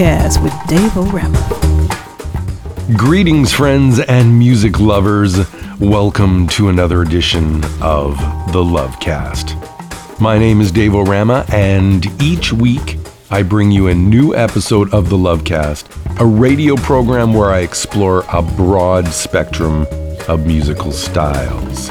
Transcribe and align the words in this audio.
Lovecast 0.00 0.42
with 0.42 0.54
Dave 0.66 0.96
O'Rama. 0.96 1.38
Greetings, 2.96 3.52
friends 3.52 4.00
and 4.00 4.38
music 4.38 4.80
lovers. 4.80 5.38
Welcome 5.78 6.48
to 6.48 6.70
another 6.70 7.02
edition 7.02 7.56
of 7.82 8.16
the 8.50 8.64
Lovecast. 8.64 10.18
My 10.18 10.38
name 10.38 10.62
is 10.62 10.72
Dave 10.72 10.94
O'Rama, 10.94 11.44
and 11.52 12.06
each 12.22 12.50
week 12.50 12.96
I 13.30 13.42
bring 13.42 13.70
you 13.70 13.88
a 13.88 13.94
new 13.94 14.34
episode 14.34 14.90
of 14.94 15.10
the 15.10 15.18
Lovecast, 15.18 15.84
a 16.18 16.24
radio 16.24 16.76
program 16.76 17.34
where 17.34 17.50
I 17.50 17.58
explore 17.58 18.24
a 18.32 18.40
broad 18.40 19.06
spectrum 19.08 19.86
of 20.28 20.46
musical 20.46 20.92
styles. 20.92 21.90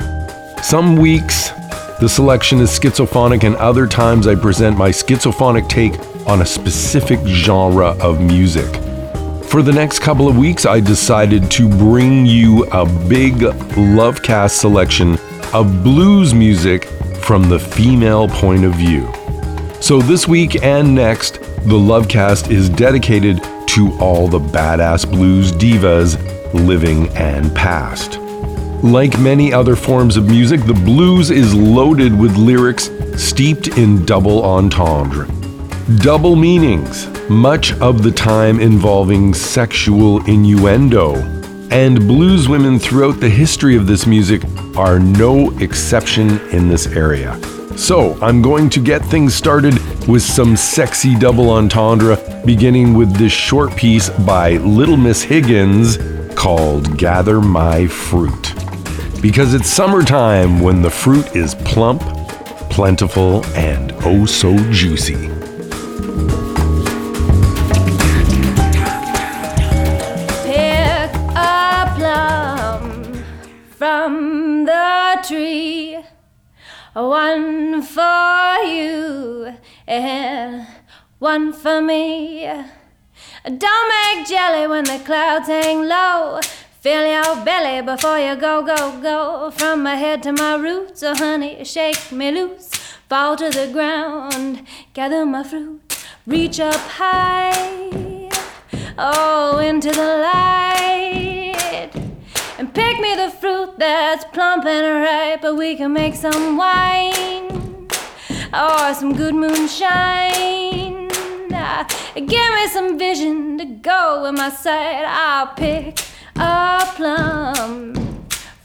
Some 0.68 0.96
weeks, 0.96 1.52
the 2.00 2.08
selection 2.08 2.62
is 2.62 2.70
schizophonic, 2.70 3.44
and 3.44 3.56
other 3.58 3.86
times 3.86 4.26
I 4.26 4.36
present 4.36 4.78
my 4.78 4.90
schizophonic 4.90 5.68
take 5.68 6.00
on 6.28 6.42
a 6.42 6.46
specific 6.46 7.20
genre 7.26 7.90
of 8.00 8.22
music. 8.22 8.74
For 9.46 9.62
the 9.62 9.74
next 9.74 10.00
couple 10.00 10.30
of 10.30 10.38
weeks, 10.38 10.66
I 10.66 10.80
decided 10.80 11.52
to 11.52 11.68
bring 11.68 12.26
you 12.26 12.64
a 12.72 12.86
big 12.86 13.36
Lovecast 13.36 14.52
selection 14.52 15.18
of 15.54 15.84
blues 15.84 16.34
music 16.34 16.86
from 17.18 17.50
the 17.50 17.60
female 17.60 18.30
point 18.30 18.64
of 18.64 18.76
view. 18.76 19.12
So, 19.82 20.00
this 20.00 20.28
week 20.28 20.64
and 20.64 20.96
next, 20.96 21.42
the 21.64 21.76
Lovecast 21.76 22.50
is 22.50 22.70
dedicated 22.70 23.44
to 23.70 23.98
all 24.00 24.28
the 24.28 24.40
badass 24.40 25.10
blues 25.10 25.52
divas 25.52 26.18
living 26.54 27.10
and 27.10 27.54
past. 27.56 28.19
Like 28.84 29.20
many 29.20 29.52
other 29.52 29.76
forms 29.76 30.16
of 30.16 30.30
music, 30.30 30.62
the 30.62 30.74
blues 30.74 31.32
is 31.32 31.54
loaded 31.54 32.18
with 32.18 32.38
lyrics 32.38 32.90
steeped 33.18 33.78
in 33.78 34.06
double 34.06 34.42
entendre. 34.46 35.28
Double 35.98 36.38
meanings, 36.38 37.08
much 37.30 37.74
of 37.82 38.04
the 38.04 38.12
time 38.12 38.62
involving 38.62 39.34
sexual 39.34 40.26
innuendo. 40.28 41.16
And 41.72 42.08
blues 42.08 42.48
women 42.48 42.80
throughout 42.80 43.20
the 43.20 43.30
history 43.30 43.76
of 43.76 43.86
this 43.86 44.08
music 44.08 44.44
are 44.78 44.98
no 44.98 45.52
exception 45.60 46.40
in 46.52 46.70
this 46.70 46.88
area. 46.88 47.38
So, 47.76 48.18
I'm 48.22 48.42
going 48.42 48.70
to 48.70 48.80
get 48.80 49.04
things 49.04 49.36
started 49.36 49.74
with 50.08 50.22
some 50.22 50.56
sexy 50.56 51.20
double 51.20 51.50
entendre, 51.50 52.18
beginning 52.46 52.94
with 52.94 53.14
this 53.18 53.34
short 53.34 53.76
piece 53.76 54.10
by 54.10 54.52
Little 54.52 54.98
Miss 54.98 55.22
Higgins 55.22 55.98
called 56.34 56.98
Gather 56.98 57.42
My 57.42 57.86
Fruit. 57.86 58.59
Because 59.22 59.54
it's 59.54 59.68
summertime 59.68 60.62
when 60.62 60.82
the 60.82 60.90
fruit 60.90 61.36
is 61.36 61.54
plump, 61.54 62.02
plentiful, 62.70 63.46
and 63.48 63.92
oh 64.06 64.26
so 64.26 64.56
juicy. 64.72 65.28
Pick 70.46 71.12
a 71.36 71.94
plum 71.98 73.24
from 73.70 74.64
the 74.64 75.26
tree, 75.28 76.00
one 76.94 77.82
for 77.82 78.64
you 78.64 79.54
and 79.86 80.66
one 81.20 81.52
for 81.52 81.82
me. 81.82 82.50
Don't 83.44 84.16
make 84.16 84.28
jelly 84.28 84.66
when 84.66 84.86
the 84.86 85.02
clouds 85.06 85.48
hang 85.50 85.86
low. 85.86 86.40
Fill 86.82 87.06
your 87.06 87.44
belly 87.44 87.82
before 87.82 88.18
you 88.20 88.38
go, 88.38 88.62
go, 88.62 89.02
go. 89.02 89.52
From 89.52 89.84
my 89.84 89.96
head 89.96 90.24
to 90.24 90.32
my 90.32 90.56
roots, 90.56 91.04
oh 91.04 91.14
honey, 91.14 91.62
shake 91.66 92.10
me 92.10 92.32
loose. 92.32 92.70
Fall 93.10 93.36
to 93.36 93.50
the 93.50 93.70
ground, 93.74 94.66
gather 94.94 95.26
my 95.26 95.44
fruit, 95.44 95.82
reach 96.26 96.58
up 96.62 96.80
high. 96.80 98.30
Oh, 98.98 99.58
into 99.58 99.92
the 99.92 100.20
light. 100.32 101.92
And 102.58 102.74
pick 102.74 102.98
me 103.02 103.14
the 103.14 103.30
fruit 103.30 103.78
that's 103.78 104.24
plump 104.32 104.66
and 104.66 105.04
ripe, 105.04 105.42
but 105.42 105.56
we 105.56 105.76
can 105.76 105.92
make 105.92 106.16
some 106.16 106.56
wine 106.56 107.90
or 108.54 108.94
some 108.94 109.14
good 109.18 109.36
moonshine. 109.36 111.10
Give 112.16 112.54
me 112.54 112.68
some 112.68 112.98
vision 112.98 113.58
to 113.58 113.66
go 113.66 114.24
with 114.24 114.40
my 114.40 114.50
sight. 114.50 115.04
I'll 115.06 115.48
pick 115.56 116.00
a 116.40 116.94
plum 116.96 117.94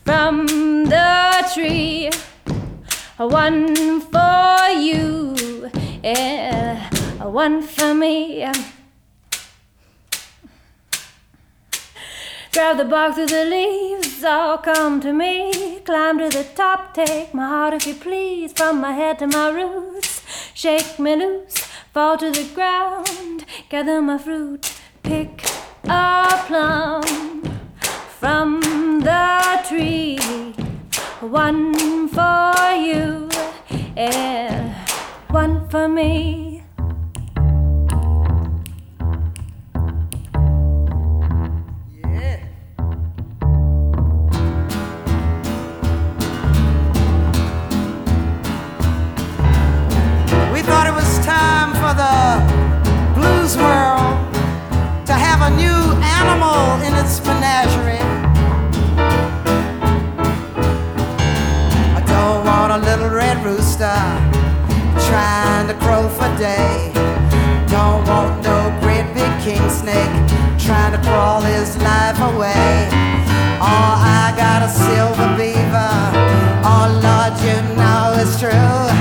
from 0.05 0.47
the 0.85 1.51
tree. 1.53 2.11
One 3.17 4.01
for 4.01 4.69
you, 4.79 5.71
yeah, 6.03 6.89
one 7.21 7.63
for 7.63 7.95
me. 7.95 8.47
Grab 12.53 12.77
the 12.77 12.85
bark 12.85 13.15
through 13.17 13.27
the 13.27 13.45
leaves, 13.45 14.23
all 14.23 14.59
come 14.59 15.01
to 15.01 15.13
me. 15.13 15.81
Climb 15.85 16.19
to 16.19 16.29
the 16.29 16.47
top, 16.55 16.95
take 16.95 17.35
my 17.35 17.49
heart 17.49 17.75
if 17.75 17.87
you 17.87 17.95
please. 17.95 18.53
From 18.53 18.81
my 18.81 18.93
head 18.93 19.19
to 19.19 19.27
my 19.27 19.51
roots, 19.51 20.23
shake 20.55 20.99
me 21.01 21.17
loose, 21.17 21.57
fall 21.93 22.17
to 22.19 22.31
the 22.31 22.49
ground, 22.55 23.45
gather 23.69 24.01
my 24.01 24.19
fruit, 24.19 24.73
pick 25.03 25.45
a 25.85 26.45
plum 26.47 27.54
from 28.25 28.59
the 29.01 29.61
tree. 29.69 30.17
One 31.21 32.09
for 32.09 32.55
you, 32.73 33.29
and 33.99 34.75
one 35.29 35.69
for 35.69 35.89
me. 35.89 36.63
We 50.51 50.63
thought 50.63 50.87
it 50.87 50.95
was 50.95 51.19
time 51.27 51.75
for 51.83 51.93
the 52.03 52.17
blues 53.21 53.55
world 53.59 54.17
to 55.09 55.13
have 55.13 55.43
a 55.43 55.55
new 55.55 55.83
animal 56.19 56.81
in 56.87 56.95
its 56.95 57.21
menagerie. 57.27 58.14
Don't 62.15 62.45
want 62.47 62.71
a 62.79 62.79
little 62.89 63.11
red 63.11 63.37
rooster 63.45 63.99
trying 65.09 65.67
to 65.67 65.75
crow 65.85 66.09
for 66.09 66.31
day. 66.39 66.93
Don't 67.77 68.03
want 68.07 68.33
no 68.51 68.59
great 68.83 69.07
big 69.19 69.33
king 69.47 69.65
snake 69.81 70.15
trying 70.67 70.93
to 70.97 71.01
crawl 71.09 71.41
his 71.41 71.77
life 71.79 72.21
away. 72.31 72.89
Oh, 73.71 73.93
I 74.23 74.33
got 74.45 74.61
a 74.69 74.71
silver 74.87 75.31
beaver. 75.39 75.95
Oh, 76.71 76.87
Lord, 77.07 77.35
you 77.47 77.57
know 77.79 78.15
it's 78.23 78.39
true. 78.39 78.94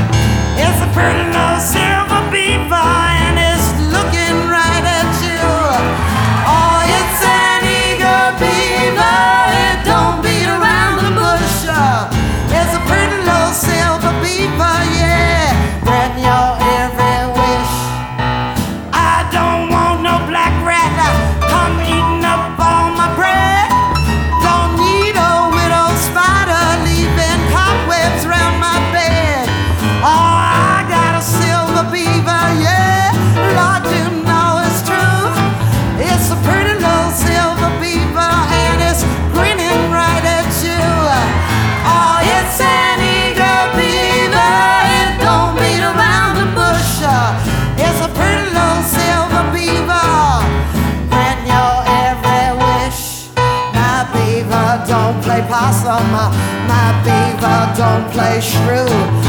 Play 58.34 58.42
shrew. 58.42 59.23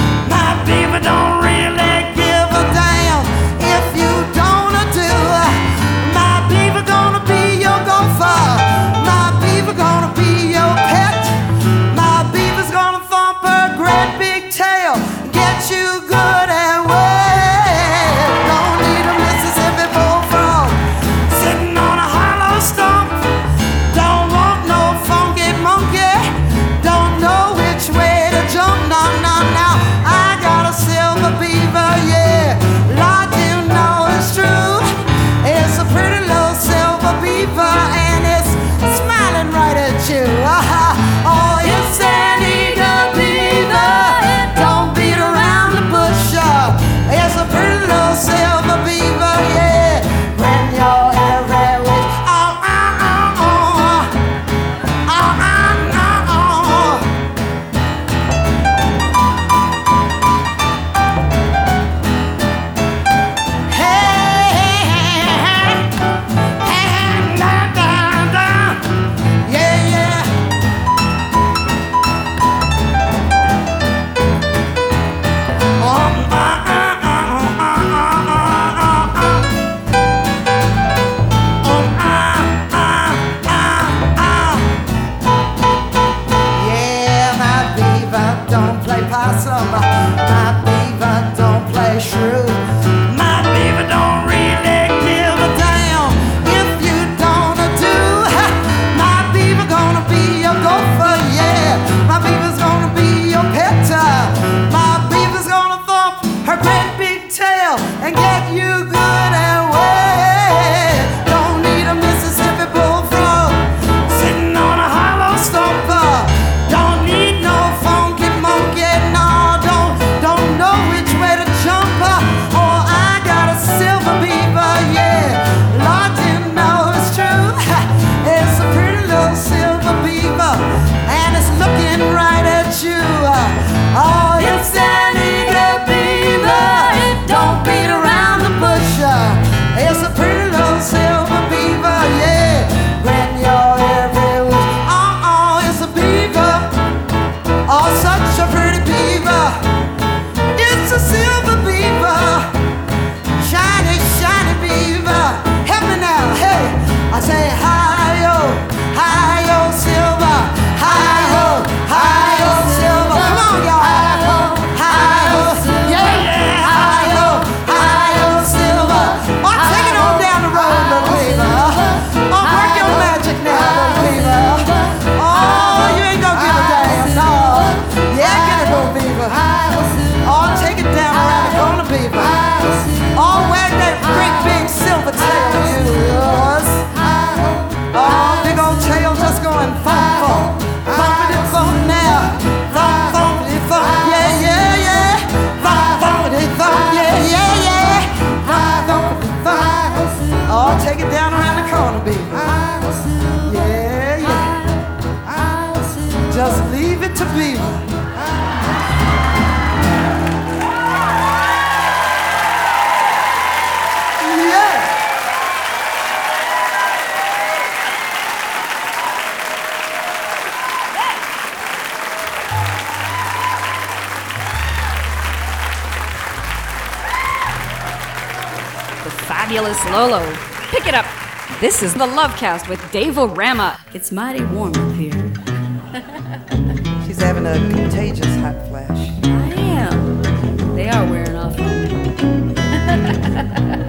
This 231.64 231.82
is 231.82 231.94
the 231.94 232.06
Lovecast 232.06 232.68
with 232.68 232.92
Dave 232.92 233.16
Rama. 233.16 233.80
It's 233.94 234.12
mighty 234.12 234.44
warm 234.44 234.74
up 234.74 234.94
here. 234.96 235.12
She's 237.06 237.18
having 237.22 237.46
a 237.46 237.56
contagious 237.74 238.36
hot 238.36 238.68
flash. 238.68 239.08
I 239.24 239.54
am. 239.54 240.76
They 240.76 240.90
are 240.90 241.06
wearing 241.06 241.36
off 241.36 241.58
on 241.58 242.48
me. 242.48 243.80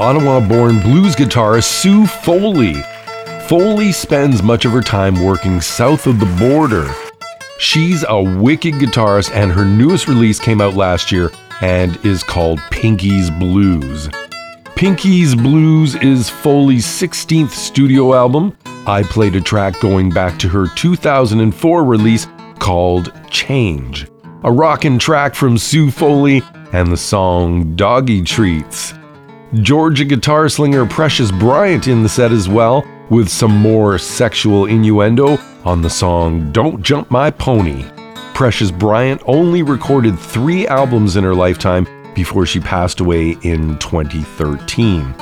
Ottawa 0.00 0.38
born 0.38 0.78
blues 0.78 1.16
guitarist 1.16 1.64
Sue 1.64 2.06
Foley. 2.06 2.74
Foley 3.48 3.90
spends 3.90 4.44
much 4.44 4.64
of 4.64 4.70
her 4.70 4.80
time 4.80 5.24
working 5.24 5.60
south 5.60 6.06
of 6.06 6.20
the 6.20 6.36
border. 6.38 6.88
She's 7.58 8.04
a 8.08 8.22
wicked 8.22 8.74
guitarist, 8.74 9.32
and 9.34 9.50
her 9.50 9.64
newest 9.64 10.06
release 10.06 10.38
came 10.38 10.60
out 10.60 10.74
last 10.74 11.10
year 11.10 11.32
and 11.62 11.96
is 12.06 12.22
called 12.22 12.60
Pinky's 12.70 13.28
Blues. 13.28 14.08
Pinky's 14.76 15.34
Blues 15.34 15.96
is 15.96 16.30
Foley's 16.30 16.86
16th 16.86 17.50
studio 17.50 18.14
album. 18.14 18.56
I 18.86 19.02
played 19.02 19.34
a 19.34 19.40
track 19.40 19.80
going 19.80 20.10
back 20.10 20.38
to 20.38 20.48
her 20.48 20.68
2004 20.76 21.84
release 21.84 22.28
called 22.60 23.12
Change, 23.30 24.06
a 24.44 24.52
rockin' 24.52 25.00
track 25.00 25.34
from 25.34 25.58
Sue 25.58 25.90
Foley 25.90 26.40
and 26.72 26.92
the 26.92 26.96
song 26.96 27.74
Doggie 27.74 28.22
Treats. 28.22 28.94
Georgia 29.54 30.04
guitar 30.04 30.46
slinger 30.50 30.84
Precious 30.84 31.30
Bryant 31.30 31.88
in 31.88 32.02
the 32.02 32.08
set 32.08 32.32
as 32.32 32.50
well, 32.50 32.86
with 33.08 33.30
some 33.30 33.56
more 33.56 33.96
sexual 33.96 34.66
innuendo 34.66 35.38
on 35.64 35.80
the 35.80 35.88
song 35.88 36.52
Don't 36.52 36.82
Jump 36.82 37.10
My 37.10 37.30
Pony. 37.30 37.86
Precious 38.34 38.70
Bryant 38.70 39.22
only 39.24 39.62
recorded 39.62 40.18
three 40.18 40.66
albums 40.68 41.16
in 41.16 41.24
her 41.24 41.34
lifetime 41.34 41.86
before 42.14 42.44
she 42.44 42.60
passed 42.60 43.00
away 43.00 43.38
in 43.40 43.78
2013. 43.78 45.14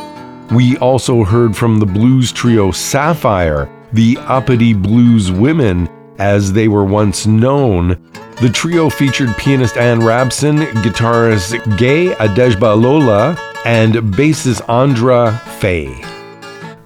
We 0.51 0.77
also 0.79 1.23
heard 1.23 1.57
from 1.57 1.79
the 1.79 1.87
blues 1.87 2.33
trio 2.33 2.73
Saffire, 2.73 3.71
the 3.93 4.19
uppity 4.23 4.75
blues 4.75 5.31
women 5.31 5.89
as 6.19 6.53
they 6.53 6.67
were 6.67 6.85
once 6.85 7.27
known. 7.27 7.91
The 8.41 8.51
trio 8.53 8.91
featured 8.91 9.37
pianist 9.37 9.77
Ann 9.77 10.01
Rabson, 10.01 10.65
guitarist 10.83 11.79
Gaye 11.79 12.13
Adegbalola, 12.17 13.39
and 13.65 13.95
bassist 13.95 14.69
Andra 14.69 15.41
Faye. 15.59 16.03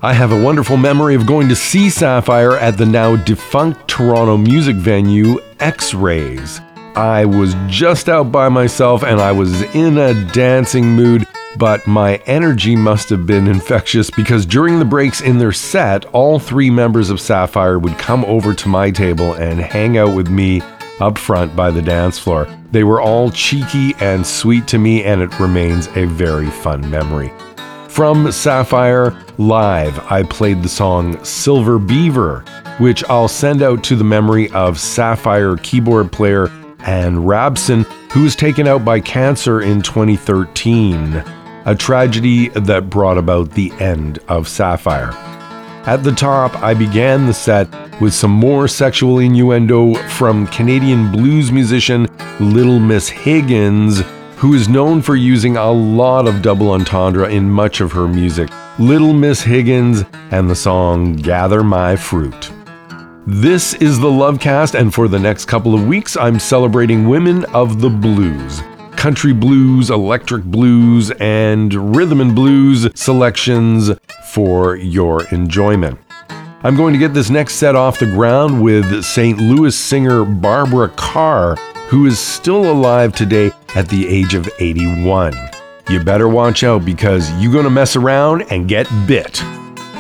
I 0.03 0.15
have 0.15 0.33
a 0.33 0.43
wonderful 0.43 0.79
memory 0.79 1.15
of 1.15 1.27
going 1.27 1.49
to 1.49 1.55
see 1.55 1.89
Saffire 1.89 2.59
at 2.59 2.79
the 2.79 2.87
now 2.87 3.17
defunct 3.17 3.87
Toronto 3.87 4.39
music 4.39 4.77
venue 4.77 5.39
X 5.59 5.93
Rays. 5.93 6.61
I 6.97 7.27
was 7.27 7.55
just 7.67 8.09
out 8.09 8.33
by 8.33 8.49
myself 8.49 9.03
and 9.03 9.21
I 9.21 9.33
was 9.33 9.63
in 9.75 9.99
a 9.99 10.15
dancing 10.33 10.87
mood, 10.87 11.27
but 11.59 11.87
my 11.87 12.17
energy 12.27 12.77
must 12.77 13.11
have 13.11 13.27
been 13.27 13.47
infectious 13.47 14.11
because 14.11 14.47
during 14.47 14.79
the 14.79 14.85
breaks 14.85 15.21
in 15.21 15.39
their 15.39 15.53
set, 15.53 16.07
all 16.07 16.39
three 16.39 16.71
members 16.71 17.11
of 17.11 17.19
Saffire 17.19 17.81
would 17.81 17.99
come 17.99 18.25
over 18.25 18.55
to 18.55 18.69
my 18.69 18.91
table 18.91 19.35
and 19.35 19.61
hang 19.61 19.99
out 19.99 20.17
with 20.17 20.29
me 20.31 20.63
up 21.01 21.19
front 21.19 21.55
by 21.57 21.71
the 21.71 21.83
dance 21.83 22.19
floor. 22.19 22.49
They 22.73 22.85
were 22.85 23.01
all 23.01 23.31
cheeky 23.31 23.95
and 24.01 24.27
sweet 24.27 24.67
to 24.69 24.79
me, 24.79 25.05
and 25.05 25.21
it 25.21 25.41
remains 25.41 25.89
a 25.97 26.07
very 26.07 26.51
fun 26.51 26.89
memory. 26.91 27.33
From 27.89 28.27
Saffire 28.27 29.17
Live, 29.39 29.99
I 30.11 30.23
played 30.23 30.63
the 30.63 30.69
song 30.69 31.23
Silver 31.25 31.79
Beaver, 31.79 32.45
which 32.79 33.03
I'll 33.05 33.29
send 33.29 33.63
out 33.63 33.83
to 33.85 33.97
the 33.97 34.05
memory 34.05 34.49
of 34.51 34.77
Saffire 34.77 35.61
keyboard 35.63 36.13
player 36.13 36.49
Ann 36.81 37.17
Rabson, 37.17 37.85
who 38.13 38.23
was 38.23 38.37
taken 38.37 38.67
out 38.67 38.85
by 38.85 39.01
cancer 39.01 39.61
in 39.61 39.83
2013, 39.83 41.23
a 41.67 41.75
tragedy 41.75 42.49
that 42.51 42.89
brought 42.89 43.19
about 43.19 43.51
the 43.51 43.73
end 43.73 44.19
of 44.29 44.47
Saffire. 44.47 45.13
At 45.87 46.05
the 46.05 46.13
top, 46.13 46.63
I 46.63 46.75
began 46.75 47.27
the 47.27 47.33
set 47.33 47.67
with 48.03 48.13
some 48.13 48.31
more 48.31 48.69
sexual 48.69 49.21
innuendo 49.21 49.95
from 50.11 50.47
Canadian 50.49 51.11
blues 51.11 51.51
musician 51.51 52.07
Little 52.39 52.79
Miss 52.79 53.09
Higgins, 53.09 54.03
who 54.37 54.53
is 54.53 54.69
known 54.69 55.01
for 55.01 55.17
using 55.17 55.57
a 55.57 55.71
lot 55.71 56.29
of 56.29 56.43
double 56.43 56.73
entendre 56.73 57.31
in 57.31 57.51
much 57.51 57.81
of 57.81 57.93
her 57.93 58.07
music. 58.07 58.51
Little 58.79 59.15
Miss 59.15 59.43
Higgins 59.43 60.05
and 60.31 60.51
the 60.51 60.55
song 60.55 61.15
Gather 61.17 61.65
My 61.65 61.97
Fruit. 61.97 62.53
This 63.27 63.73
is 63.75 63.99
the 63.99 64.09
Lovecast, 64.09 64.79
and 64.79 64.93
for 64.93 65.09
the 65.09 65.19
next 65.19 65.47
couple 65.47 65.75
of 65.75 65.87
weeks, 65.87 66.15
I'm 66.15 66.39
celebrating 66.39 67.09
women 67.09 67.47
of 67.47 67.81
the 67.81 67.91
blues. 67.91 68.61
Country 69.01 69.33
blues, 69.33 69.89
electric 69.89 70.45
blues, 70.45 71.11
and 71.13 71.97
rhythm 71.97 72.21
and 72.21 72.35
blues 72.35 72.87
selections 72.95 73.91
for 74.27 74.77
your 74.77 75.27
enjoyment. 75.29 75.99
I'm 76.63 76.77
going 76.77 76.93
to 76.93 76.99
get 76.99 77.15
this 77.15 77.31
next 77.31 77.55
set 77.55 77.75
off 77.75 77.99
the 77.99 78.05
ground 78.05 78.63
with 78.63 79.03
St. 79.03 79.39
Louis 79.39 79.75
singer 79.75 80.27
Barbara 80.27 80.91
Carr, 80.91 81.57
who 81.89 82.05
is 82.05 82.19
still 82.19 82.71
alive 82.71 83.15
today 83.15 83.53
at 83.75 83.89
the 83.89 84.07
age 84.07 84.35
of 84.35 84.47
81. 84.59 85.35
You 85.89 86.05
better 86.05 86.29
watch 86.29 86.63
out 86.63 86.85
because 86.85 87.33
you're 87.43 87.55
going 87.55 87.65
to 87.65 87.71
mess 87.71 87.97
around 87.97 88.43
and 88.51 88.69
get 88.69 88.87
bit 89.07 89.43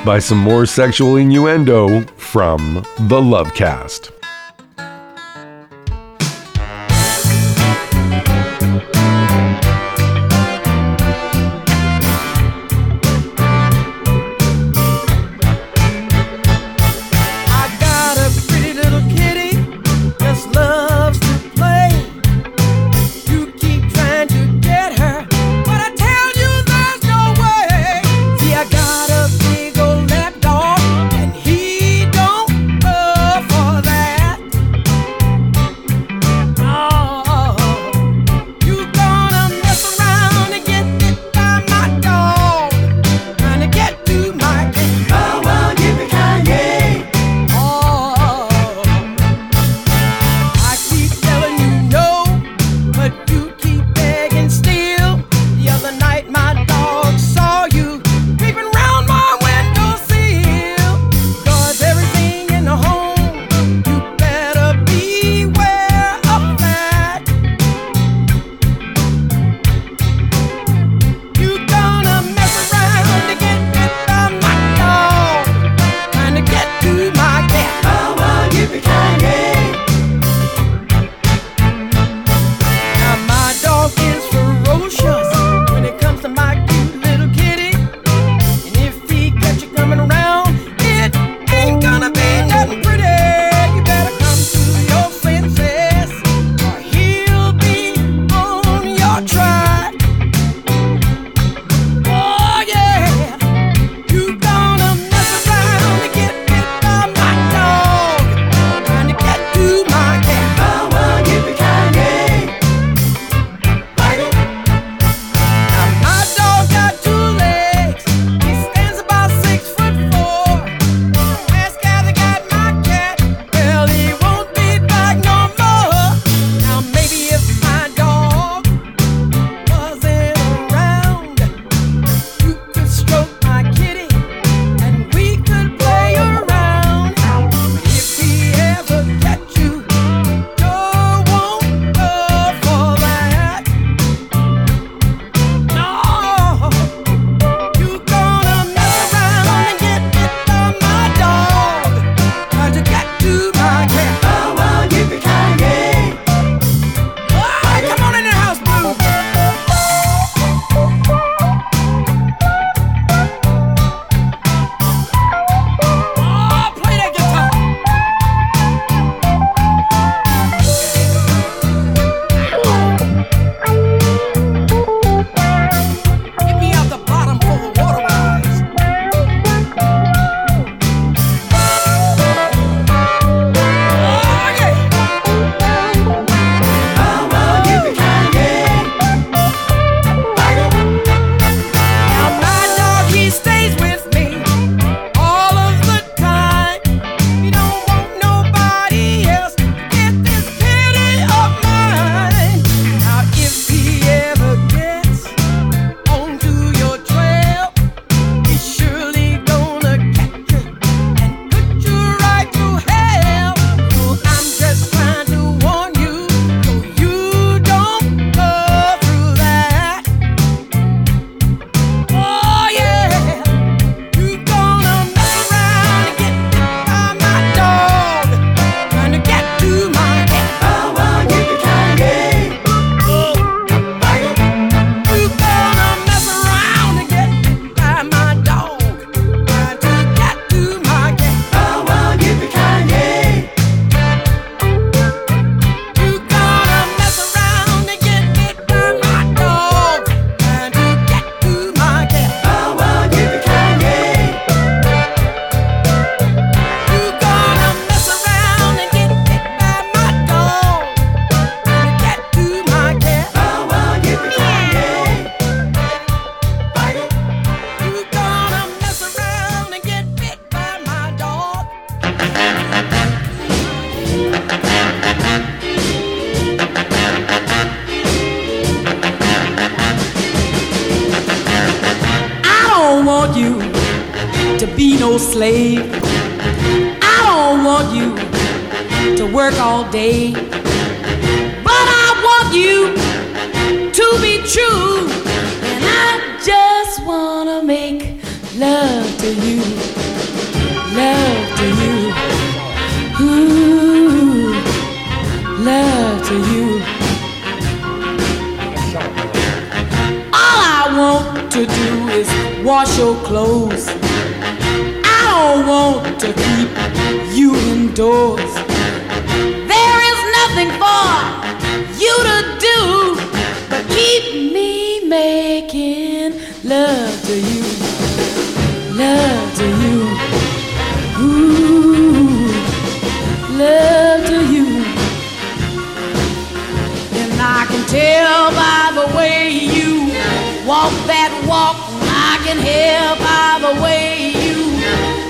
by 0.04 0.18
some 0.18 0.36
more 0.36 0.66
sexual 0.66 1.16
innuendo 1.16 2.02
from 2.18 2.84
the 2.98 3.18
Lovecast. 3.18 4.19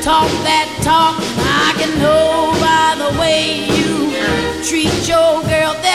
talk 0.02 0.30
that 0.48 0.68
talk. 0.82 1.20
I 1.44 1.76
can 1.76 1.98
know 1.98 2.52
by 2.56 2.96
the 2.96 3.20
way 3.20 3.68
you 3.68 4.64
treat 4.64 5.06
your 5.06 5.42
girl. 5.44 5.89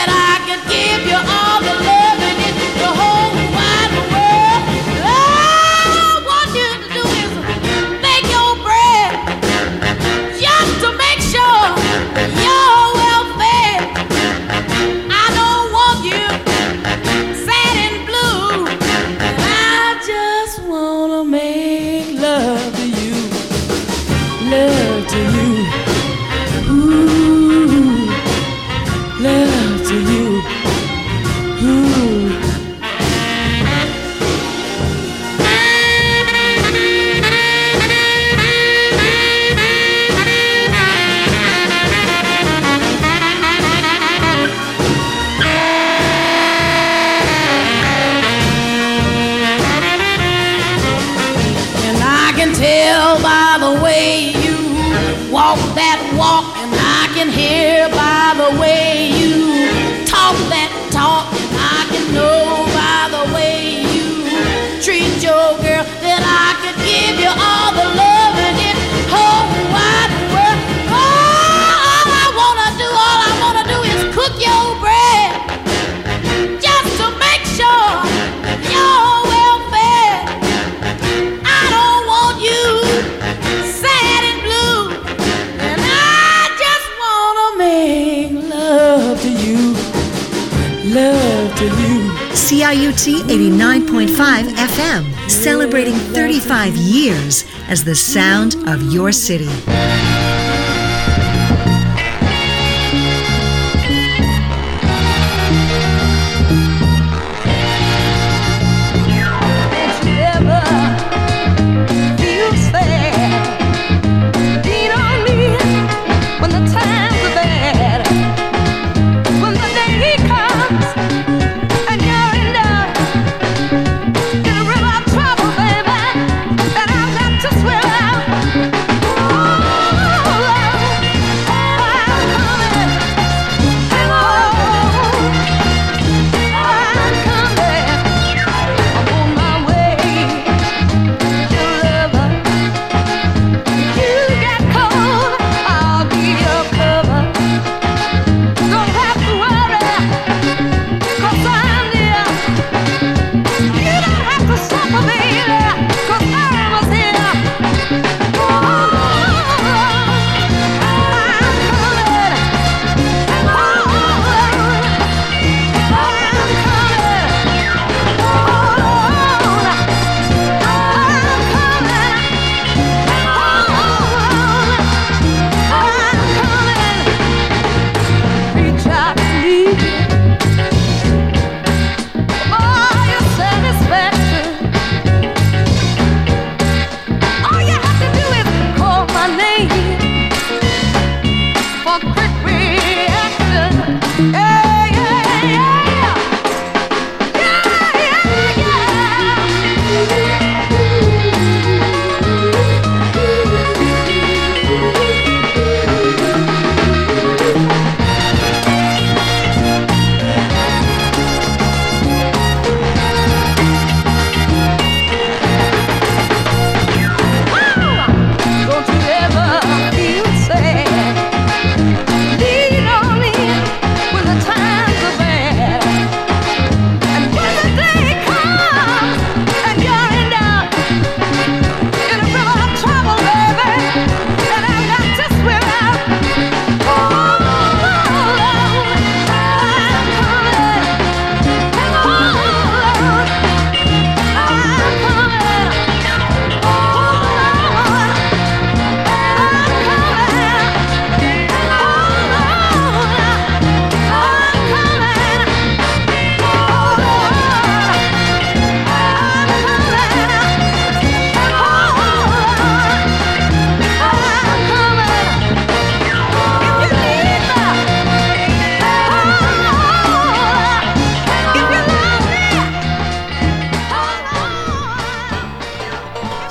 CIUT 92.76 93.22
89.5 93.22 94.48
FM, 94.50 95.30
celebrating 95.30 95.94
35 95.94 96.76
years 96.76 97.46
as 97.68 97.82
the 97.82 97.94
sound 97.94 98.54
of 98.68 98.82
your 98.92 99.12
city. 99.12 99.48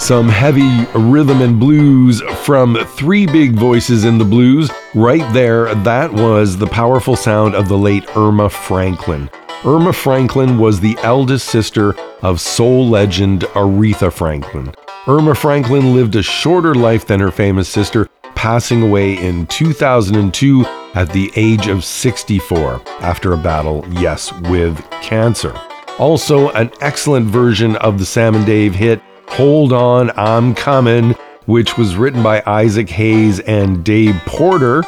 Some 0.05 0.29
heavy 0.29 0.85
rhythm 0.93 1.41
and 1.41 1.59
blues 1.59 2.21
from 2.43 2.75
three 2.89 3.25
big 3.25 3.53
voices 3.53 4.05
in 4.05 4.19
the 4.19 4.23
blues. 4.23 4.69
Right 4.93 5.27
there, 5.33 5.73
that 5.73 6.13
was 6.13 6.55
the 6.55 6.67
powerful 6.67 7.15
sound 7.15 7.55
of 7.55 7.67
the 7.67 7.77
late 7.79 8.05
Erma 8.15 8.51
Franklin. 8.51 9.31
Erma 9.65 9.91
Franklin 9.91 10.59
was 10.59 10.79
the 10.79 10.95
eldest 11.01 11.47
sister 11.47 11.95
of 12.21 12.39
soul 12.39 12.87
legend 12.87 13.45
Aretha 13.55 14.13
Franklin. 14.13 14.75
Erma 15.07 15.33
Franklin 15.33 15.95
lived 15.95 16.15
a 16.15 16.21
shorter 16.21 16.75
life 16.75 17.07
than 17.07 17.19
her 17.19 17.31
famous 17.31 17.67
sister, 17.67 18.07
passing 18.35 18.83
away 18.83 19.17
in 19.17 19.47
2002 19.47 20.65
at 20.93 21.09
the 21.13 21.31
age 21.35 21.65
of 21.65 21.83
64 21.83 22.79
after 22.99 23.33
a 23.33 23.37
battle, 23.37 23.83
yes, 23.89 24.31
with 24.41 24.87
cancer. 25.01 25.59
Also, 25.97 26.51
an 26.51 26.69
excellent 26.79 27.25
version 27.25 27.75
of 27.77 27.97
the 27.97 28.05
Sam 28.05 28.35
and 28.35 28.45
Dave 28.45 28.75
hit 28.75 29.01
Hold 29.29 29.73
On, 29.73 30.11
I'm 30.17 30.55
Coming, 30.55 31.11
which 31.45 31.77
was 31.77 31.97
written 31.97 32.23
by 32.23 32.41
Isaac 32.45 32.89
Hayes 32.89 33.39
and 33.41 33.83
Dave 33.83 34.15
Porter. 34.25 34.83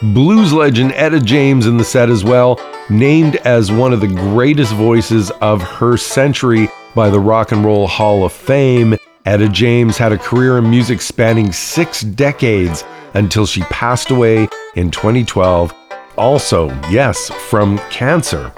Blues 0.00 0.52
legend 0.52 0.92
Etta 0.92 1.20
James 1.20 1.66
in 1.66 1.76
the 1.76 1.84
set 1.84 2.08
as 2.08 2.22
well, 2.22 2.60
named 2.88 3.36
as 3.36 3.72
one 3.72 3.92
of 3.92 4.00
the 4.00 4.06
greatest 4.06 4.72
voices 4.74 5.30
of 5.40 5.62
her 5.62 5.96
century 5.96 6.68
by 6.94 7.10
the 7.10 7.18
Rock 7.18 7.52
and 7.52 7.64
Roll 7.64 7.86
Hall 7.86 8.24
of 8.24 8.32
Fame. 8.32 8.96
Etta 9.26 9.48
James 9.48 9.96
had 9.96 10.12
a 10.12 10.18
career 10.18 10.58
in 10.58 10.70
music 10.70 11.00
spanning 11.00 11.50
six 11.50 12.02
decades 12.02 12.84
until 13.14 13.46
she 13.46 13.62
passed 13.62 14.10
away 14.10 14.46
in 14.76 14.90
2012. 14.90 15.74
Also, 16.16 16.68
yes, 16.90 17.30
from 17.48 17.78
cancer. 17.90 18.52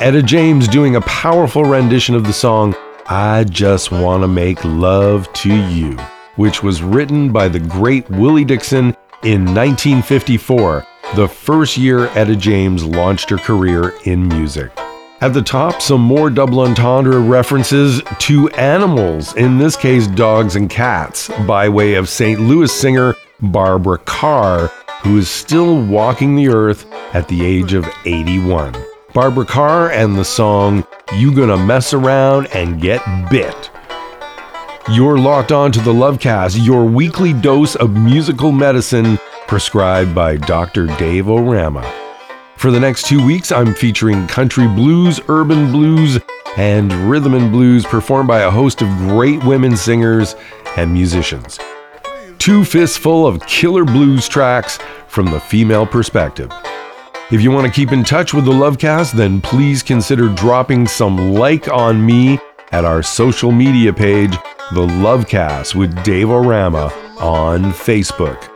Etta 0.00 0.22
James 0.22 0.68
doing 0.68 0.96
a 0.96 1.00
powerful 1.02 1.64
rendition 1.64 2.14
of 2.14 2.24
the 2.24 2.32
song 2.32 2.74
I 3.10 3.44
Just 3.44 3.90
Want 3.90 4.22
to 4.22 4.28
Make 4.28 4.62
Love 4.66 5.32
to 5.32 5.54
You, 5.70 5.96
which 6.36 6.62
was 6.62 6.82
written 6.82 7.32
by 7.32 7.48
the 7.48 7.58
great 7.58 8.06
Willie 8.10 8.44
Dixon 8.44 8.94
in 9.22 9.46
1954, 9.46 10.86
the 11.16 11.26
first 11.26 11.78
year 11.78 12.08
Etta 12.08 12.36
James 12.36 12.84
launched 12.84 13.30
her 13.30 13.38
career 13.38 13.94
in 14.04 14.28
music. 14.28 14.70
At 15.22 15.32
the 15.32 15.40
top, 15.40 15.80
some 15.80 16.02
more 16.02 16.28
double 16.28 16.60
entendre 16.60 17.18
references 17.18 18.02
to 18.18 18.50
animals, 18.50 19.34
in 19.36 19.56
this 19.56 19.74
case, 19.74 20.06
dogs 20.08 20.54
and 20.54 20.68
cats, 20.68 21.30
by 21.46 21.66
way 21.70 21.94
of 21.94 22.10
St. 22.10 22.38
Louis 22.38 22.70
singer 22.70 23.14
Barbara 23.40 23.96
Carr, 23.96 24.66
who 25.02 25.16
is 25.16 25.30
still 25.30 25.82
walking 25.82 26.36
the 26.36 26.48
earth 26.48 26.84
at 27.14 27.26
the 27.28 27.42
age 27.42 27.72
of 27.72 27.88
81. 28.04 28.74
Barbara 29.14 29.46
Carr 29.46 29.90
and 29.90 30.16
the 30.16 30.24
song 30.24 30.86
You 31.14 31.34
Gonna 31.34 31.56
Mess 31.56 31.94
Around 31.94 32.48
and 32.48 32.78
Get 32.78 33.00
Bit. 33.30 33.70
You're 34.90 35.16
locked 35.16 35.50
on 35.50 35.72
to 35.72 35.80
the 35.80 35.92
Lovecast, 35.92 36.62
your 36.62 36.84
weekly 36.84 37.32
dose 37.32 37.74
of 37.74 37.96
musical 37.96 38.52
medicine 38.52 39.18
prescribed 39.46 40.14
by 40.14 40.36
Dr. 40.36 40.88
Dave 40.98 41.30
O'Rama. 41.30 41.90
For 42.58 42.70
the 42.70 42.80
next 42.80 43.06
two 43.06 43.24
weeks, 43.24 43.50
I'm 43.50 43.72
featuring 43.72 44.26
country 44.26 44.68
blues, 44.68 45.20
urban 45.28 45.72
blues, 45.72 46.18
and 46.58 46.92
rhythm 47.10 47.32
and 47.32 47.50
blues 47.50 47.86
performed 47.86 48.28
by 48.28 48.40
a 48.40 48.50
host 48.50 48.82
of 48.82 48.88
great 48.98 49.42
women 49.42 49.74
singers 49.74 50.36
and 50.76 50.92
musicians. 50.92 51.58
Two 52.38 52.62
fistful 52.62 53.26
of 53.26 53.44
killer 53.46 53.86
blues 53.86 54.28
tracks 54.28 54.78
from 55.06 55.26
the 55.26 55.40
female 55.40 55.86
perspective. 55.86 56.52
If 57.30 57.42
you 57.42 57.50
want 57.50 57.66
to 57.66 57.72
keep 57.72 57.92
in 57.92 58.04
touch 58.04 58.32
with 58.32 58.46
the 58.46 58.52
Lovecast, 58.52 59.12
then 59.12 59.42
please 59.42 59.82
consider 59.82 60.30
dropping 60.30 60.86
some 60.86 61.34
like 61.34 61.68
on 61.68 62.02
me 62.04 62.38
at 62.72 62.86
our 62.86 63.02
social 63.02 63.52
media 63.52 63.92
page, 63.92 64.32
The 64.72 64.86
Lovecast 64.86 65.74
with 65.74 66.02
Dave 66.02 66.30
O'Rama 66.30 66.86
on 67.20 67.64
Facebook. 67.64 68.48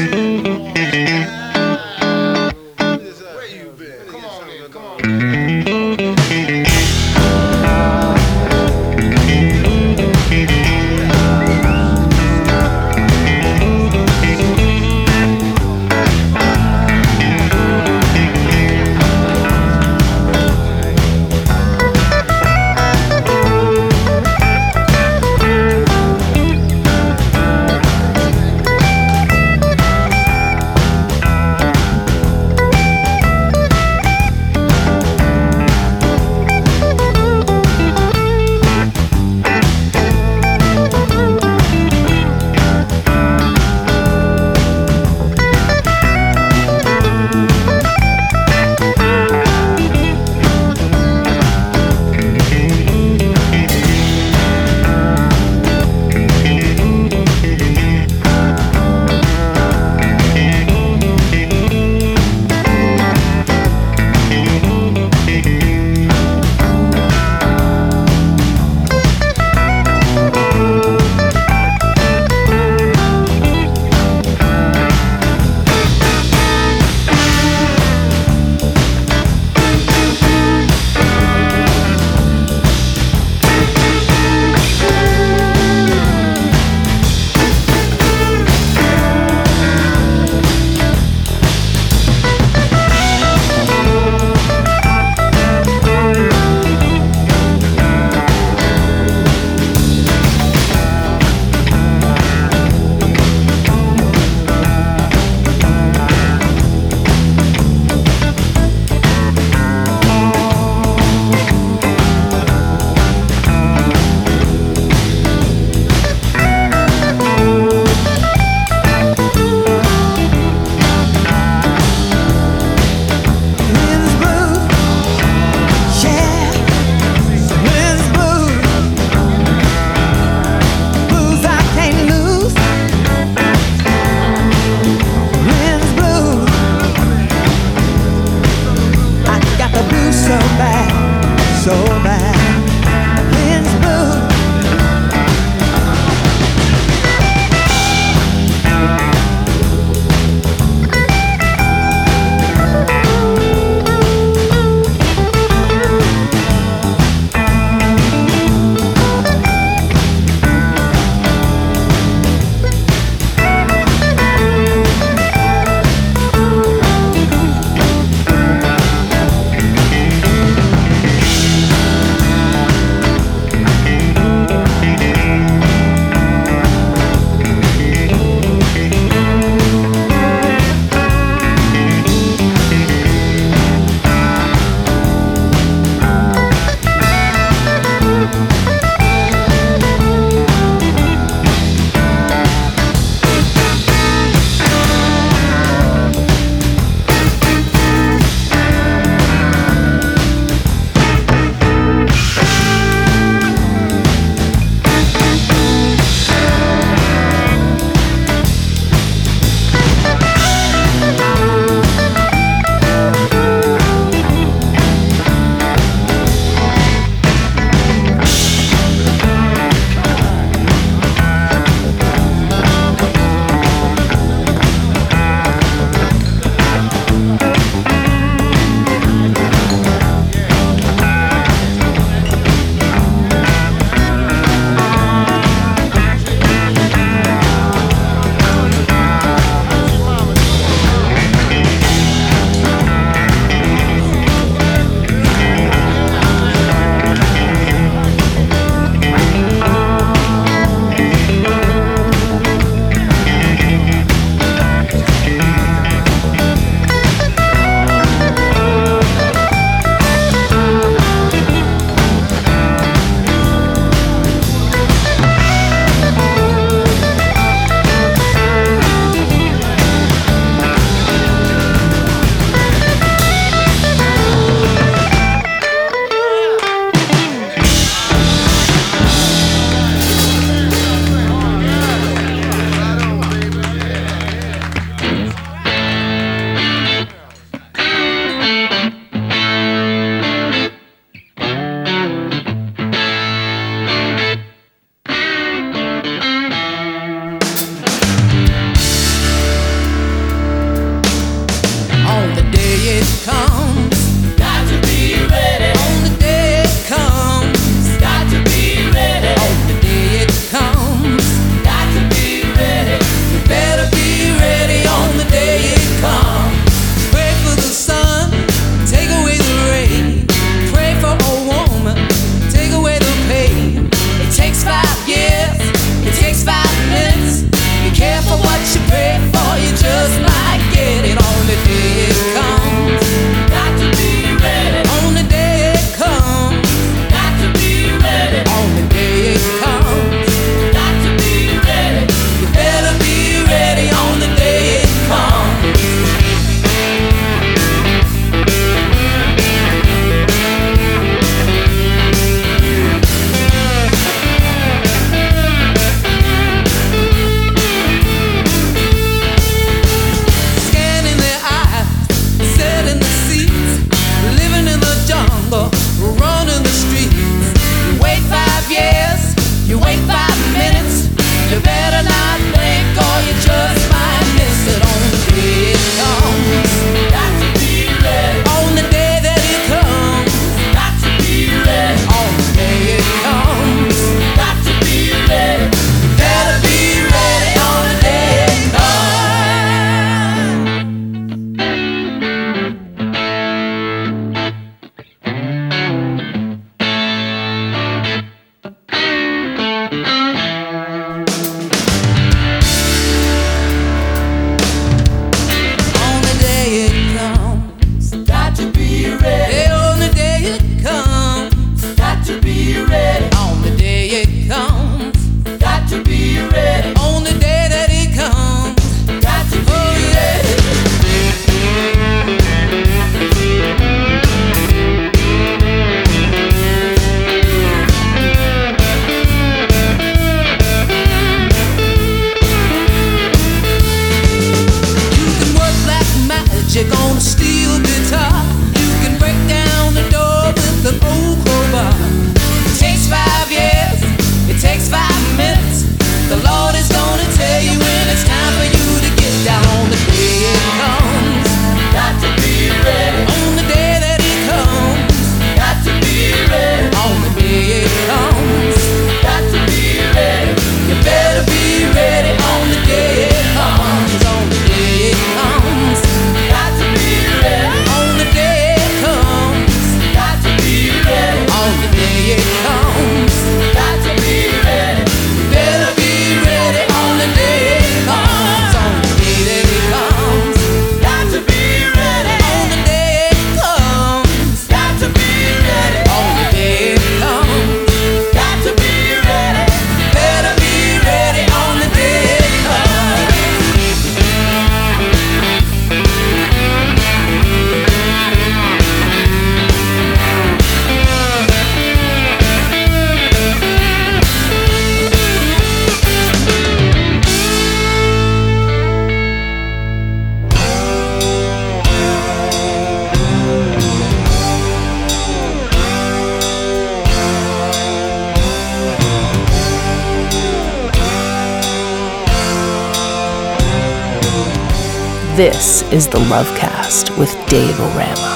This 525.46 525.84
is 525.92 526.08
the 526.08 526.18
Lovecast 526.18 527.16
with 527.20 527.30
Dave 527.46 527.80
O'Rama. 527.80 528.35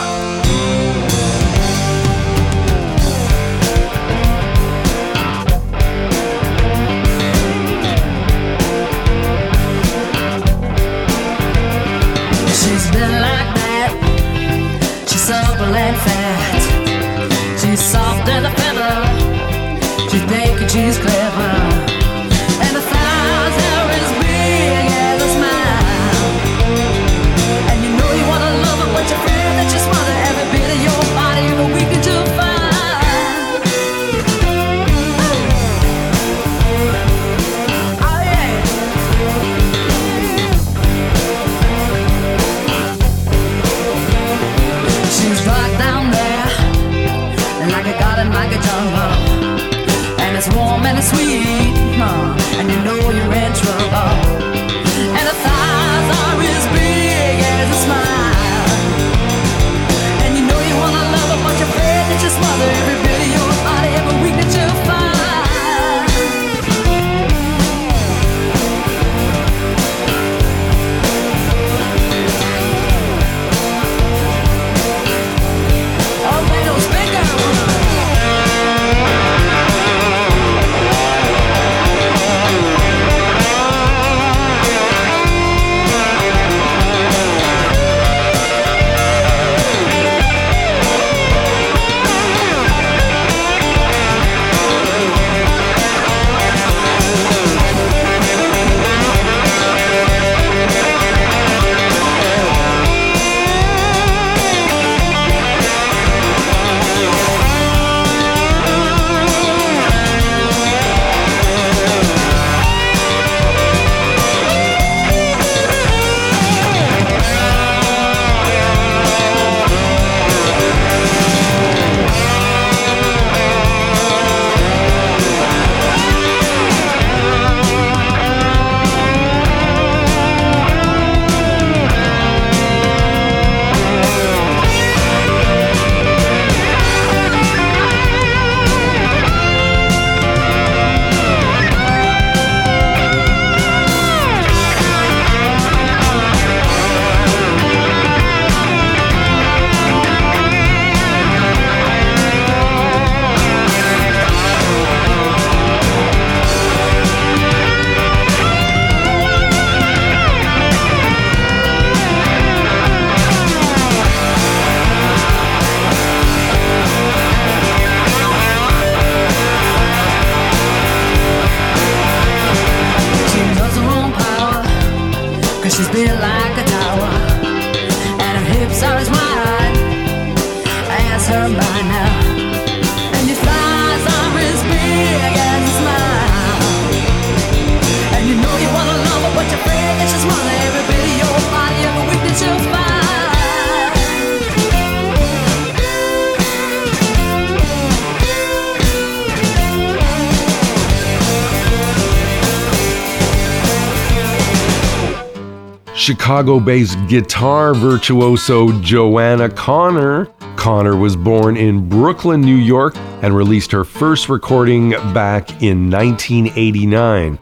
Chicago 206.09 206.59
based 206.59 206.97
guitar 207.07 207.75
virtuoso 207.75 208.71
Joanna 208.81 209.47
Connor. 209.47 210.25
Connor 210.55 210.95
was 210.95 211.15
born 211.15 211.55
in 211.55 211.87
Brooklyn, 211.87 212.41
New 212.41 212.55
York, 212.55 212.95
and 213.21 213.35
released 213.35 213.71
her 213.71 213.83
first 213.83 214.27
recording 214.27 214.89
back 215.13 215.61
in 215.61 215.87
1989. 215.91 217.37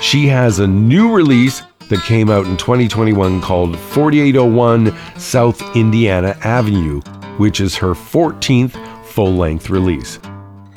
She 0.00 0.26
has 0.26 0.58
a 0.58 0.66
new 0.66 1.14
release 1.14 1.62
that 1.88 2.02
came 2.02 2.30
out 2.30 2.46
in 2.46 2.56
2021 2.56 3.40
called 3.40 3.78
4801 3.78 4.92
South 5.16 5.62
Indiana 5.76 6.36
Avenue, 6.42 7.00
which 7.36 7.60
is 7.60 7.76
her 7.76 7.94
14th 7.94 8.74
full 9.06 9.34
length 9.34 9.70
release. 9.70 10.18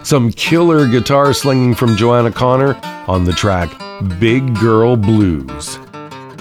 Some 0.03 0.31
killer 0.31 0.87
guitar 0.87 1.33
slinging 1.33 1.73
from 1.73 1.97
Joanna 1.97 2.31
Connor 2.31 2.79
on 3.07 3.23
the 3.23 3.33
track 3.33 3.71
Big 4.19 4.53
Girl 4.59 4.95
Blues. 4.95 5.79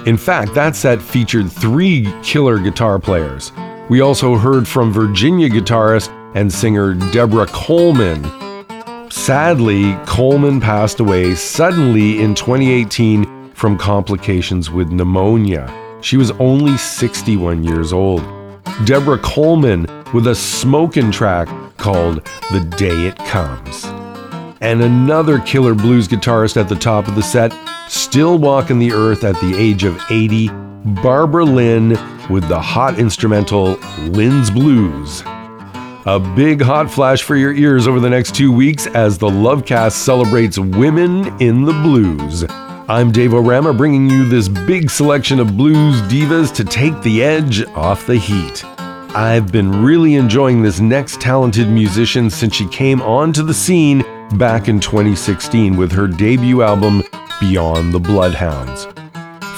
In 0.05 0.17
fact, 0.17 0.53
that 0.55 0.75
set 0.75 1.01
featured 1.01 1.51
three 1.51 2.13
killer 2.25 2.59
guitar 2.59 2.99
players. 2.99 3.53
We 3.89 4.01
also 4.01 4.37
heard 4.37 4.67
from 4.67 4.93
Virginia 4.93 5.49
guitarist 5.49 6.11
and 6.35 6.53
singer 6.53 6.95
Deborah 7.13 7.47
Coleman. 7.47 8.21
Sadly, 9.13 9.95
Coleman 10.07 10.61
passed 10.61 10.99
away 10.99 11.37
suddenly 11.37 12.21
in 12.21 12.35
2018 12.35 13.53
from 13.55 13.79
complications 13.79 14.71
with 14.71 14.91
pneumonia. 14.91 15.73
She 16.01 16.17
was 16.17 16.33
only 16.33 16.77
61 16.77 17.63
years 17.63 17.93
old. 17.93 18.23
Deborah 18.85 19.19
Coleman 19.19 19.87
with 20.13 20.27
a 20.27 20.35
smokin' 20.35 21.13
track 21.13 21.47
called 21.77 22.25
The 22.51 22.61
Day 22.77 23.07
It 23.07 23.17
Comes. 23.19 23.85
And 24.61 24.83
another 24.83 25.39
killer 25.39 25.75
blues 25.75 26.09
guitarist 26.09 26.57
at 26.57 26.69
the 26.69 26.75
top 26.75 27.07
of 27.07 27.15
the 27.15 27.23
set, 27.23 27.53
still 27.89 28.39
walking 28.39 28.79
the 28.79 28.93
earth 28.93 29.25
at 29.25 29.35
the 29.37 29.55
age 29.57 29.85
of 29.85 30.01
80, 30.11 30.49
Barbara 31.03 31.45
Lynn 31.45 31.91
with 32.31 32.49
the 32.49 32.61
hot 32.61 32.99
instrumental 32.99 33.77
Lynn's 34.09 34.51
Blues. 34.51 35.23
A 36.05 36.19
big 36.35 36.61
hot 36.61 36.91
flash 36.91 37.23
for 37.23 37.37
your 37.37 37.53
ears 37.55 37.87
over 37.87 38.01
the 38.01 38.11
next 38.11 38.35
two 38.35 38.51
weeks 38.51 38.87
as 38.89 39.19
the 39.19 39.29
Lovecast 39.29 39.93
celebrates 39.93 40.59
women 40.59 41.41
in 41.41 41.65
the 41.65 41.73
blues. 41.73 42.45
I'm 42.89 43.13
Dave 43.13 43.35
O'Rama 43.35 43.73
bringing 43.73 44.11
you 44.11 44.29
this 44.29 44.49
big 44.49 44.91
selection 44.91 45.39
of 45.39 45.57
blues 45.57 46.03
divas 46.03 46.53
to 46.57 46.65
take 46.65 47.01
the 47.03 47.23
edge 47.23 47.65
off 47.69 48.07
the 48.07 48.17
heat. 48.17 48.65
I've 49.15 49.53
been 49.53 49.83
really 49.83 50.15
enjoying 50.15 50.63
this 50.63 50.81
next 50.81 51.21
talented 51.21 51.69
musician 51.69 52.31
since 52.31 52.55
she 52.55 52.67
came 52.69 53.01
onto 53.03 53.43
the 53.43 53.55
scene 53.55 54.05
back 54.39 54.69
in 54.69 54.81
2016 54.81 55.77
with 55.77 55.93
her 55.93 56.09
debut 56.09 56.63
album, 56.63 57.03
Beyond 57.43 57.93
the 57.93 57.99
Bloodhounds. 57.99 58.87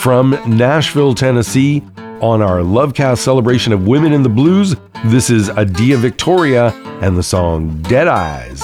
From 0.00 0.30
Nashville, 0.46 1.14
Tennessee, 1.14 1.82
On 2.22 2.40
our 2.40 2.60
Lovecast 2.60 3.18
celebration 3.18 3.74
of 3.74 3.86
women 3.86 4.14
in 4.14 4.22
the 4.22 4.28
blues, 4.30 4.74
this 5.04 5.28
is 5.28 5.50
Adia 5.50 5.98
Victoria 5.98 6.68
and 7.02 7.14
the 7.14 7.22
song 7.22 7.82
Dead 7.82 8.08
Eyes 8.08 8.62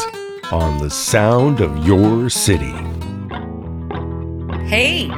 on 0.51 0.79
the 0.79 0.89
sound 0.89 1.61
of 1.61 1.87
your 1.87 2.31
city. 2.31 2.73
Hey, 4.67 5.09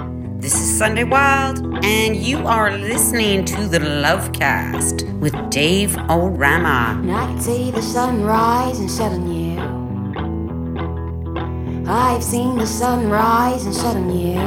this 0.40 0.56
is 0.56 0.76
Sunday 0.76 1.04
Wilde, 1.04 1.84
and 1.84 2.16
you 2.16 2.44
are 2.44 2.76
listening 2.76 3.44
to 3.44 3.68
the 3.68 3.78
Lovecast 3.78 5.16
with 5.20 5.32
Dave 5.48 5.96
O'Rama. 6.10 6.98
And 7.00 7.12
I 7.12 7.26
can 7.26 7.40
see 7.40 7.70
the 7.70 7.82
sun 7.82 8.24
rise 8.24 8.80
and 8.80 8.90
set 8.90 9.12
on 9.12 9.32
you. 9.32 9.81
I've 11.86 12.22
seen 12.22 12.58
the 12.58 12.66
sun 12.66 13.08
rise 13.10 13.66
and 13.66 13.74
you. 14.08 14.40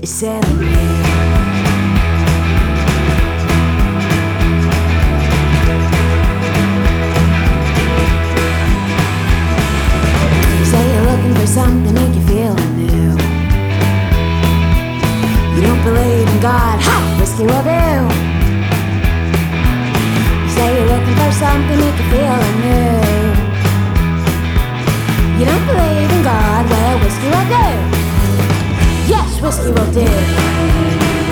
You 0.00 0.06
say 0.06 0.40
you're 10.92 11.06
looking 11.10 11.34
for 11.34 11.46
something 11.46 11.84
to 11.86 11.92
make 11.94 12.14
you 12.14 12.20
feel 12.26 12.54
new. 12.76 13.16
You 15.54 15.60
don't 15.62 15.82
believe 15.84 16.28
in 16.28 16.40
God, 16.40 16.80
ha! 16.80 17.16
Whiskey 17.18 17.44
will 17.44 17.62
do. 17.62 17.70
You 20.42 20.48
say 20.50 20.74
you're 20.76 20.86
looking 20.86 21.14
for 21.14 21.32
something 21.32 21.70
to 21.70 21.76
make 21.76 21.98
you 21.98 22.04
feel 22.10 22.42
new. 22.60 23.23
You 25.38 25.44
don't 25.44 25.66
believe 25.66 26.10
in 26.10 26.22
God, 26.22 26.70
well, 26.70 26.98
whiskey 27.00 27.26
will 27.26 27.48
do. 27.50 27.66
Yes, 29.08 29.40
whiskey 29.42 29.72
will 29.72 29.92
do. 29.92 31.23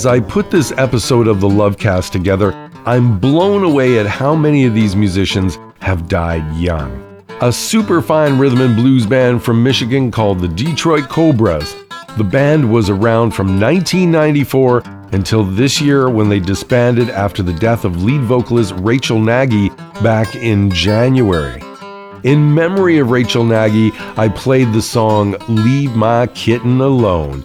As 0.00 0.06
I 0.06 0.18
put 0.18 0.50
this 0.50 0.72
episode 0.78 1.28
of 1.28 1.42
the 1.42 1.46
Lovecast 1.46 2.10
together, 2.10 2.54
I'm 2.86 3.18
blown 3.18 3.64
away 3.64 3.98
at 3.98 4.06
how 4.06 4.34
many 4.34 4.64
of 4.64 4.72
these 4.72 4.96
musicians 4.96 5.58
have 5.80 6.08
died 6.08 6.56
young. 6.56 7.22
A 7.42 7.52
super 7.52 8.00
fine 8.00 8.38
rhythm 8.38 8.62
and 8.62 8.74
blues 8.74 9.04
band 9.04 9.42
from 9.42 9.62
Michigan 9.62 10.10
called 10.10 10.40
the 10.40 10.48
Detroit 10.48 11.10
Cobras. 11.10 11.76
The 12.16 12.24
band 12.24 12.72
was 12.72 12.88
around 12.88 13.32
from 13.32 13.60
1994 13.60 14.84
until 15.12 15.44
this 15.44 15.82
year 15.82 16.08
when 16.08 16.30
they 16.30 16.40
disbanded 16.40 17.10
after 17.10 17.42
the 17.42 17.52
death 17.52 17.84
of 17.84 18.02
lead 18.02 18.22
vocalist 18.22 18.72
Rachel 18.78 19.20
Nagy 19.20 19.68
back 20.02 20.34
in 20.34 20.70
January. 20.70 21.60
In 22.24 22.54
memory 22.54 23.00
of 23.00 23.10
Rachel 23.10 23.44
Nagy, 23.44 23.92
I 24.16 24.30
played 24.30 24.72
the 24.72 24.80
song 24.80 25.36
Leave 25.46 25.94
My 25.94 26.26
Kitten 26.28 26.80
Alone. 26.80 27.44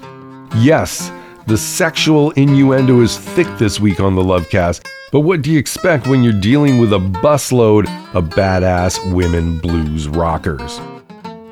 Yes, 0.56 1.12
the 1.48 1.58
sexual 1.58 2.32
innuendo 2.32 3.02
is 3.02 3.18
thick 3.20 3.48
this 3.60 3.80
week 3.80 4.00
on 4.00 4.16
the 4.16 4.22
Lovecast, 4.22 4.84
but 5.12 5.20
what 5.20 5.44
do 5.44 5.52
you 5.52 5.60
expect 5.60 6.08
when 6.08 6.24
you're 6.24 6.34
dealing 6.34 6.80
with 6.80 6.92
a 6.92 6.98
busload 6.98 7.86
of 8.16 8.30
badass 8.30 9.14
women 9.14 9.60
blues 9.60 10.08
rockers? 10.08 10.80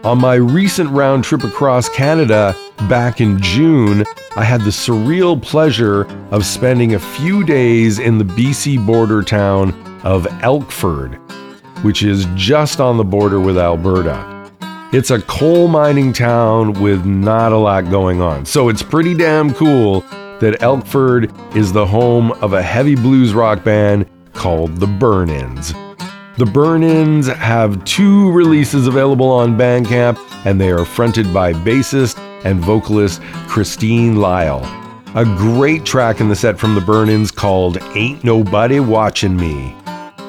On 0.04 0.20
my 0.20 0.34
recent 0.36 0.90
round 0.90 1.24
trip 1.24 1.44
across 1.44 1.90
Canada 1.90 2.56
back 2.90 3.22
in 3.22 3.40
June, 3.40 4.04
I 4.36 4.44
had 4.44 4.62
the 4.62 4.72
surreal 4.72 5.40
pleasure 5.40 6.06
of 6.32 6.44
spending 6.44 6.96
a 6.96 7.00
few 7.00 7.44
days 7.44 8.00
in 8.00 8.18
the 8.18 8.26
BC 8.26 8.84
border 8.86 9.22
town 9.22 9.70
of 10.04 10.26
Elkford, 10.42 11.20
which 11.84 12.02
is 12.02 12.26
just 12.34 12.82
on 12.82 12.98
the 12.98 13.04
border 13.04 13.40
with 13.40 13.60
Alberta. 13.60 14.33
It's 14.94 15.10
a 15.10 15.24
coal 15.24 15.70
mining 15.70 16.14
town 16.14 16.74
with 16.74 17.04
not 17.04 17.52
a 17.52 17.58
lot 17.58 17.90
going 17.90 18.22
on, 18.22 18.46
so 18.46 18.70
it's 18.70 18.84
pretty 18.84 19.16
damn 19.16 19.52
cool 19.56 20.02
that 20.40 20.60
Elkford 20.60 21.56
is 21.58 21.74
the 21.74 21.84
home 21.84 22.32
of 22.44 22.54
a 22.54 22.62
heavy 22.62 22.94
blues 22.94 23.34
rock 23.34 23.64
band 23.64 24.08
called 24.34 24.78
the 24.78 24.86
Burn 24.86 25.32
Ins. 25.32 25.74
The 26.38 26.46
Burn 26.46 26.84
Ins 26.84 27.26
have 27.26 27.84
two 27.86 28.32
releases 28.34 28.86
available 28.86 29.32
on 29.32 29.58
Bandcamp, 29.58 30.20
and 30.46 30.62
they 30.62 30.70
are 30.70 30.86
fronted 30.86 31.34
by 31.34 31.54
bassist 31.54 32.20
and 32.46 32.60
vocalist 32.60 33.20
Christine 33.48 34.18
Lyle. 34.18 34.62
A 35.16 35.26
great 35.26 35.86
track 35.86 36.20
in 36.20 36.30
the 36.30 36.36
set 36.36 36.60
from 36.60 36.76
the 36.76 36.82
Burn 36.82 37.10
Ins 37.10 37.32
called 37.32 37.80
Ain't 37.96 38.24
Nobody 38.24 38.80
Watching 38.80 39.36
Me. 39.36 39.76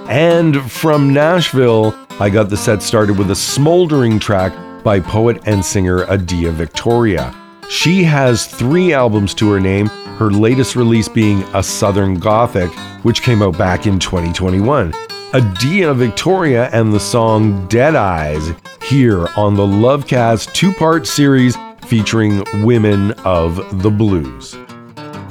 And 0.08 0.70
from 0.72 1.12
Nashville, 1.12 1.94
I 2.20 2.30
got 2.30 2.48
the 2.48 2.56
set 2.56 2.80
started 2.80 3.18
with 3.18 3.32
a 3.32 3.34
smoldering 3.34 4.20
track 4.20 4.52
by 4.84 5.00
poet 5.00 5.42
and 5.46 5.64
singer 5.64 6.08
Adia 6.08 6.52
Victoria. 6.52 7.34
She 7.68 8.04
has 8.04 8.46
three 8.46 8.92
albums 8.92 9.34
to 9.34 9.50
her 9.50 9.58
name, 9.58 9.86
her 10.18 10.30
latest 10.30 10.76
release 10.76 11.08
being 11.08 11.42
A 11.54 11.62
Southern 11.62 12.20
Gothic, 12.20 12.70
which 13.02 13.22
came 13.22 13.42
out 13.42 13.58
back 13.58 13.88
in 13.88 13.98
2021. 13.98 14.94
Adia 15.32 15.92
Victoria 15.92 16.70
and 16.72 16.92
the 16.92 17.00
song 17.00 17.66
Dead 17.66 17.96
Eyes 17.96 18.52
here 18.84 19.26
on 19.36 19.56
the 19.56 19.66
Lovecast 19.66 20.52
two 20.52 20.72
part 20.72 21.08
series 21.08 21.56
featuring 21.86 22.44
women 22.64 23.10
of 23.24 23.82
the 23.82 23.90
blues. 23.90 24.54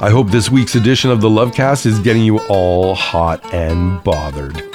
I 0.02 0.10
hope 0.10 0.28
this 0.28 0.50
week's 0.50 0.74
edition 0.74 1.10
of 1.10 1.22
the 1.22 1.30
Lovecast 1.30 1.86
is 1.86 1.98
getting 2.00 2.24
you 2.24 2.40
all 2.40 2.94
hot 2.94 3.54
and 3.54 4.04
bothered. 4.04 4.73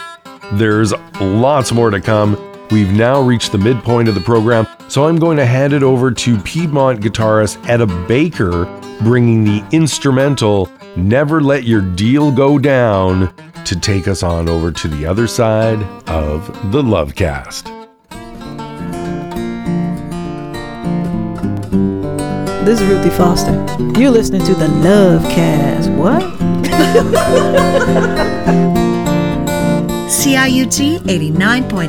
There's 0.54 0.94
lots 1.22 1.72
more 1.72 1.92
to 1.92 2.02
come. 2.02 2.38
We've 2.72 2.92
now 2.92 3.22
reached 3.22 3.52
the 3.52 3.58
midpoint 3.60 4.10
of 4.10 4.16
the 4.16 4.22
program, 4.22 4.68
so 4.88 5.08
I'm 5.08 5.18
going 5.18 5.38
to 5.38 5.46
hand 5.46 5.74
it 5.74 5.84
over 5.84 6.12
to 6.12 6.38
Piedmont 6.40 7.02
guitarist 7.02 7.68
Etta 7.70 7.86
Baker, 8.08 8.66
bringing 9.02 9.44
the 9.44 9.64
instrumental 9.72 10.72
Never 10.96 11.40
Let 11.42 11.66
Your 11.66 11.82
Deal 11.82 12.32
Go 12.32 12.58
Down 12.58 13.34
to 13.66 13.80
take 13.80 14.08
us 14.08 14.24
on 14.24 14.50
over 14.50 14.72
to 14.72 14.88
the 14.88 15.06
other 15.06 15.28
side 15.28 15.84
of 16.10 16.48
the 16.72 16.82
Lovecast. 16.82 17.76
This 22.66 22.82
is 22.82 22.88
Ruthie 22.88 23.10
Foster. 23.12 23.54
You're 24.00 24.12
listening 24.12 24.44
to 24.46 24.56
the 24.56 24.68
Love 24.68 25.24
Cast. 25.24 25.92
What? 25.92 26.24
CIUT 30.10 30.98
89.5 31.02 31.88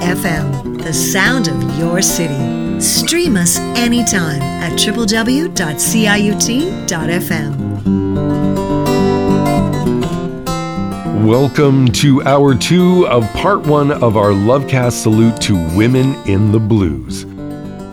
FM, 0.00 0.82
the 0.82 0.92
sound 0.92 1.46
of 1.46 1.78
your 1.78 2.02
city. 2.02 2.80
Stream 2.80 3.36
us 3.36 3.60
anytime 3.76 4.42
at 4.42 4.72
www.ciut.fm. 4.72 5.54
Welcome 11.24 11.86
to 11.92 12.24
hour 12.24 12.56
two 12.56 13.06
of 13.06 13.32
part 13.34 13.60
one 13.60 13.92
of 13.92 14.16
our 14.16 14.32
Lovecast 14.32 15.02
salute 15.02 15.40
to 15.42 15.54
women 15.76 16.16
in 16.28 16.50
the 16.50 16.58
blues. 16.58 17.24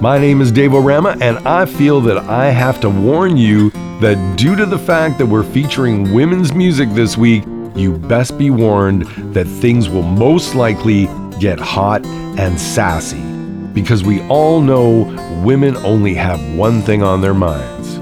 My 0.01 0.17
name 0.17 0.41
is 0.41 0.51
Dave 0.51 0.73
O'Rama, 0.73 1.15
and 1.21 1.37
I 1.47 1.67
feel 1.67 2.01
that 2.01 2.17
I 2.17 2.49
have 2.49 2.79
to 2.79 2.89
warn 2.89 3.37
you 3.37 3.69
that 4.01 4.37
due 4.39 4.55
to 4.55 4.65
the 4.65 4.79
fact 4.79 5.19
that 5.19 5.27
we're 5.27 5.43
featuring 5.43 6.15
women's 6.15 6.51
music 6.51 6.89
this 6.93 7.15
week, 7.15 7.43
you 7.79 7.97
best 7.97 8.37
be 8.37 8.49
warned 8.49 9.03
that 9.33 9.45
things 9.45 9.89
will 9.89 10.03
most 10.03 10.55
likely 10.55 11.07
get 11.39 11.59
hot 11.59 12.05
and 12.05 12.59
sassy. 12.59 13.23
because 13.73 14.03
we 14.03 14.21
all 14.27 14.59
know 14.59 15.03
women 15.45 15.77
only 15.77 16.15
have 16.15 16.39
one 16.55 16.81
thing 16.81 17.03
on 17.03 17.21
their 17.21 17.35
minds. 17.35 17.99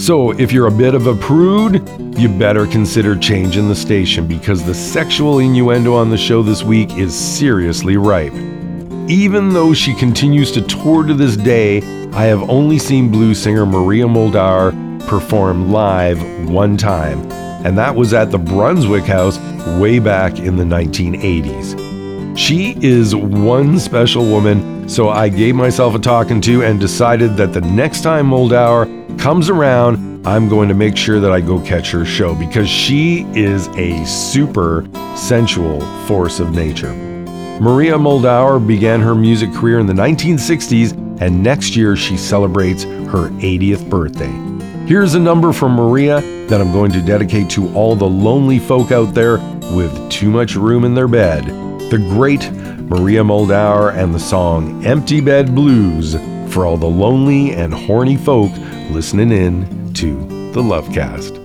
So, 0.00 0.30
if 0.38 0.52
you're 0.52 0.68
a 0.68 0.70
bit 0.70 0.94
of 0.94 1.08
a 1.08 1.16
prude, 1.16 1.82
you 2.16 2.28
better 2.28 2.64
consider 2.64 3.16
changing 3.16 3.66
the 3.66 3.74
station 3.74 4.28
because 4.28 4.64
the 4.64 4.72
sexual 4.72 5.40
innuendo 5.40 5.94
on 5.94 6.10
the 6.10 6.16
show 6.16 6.44
this 6.44 6.62
week 6.62 6.96
is 6.96 7.12
seriously 7.12 7.96
ripe. 7.96 8.32
Even 9.08 9.52
though 9.52 9.74
she 9.74 9.94
continues 9.94 10.52
to 10.52 10.62
tour 10.62 11.04
to 11.04 11.12
this 11.12 11.36
day, 11.36 11.78
I 12.12 12.26
have 12.26 12.48
only 12.48 12.78
seen 12.78 13.10
blues 13.10 13.42
singer 13.42 13.66
Maria 13.66 14.06
Muldaur 14.06 14.72
perform 15.08 15.72
live 15.72 16.48
one 16.48 16.76
time, 16.76 17.28
and 17.64 17.76
that 17.78 17.94
was 17.94 18.14
at 18.14 18.30
the 18.30 18.38
Brunswick 18.38 19.04
House 19.04 19.38
way 19.78 19.98
back 19.98 20.38
in 20.38 20.56
the 20.56 20.64
1980s. 20.64 22.38
She 22.38 22.76
is 22.80 23.14
one 23.14 23.78
special 23.78 24.24
woman, 24.24 24.88
so 24.88 25.08
I 25.08 25.28
gave 25.28 25.54
myself 25.54 25.94
a 25.94 25.98
talking 25.98 26.40
to 26.42 26.62
and 26.62 26.80
decided 26.80 27.36
that 27.36 27.52
the 27.52 27.60
next 27.60 28.02
time 28.02 28.30
Muldaur 28.30 29.18
comes 29.18 29.50
around, 29.50 30.26
I'm 30.26 30.48
going 30.48 30.68
to 30.68 30.74
make 30.74 30.96
sure 30.96 31.20
that 31.20 31.32
I 31.32 31.40
go 31.40 31.60
catch 31.60 31.90
her 31.90 32.04
show 32.04 32.34
because 32.34 32.68
she 32.68 33.26
is 33.34 33.68
a 33.68 34.04
super 34.06 34.86
sensual 35.16 35.80
force 36.06 36.40
of 36.40 36.54
nature. 36.54 36.92
Maria 37.60 37.94
Muldaur 37.94 38.64
began 38.66 39.00
her 39.00 39.14
music 39.14 39.52
career 39.52 39.78
in 39.78 39.86
the 39.86 39.92
1960s, 39.92 40.92
and 41.20 41.42
next 41.42 41.76
year 41.76 41.94
she 41.96 42.16
celebrates 42.16 42.84
her 42.84 43.28
80th 43.40 43.88
birthday. 43.90 44.49
Here's 44.90 45.14
a 45.14 45.20
number 45.20 45.52
from 45.52 45.76
Maria 45.76 46.20
that 46.48 46.60
I'm 46.60 46.72
going 46.72 46.90
to 46.90 47.00
dedicate 47.00 47.48
to 47.50 47.72
all 47.74 47.94
the 47.94 48.08
lonely 48.08 48.58
folk 48.58 48.90
out 48.90 49.14
there 49.14 49.38
with 49.72 50.10
too 50.10 50.28
much 50.30 50.56
room 50.56 50.84
in 50.84 50.96
their 50.96 51.06
bed. 51.06 51.44
The 51.92 51.98
great 52.10 52.50
Maria 52.50 53.22
Muldaur 53.22 53.94
and 53.94 54.12
the 54.12 54.18
song 54.18 54.84
Empty 54.84 55.20
Bed 55.20 55.54
Blues 55.54 56.16
for 56.52 56.66
all 56.66 56.76
the 56.76 56.88
lonely 56.88 57.52
and 57.52 57.72
horny 57.72 58.16
folk 58.16 58.50
listening 58.90 59.30
in 59.30 59.94
to 59.94 60.18
the 60.50 60.60
Lovecast. 60.60 61.39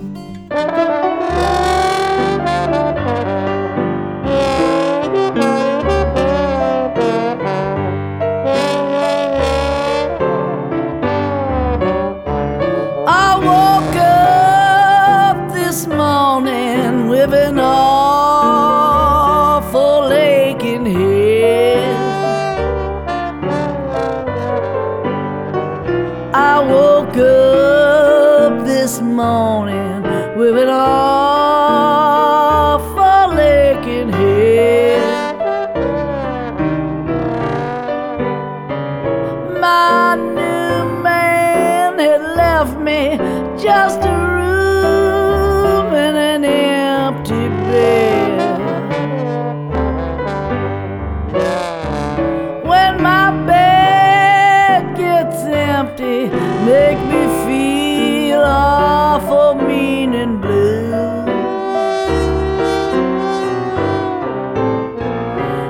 Make 56.66 57.00
me 57.14 57.24
feel 57.46 58.42
awful 58.42 59.54
mean 59.54 60.16
and 60.16 60.42
blue. 60.42 61.26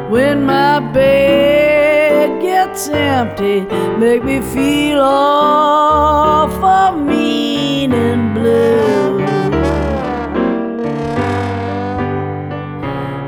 When 0.09 0.45
my 0.45 0.79
bed 0.79 2.41
gets 2.41 2.87
empty, 2.87 3.61
make 3.97 4.23
me 4.23 4.39
feel 4.39 5.01
awful 5.01 6.97
mean 6.97 7.91
and 7.91 8.33
blue. 8.33 9.19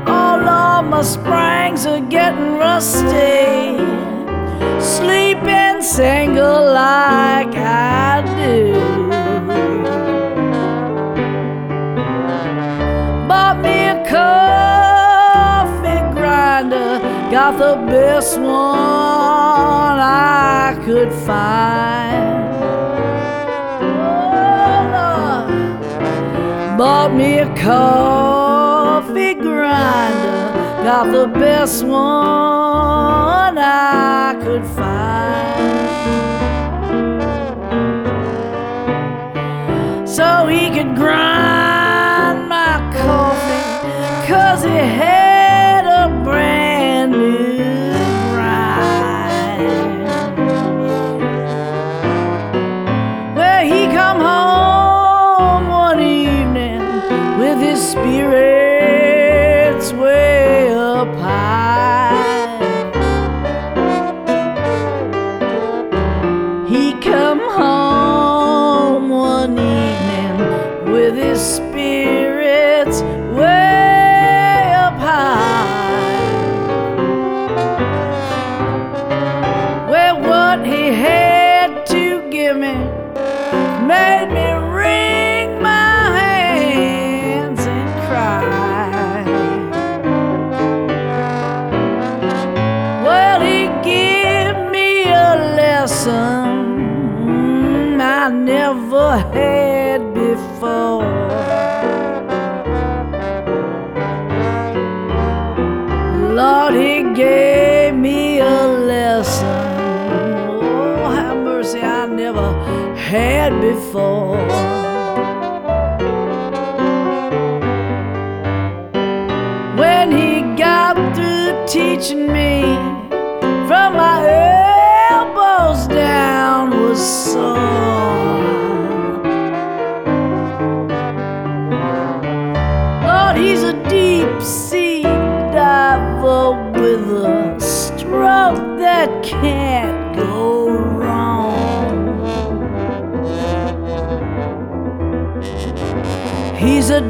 Oh 0.06 0.34
Lord, 0.48 0.86
my 0.86 1.02
springs 1.02 1.84
are 1.84 2.00
getting 2.00 2.56
rusty. 2.56 3.97
Single 5.98 6.62
like 6.74 7.56
I 7.56 8.22
do. 8.38 8.72
Bought 13.26 13.58
me 13.64 13.78
a 13.88 13.96
coffee 14.08 16.02
grinder, 16.14 17.00
got 17.32 17.58
the 17.58 17.74
best 17.90 18.38
one 18.38 19.98
I 19.98 20.80
could 20.84 21.12
find. 21.26 22.54
Oh, 23.82 24.80
Lord. 24.94 25.46
Bought 26.78 27.12
me 27.12 27.40
a 27.40 27.48
coffee 27.56 29.34
grinder, 29.34 30.27
got 30.88 31.12
the 31.12 31.26
best 31.38 31.84
one 31.84 33.58
I 33.58 34.34
could 34.42 34.64
find. 34.78 35.68
So 40.08 40.46
he 40.46 40.70
could 40.70 40.96
grind 40.96 42.48
my 42.48 42.78
coffee, 42.96 44.32
cause 44.32 44.62
he 44.62 44.70
had 44.70 45.17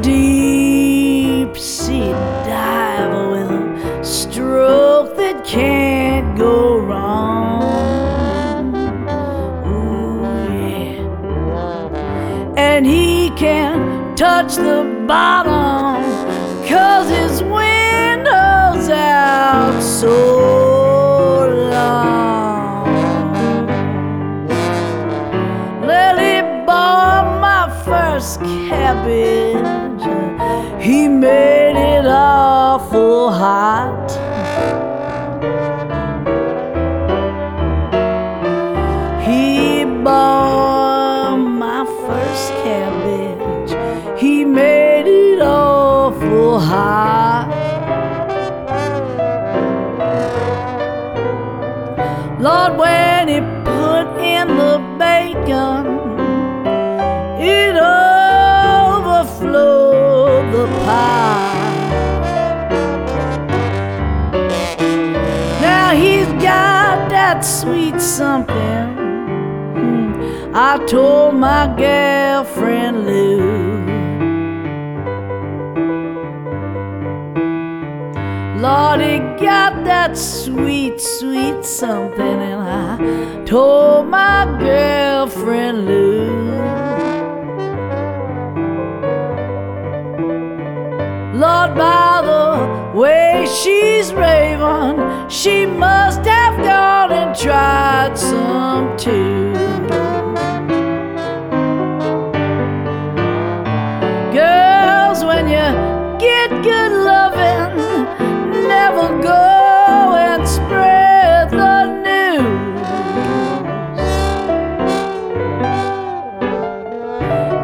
deep 0.09 1.55
sea 1.55 2.11
diver 2.49 3.25
with 3.33 3.51
a 3.51 4.03
stroke 4.03 5.15
that 5.17 5.45
can't 5.45 6.35
go 6.37 6.79
wrong. 6.79 7.61
Ooh, 9.67 10.23
yeah. 10.63 10.97
And 12.57 12.85
he 12.87 13.29
can 13.43 14.15
touch 14.15 14.55
the 14.55 14.83
bottom, 15.07 16.01
cause 16.67 17.09
his 17.09 17.43
window's 17.43 18.89
out. 18.89 19.79
So 19.81 20.38
something. 68.01 68.95
Hmm, 69.75 70.51
I 70.55 70.83
told 70.85 71.35
my 71.35 71.67
girlfriend 71.77 73.05
Lou. 73.05 73.79
Lord, 78.61 78.99
he 78.99 79.19
got 79.43 79.85
that 79.85 80.17
sweet, 80.17 80.99
sweet 80.99 81.63
something, 81.63 82.19
and 82.19 82.61
I 82.61 83.45
told 83.45 84.07
my 84.07 84.45
girlfriend 84.59 85.85
Lou. 85.85 86.29
Lord, 91.39 91.73
by 91.75 92.21
the 92.25 92.99
way 92.99 93.47
she's 93.47 94.13
raving, 94.13 95.29
she 95.29 95.65
must 95.65 96.25
have 96.25 96.38
gone 96.63 97.11
and 97.11 97.35
tried 97.35 98.17
some 98.17 98.97
too. 98.97 99.53
Girls, 104.33 105.23
when 105.23 105.47
you 105.47 105.67
get 106.19 106.49
good 106.63 106.91
loving, 106.91 107.77
never 108.67 109.07
go 109.21 110.15
and 110.17 110.47
spread 110.47 111.49
the 111.51 111.85
news. 112.05 112.81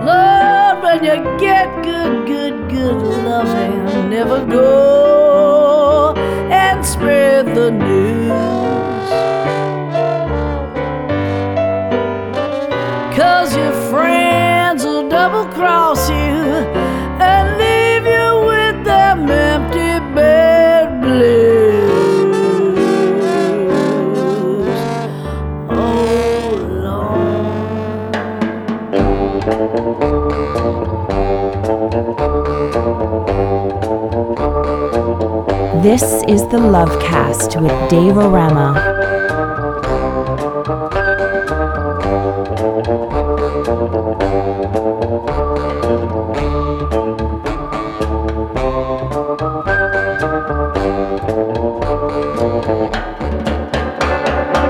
Lord, 0.06 0.84
when 0.84 1.04
you 1.04 1.18
get 1.40 1.68
good, 1.84 2.28
good, 2.28 2.70
good 2.70 3.02
loving, 3.26 4.10
never 4.10 4.46
go 4.46 4.85
This 35.86 36.24
is 36.28 36.42
the 36.48 36.58
Lovecast 36.58 37.62
with 37.62 37.90
Dave 37.92 38.18
O'Rama. 38.18 38.74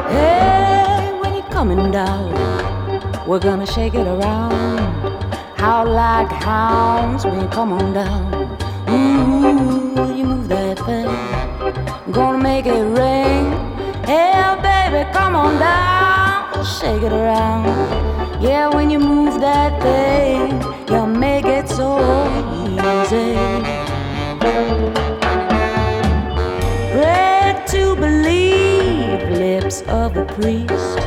Hey, 0.10 1.18
when 1.22 1.34
you're 1.34 1.44
coming 1.44 1.92
down, 1.92 3.26
we're 3.26 3.40
gonna 3.40 3.66
shake 3.66 3.94
it 3.94 4.06
around. 4.06 4.80
How 5.56 5.86
like 5.86 6.28
hounds 6.28 7.24
when 7.24 7.40
you 7.40 7.48
come 7.48 7.72
on 7.72 7.94
down. 7.94 8.58
Ooh, 8.90 9.85
make 12.56 12.68
it 12.68 12.86
rain. 13.02 13.52
Hey, 14.06 14.56
baby, 14.64 15.04
come 15.12 15.36
on 15.36 15.60
down, 15.60 16.64
shake 16.64 17.04
it 17.04 17.12
around. 17.12 17.66
Yeah, 18.42 18.74
when 18.74 18.90
you 18.90 18.98
move 18.98 19.42
that 19.42 19.74
thing, 19.82 20.62
you 20.88 21.06
make 21.06 21.48
it 21.58 21.68
so 21.68 21.90
easy. 22.64 23.34
Bred 26.94 27.68
to 27.74 27.84
believe, 27.98 29.20
lips 29.38 29.82
of 30.02 30.16
a 30.16 30.26
priest, 30.38 30.98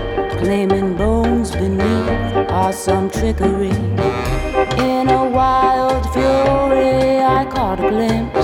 claiming 0.41 0.99
bones 0.99 1.53
beneath 1.53 2.51
are 2.51 2.75
some 2.75 3.09
trickery. 3.09 3.79
In 4.91 5.09
a 5.21 5.25
wild 5.39 6.05
fury, 6.13 7.23
I 7.39 7.47
caught 7.55 7.81
a 7.83 7.89
glimpse. 7.89 8.38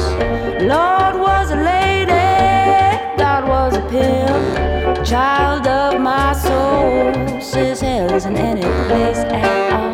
Isn't 8.14 8.36
place 8.36 9.24
at 9.26 9.72
all. 9.72 9.90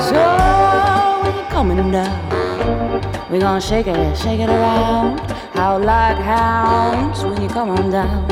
So 0.00 0.22
when 1.22 1.34
you're 1.34 1.50
coming 1.50 1.90
down. 1.90 2.36
We're 3.28 3.40
gonna 3.40 3.60
shake 3.60 3.88
it, 3.88 4.16
shake 4.16 4.38
it 4.38 4.48
around. 4.48 5.18
How 5.52 5.78
like 5.78 6.16
hounds 6.18 7.24
when 7.24 7.42
you 7.42 7.48
come 7.48 7.70
on 7.70 7.90
down. 7.90 8.30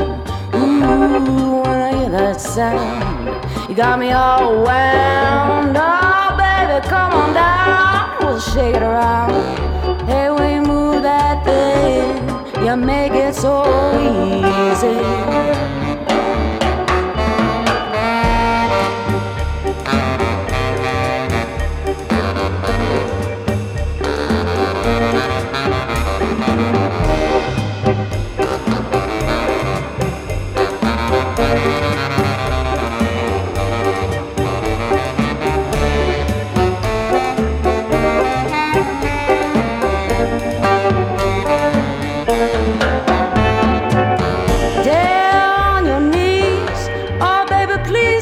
Ooh, 0.55 1.63
when 1.63 1.81
I 1.81 1.91
hear 1.97 2.09
that 2.11 2.39
sound, 2.39 3.69
you 3.69 3.75
got 3.75 3.99
me 3.99 4.13
all 4.13 4.63
wound. 4.63 5.75
Oh, 5.77 6.35
baby, 6.37 6.87
come 6.87 7.11
on 7.11 7.33
down. 7.33 8.15
We'll 8.21 8.39
shake 8.39 8.75
it 8.77 8.81
around. 8.81 9.33
Hey, 10.07 10.29
we 10.31 10.65
move 10.65 11.03
that 11.03 11.43
thing, 11.43 12.65
you 12.65 12.77
make 12.77 13.11
it 13.11 13.35
so 13.35 13.65
easy. 13.99 15.14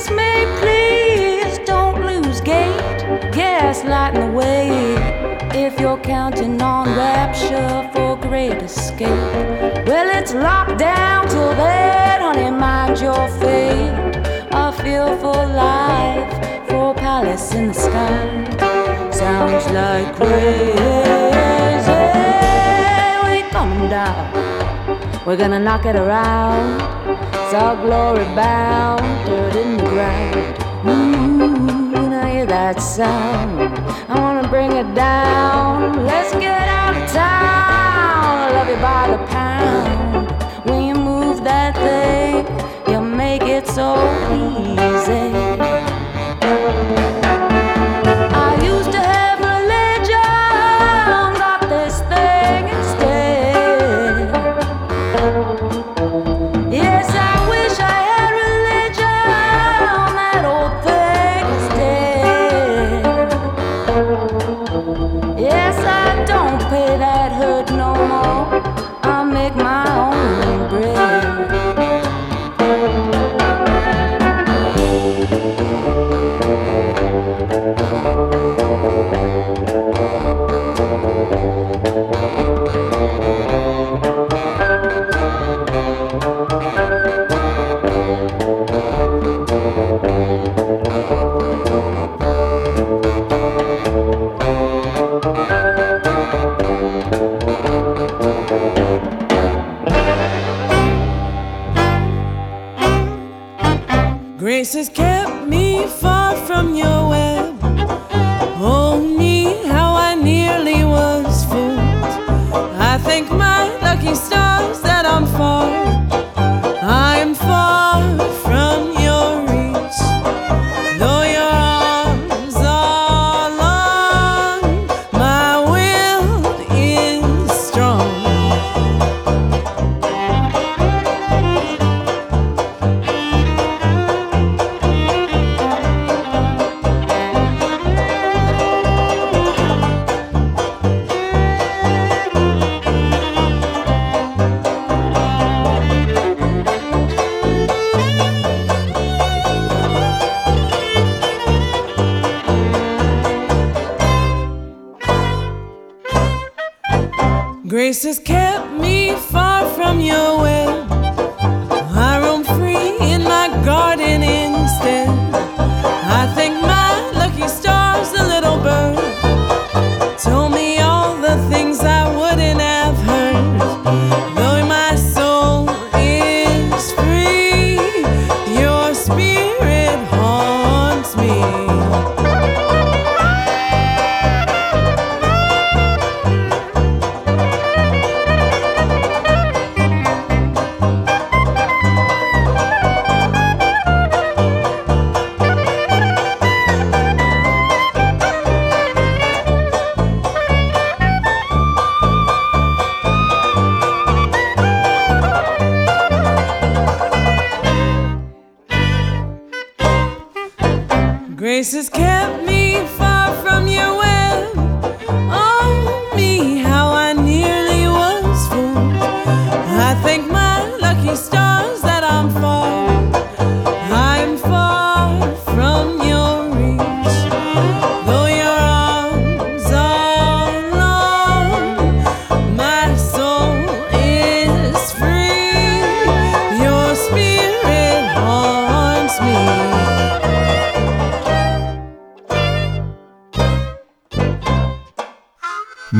Baby, 0.09 0.51
please 0.59 1.59
don't 1.65 2.01
lose 2.05 2.41
gate. 2.41 2.77
Gaslighting 3.31 4.25
the 4.25 4.31
way 4.31 4.95
if 5.65 5.79
you're 5.79 5.99
counting 5.99 6.61
on 6.61 6.87
rapture 6.97 7.89
for 7.93 8.15
great 8.17 8.61
escape. 8.61 9.09
Well, 9.87 10.09
it's 10.19 10.33
locked 10.33 10.77
down 10.77 11.27
till 11.27 11.53
then, 11.55 12.21
honey, 12.21 12.51
mind 12.51 12.99
your 12.99 13.27
fate. 13.39 14.17
A 14.51 14.71
fearful 14.71 15.31
life 15.31 16.67
for 16.69 16.93
palace 16.95 17.53
in 17.53 17.67
the 17.67 17.73
sky. 17.73 19.09
Sounds 19.11 19.65
like 19.71 20.15
crazy. 20.15 20.81
We 23.29 23.49
coming 23.51 23.89
down. 23.89 24.31
We're 25.25 25.37
gonna 25.37 25.59
knock 25.59 25.85
it 25.85 25.95
around. 25.95 27.02
It's 27.55 27.81
glory 27.81 28.25
bound, 28.33 29.01
dirt 29.27 29.55
in 29.55 29.77
the 29.77 29.83
ground. 29.83 30.57
Ooh, 30.87 32.09
that 32.47 32.81
sound. 32.81 33.77
I 34.09 34.19
wanna 34.19 34.47
bring 34.47 34.71
it 34.71 34.95
down. 34.95 36.03
Let's 36.03 36.33
get 36.33 36.67
out 36.67 36.97
of 36.97 37.11
town. 37.11 38.33
I 38.41 38.51
love 38.53 38.69
you 38.69 38.79
by 38.89 39.07
the 39.13 39.19
pound. 39.27 40.31
When 40.67 40.81
you 40.87 40.95
move 40.95 41.43
that 41.43 41.75
thing, 41.75 42.47
you 42.91 42.99
make 42.99 43.43
it 43.43 43.67
so 43.67 43.97
easy. 44.33 45.32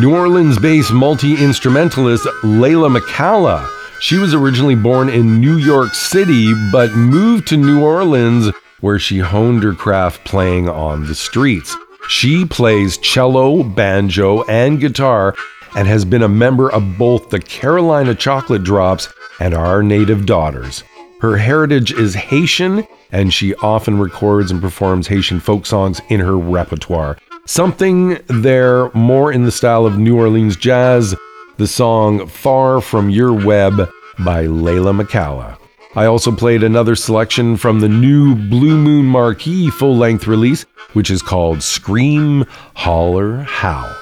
New 0.03 0.13
Orleans 0.13 0.59
based 0.59 0.91
multi 0.91 1.41
instrumentalist 1.41 2.25
Leyla 2.43 2.93
McCalla. 2.93 3.65
She 4.01 4.17
was 4.17 4.33
originally 4.33 4.75
born 4.75 5.07
in 5.07 5.39
New 5.39 5.55
York 5.55 5.93
City, 5.93 6.51
but 6.73 6.91
moved 6.91 7.47
to 7.47 7.55
New 7.55 7.81
Orleans 7.81 8.53
where 8.81 8.99
she 8.99 9.19
honed 9.19 9.63
her 9.63 9.73
craft 9.73 10.25
playing 10.25 10.67
on 10.67 11.07
the 11.07 11.15
streets. 11.15 11.77
She 12.09 12.43
plays 12.43 12.97
cello, 12.97 13.63
banjo, 13.63 14.43
and 14.43 14.77
guitar 14.77 15.35
and 15.73 15.87
has 15.87 16.03
been 16.03 16.23
a 16.23 16.27
member 16.27 16.69
of 16.69 16.97
both 16.97 17.29
the 17.29 17.39
Carolina 17.39 18.13
Chocolate 18.13 18.65
Drops 18.65 19.07
and 19.39 19.53
Our 19.53 19.81
Native 19.81 20.25
Daughters. 20.25 20.83
Her 21.21 21.37
heritage 21.37 21.93
is 21.93 22.13
Haitian, 22.13 22.85
and 23.13 23.33
she 23.33 23.55
often 23.55 23.97
records 23.97 24.51
and 24.51 24.59
performs 24.59 25.07
Haitian 25.07 25.39
folk 25.39 25.65
songs 25.65 26.01
in 26.09 26.19
her 26.19 26.37
repertoire. 26.37 27.17
Something 27.45 28.19
there 28.27 28.89
more 28.93 29.29
in 29.33 29.43
the 29.43 29.51
style 29.51 29.85
of 29.85 29.97
New 29.97 30.15
Orleans 30.17 30.55
jazz, 30.55 31.13
the 31.57 31.67
song 31.67 32.25
Far 32.25 32.79
From 32.79 33.09
Your 33.09 33.33
Web 33.33 33.89
by 34.19 34.45
Leyla 34.45 34.97
McCalla. 34.97 35.57
I 35.93 36.05
also 36.05 36.31
played 36.31 36.63
another 36.63 36.95
selection 36.95 37.57
from 37.57 37.81
the 37.81 37.89
new 37.89 38.33
Blue 38.33 38.77
Moon 38.77 39.05
Marquee 39.05 39.69
full 39.69 39.97
length 39.97 40.25
release, 40.25 40.65
which 40.93 41.11
is 41.11 41.21
called 41.21 41.61
Scream, 41.61 42.45
Holler, 42.75 43.43
Howl. 43.43 43.93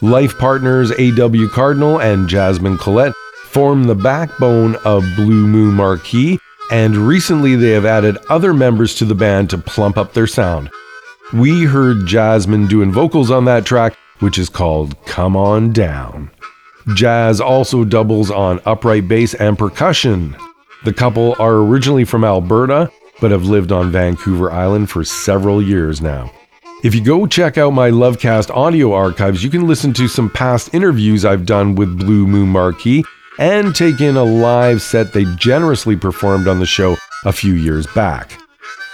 Life 0.00 0.38
partners 0.38 0.92
A.W. 0.92 1.48
Cardinal 1.48 2.00
and 2.00 2.28
Jasmine 2.28 2.78
Collette 2.78 3.14
form 3.46 3.84
the 3.84 3.96
backbone 3.96 4.76
of 4.84 5.02
Blue 5.16 5.48
Moon 5.48 5.74
Marquee, 5.74 6.38
and 6.70 6.96
recently 6.96 7.56
they 7.56 7.70
have 7.70 7.84
added 7.84 8.16
other 8.28 8.54
members 8.54 8.94
to 8.94 9.04
the 9.04 9.16
band 9.16 9.50
to 9.50 9.58
plump 9.58 9.98
up 9.98 10.12
their 10.12 10.28
sound. 10.28 10.70
We 11.32 11.64
heard 11.64 12.06
Jasmine 12.06 12.66
doing 12.66 12.90
vocals 12.90 13.30
on 13.30 13.44
that 13.44 13.64
track, 13.64 13.96
which 14.18 14.36
is 14.36 14.48
called 14.48 14.96
Come 15.04 15.36
On 15.36 15.72
Down. 15.72 16.28
Jazz 16.94 17.40
also 17.40 17.84
doubles 17.84 18.32
on 18.32 18.60
upright 18.66 19.06
bass 19.06 19.34
and 19.34 19.56
percussion. 19.56 20.36
The 20.84 20.92
couple 20.92 21.36
are 21.38 21.58
originally 21.58 22.04
from 22.04 22.24
Alberta, 22.24 22.90
but 23.20 23.30
have 23.30 23.44
lived 23.44 23.70
on 23.70 23.92
Vancouver 23.92 24.50
Island 24.50 24.90
for 24.90 25.04
several 25.04 25.62
years 25.62 26.00
now. 26.00 26.32
If 26.82 26.96
you 26.96 27.04
go 27.04 27.28
check 27.28 27.56
out 27.58 27.74
my 27.74 27.90
Lovecast 27.90 28.50
audio 28.50 28.92
archives, 28.92 29.44
you 29.44 29.50
can 29.50 29.68
listen 29.68 29.92
to 29.94 30.08
some 30.08 30.30
past 30.30 30.74
interviews 30.74 31.24
I've 31.24 31.46
done 31.46 31.76
with 31.76 31.96
Blue 31.96 32.26
Moon 32.26 32.48
Marquee 32.48 33.04
and 33.38 33.72
take 33.72 34.00
in 34.00 34.16
a 34.16 34.24
live 34.24 34.82
set 34.82 35.12
they 35.12 35.26
generously 35.36 35.94
performed 35.94 36.48
on 36.48 36.58
the 36.58 36.66
show 36.66 36.96
a 37.24 37.32
few 37.32 37.54
years 37.54 37.86
back. 37.88 38.32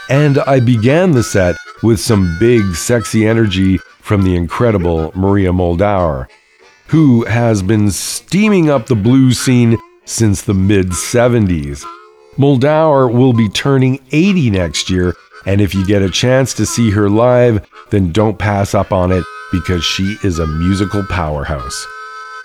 And 0.08 0.38
I 0.38 0.60
began 0.60 1.12
the 1.12 1.22
set 1.22 1.56
with 1.82 1.98
some 1.98 2.36
big, 2.38 2.74
sexy 2.74 3.26
energy 3.26 3.78
from 3.78 4.22
the 4.22 4.36
incredible 4.36 5.10
Maria 5.16 5.50
Muldaur, 5.50 6.28
who 6.88 7.24
has 7.24 7.62
been 7.62 7.90
steaming 7.90 8.70
up 8.70 8.86
the 8.86 8.94
blues 8.94 9.40
scene 9.40 9.76
since 10.04 10.42
the 10.42 10.54
mid 10.54 10.90
70s. 10.90 11.84
Muldaur 12.36 13.12
will 13.12 13.32
be 13.32 13.48
turning 13.48 13.98
80 14.12 14.50
next 14.50 14.90
year, 14.90 15.14
and 15.44 15.60
if 15.60 15.74
you 15.74 15.84
get 15.84 16.02
a 16.02 16.10
chance 16.10 16.54
to 16.54 16.66
see 16.66 16.90
her 16.90 17.10
live, 17.10 17.68
then 17.90 18.12
don't 18.12 18.38
pass 18.38 18.74
up 18.74 18.92
on 18.92 19.10
it 19.10 19.24
because 19.50 19.82
she 19.82 20.16
is 20.22 20.38
a 20.38 20.46
musical 20.46 21.02
powerhouse. 21.04 21.86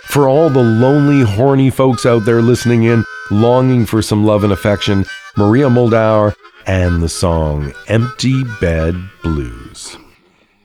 For 0.05 0.27
all 0.27 0.49
the 0.49 0.63
lonely, 0.63 1.23
horny 1.23 1.69
folks 1.69 2.05
out 2.05 2.25
there 2.25 2.41
listening 2.41 2.83
in, 2.83 3.05
longing 3.29 3.85
for 3.85 4.01
some 4.01 4.25
love 4.25 4.43
and 4.43 4.51
affection, 4.51 5.05
Maria 5.37 5.69
Muldaur 5.69 6.33
and 6.65 7.01
the 7.01 7.09
song 7.09 7.73
Empty 7.87 8.43
Bed 8.59 8.95
Blues. 9.23 9.97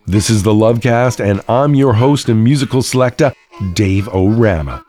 This 0.06 0.31
is 0.31 0.43
the 0.43 0.52
Lovecast, 0.52 1.24
and 1.24 1.40
I'm 1.48 1.74
your 1.74 1.94
host 1.94 2.28
and 2.28 2.43
musical 2.43 2.82
selector, 2.82 3.32
Dave 3.73 4.09
O'Rama, 4.09 4.85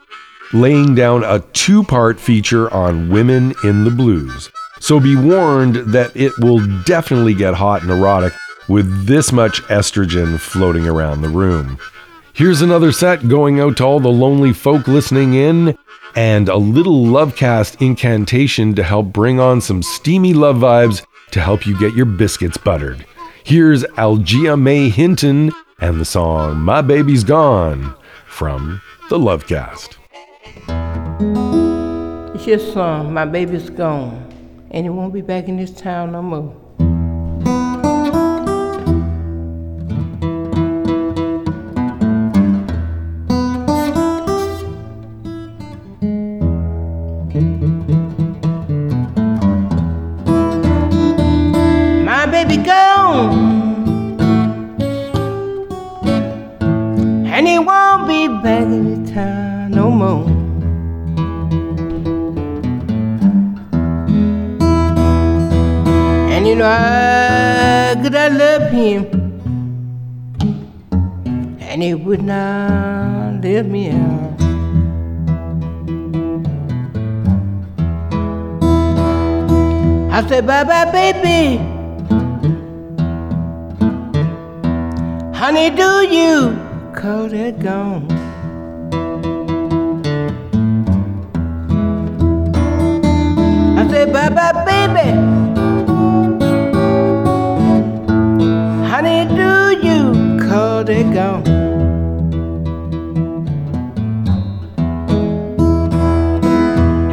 laying 0.54 0.96
down 0.96 1.24
a 1.24 1.40
two 1.54 1.84
part 1.84 2.20
feature 2.20 2.72
on 2.74 3.10
women 3.10 3.54
in 3.64 3.84
the 3.84 3.92
blues. 3.92 4.52
So 4.80 5.00
be 5.00 5.16
warned 5.16 5.76
that 5.94 6.16
it 6.16 6.38
will 6.40 6.66
definitely 6.84 7.34
get 7.34 7.56
hot 7.56 7.82
and 7.82 7.92
erotic 7.92 8.34
with 8.68 9.06
this 9.06 9.32
much 9.32 9.62
estrogen 9.64 10.40
floating 10.40 10.88
around 10.88 11.22
the 11.22 11.30
room. 11.30 11.80
Here's 12.34 12.62
another 12.62 12.92
set 12.92 13.28
going 13.28 13.60
out 13.60 13.78
to 13.78 13.84
all 13.84 14.00
the 14.00 14.10
lonely 14.10 14.54
folk 14.54 14.88
listening 14.88 15.34
in, 15.34 15.78
and 16.16 16.50
a 16.50 16.58
little 16.58 17.06
Lovecast 17.06 17.82
incantation 17.82 18.76
to 18.76 18.84
help 18.84 19.08
bring 19.08 19.40
on 19.40 19.62
some 19.62 19.84
steamy 19.84 20.34
love 20.34 20.58
vibes 20.58 21.06
to 21.32 21.40
help 21.40 21.66
you 21.66 21.78
get 21.80 21.94
your 21.94 22.06
biscuits 22.06 22.58
buttered. 22.58 23.06
Here's 23.44 23.84
Algia 23.98 24.60
Mae 24.60 24.90
Hinton 24.90 25.52
and 25.80 26.00
the 26.00 26.06
song 26.06 26.58
My 26.58 26.82
Baby's 26.82 27.24
Gone 27.24 27.96
from 28.26 28.82
the 29.10 29.18
Lovecast. 29.18 29.96
It's 32.36 32.48
your 32.48 32.60
song, 32.60 33.14
My 33.14 33.26
Baby's 33.26 33.70
Gone, 33.70 34.68
and 34.72 34.86
he 34.86 34.90
won't 34.90 35.14
be 35.14 35.22
back 35.22 35.48
in 35.48 35.58
this 35.58 35.72
town 35.72 36.12
no 36.12 36.22
more. 36.22 36.66
Baby 52.48 52.64
gone, 52.64 54.19
and 57.28 57.45
he 57.45 57.60
won't 57.60 58.07
be 58.07 58.30
back 58.41 58.64
in 58.64 59.03
the 59.03 59.11
town 59.11 59.72
no 59.72 59.91
more. 59.91 60.24
And 66.32 66.48
you 66.48 66.56
know 66.56 66.64
how 66.64 67.95
good 68.02 68.15
I 68.15 68.30
love 68.30 68.72
him, 68.72 69.06
and 71.60 71.84
he 71.84 71.95
would 71.95 72.24
not 72.24 73.44
let 73.44 73.65
me 73.65 73.90
out. 73.91 74.40
I 80.14 80.26
said, 80.30 80.48
bye 80.48 80.64
bye, 80.64 80.90
baby. 80.94 81.77
Honey, 85.39 85.69
do 85.69 86.01
you 86.09 86.57
call 86.95 87.27
that 87.27 87.59
gone? 87.59 88.09
I 93.77 93.88
said, 93.88 94.11
bye 94.11 94.30
bye, 94.30 94.65
baby. 94.65 95.09
Honey, 98.89 99.27
do 99.30 99.77
you 99.88 100.39
call 100.49 100.84
that 100.84 101.14
gone? 101.14 101.45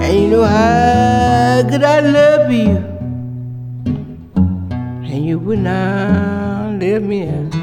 And 0.00 0.14
you 0.18 0.28
know 0.30 0.44
how 0.44 1.62
good 1.68 1.84
I 1.84 2.00
love 2.00 2.50
you, 2.50 2.76
and 5.12 5.26
you 5.26 5.38
would 5.40 5.58
not 5.58 6.80
let 6.80 7.02
me 7.02 7.28
out. 7.28 7.53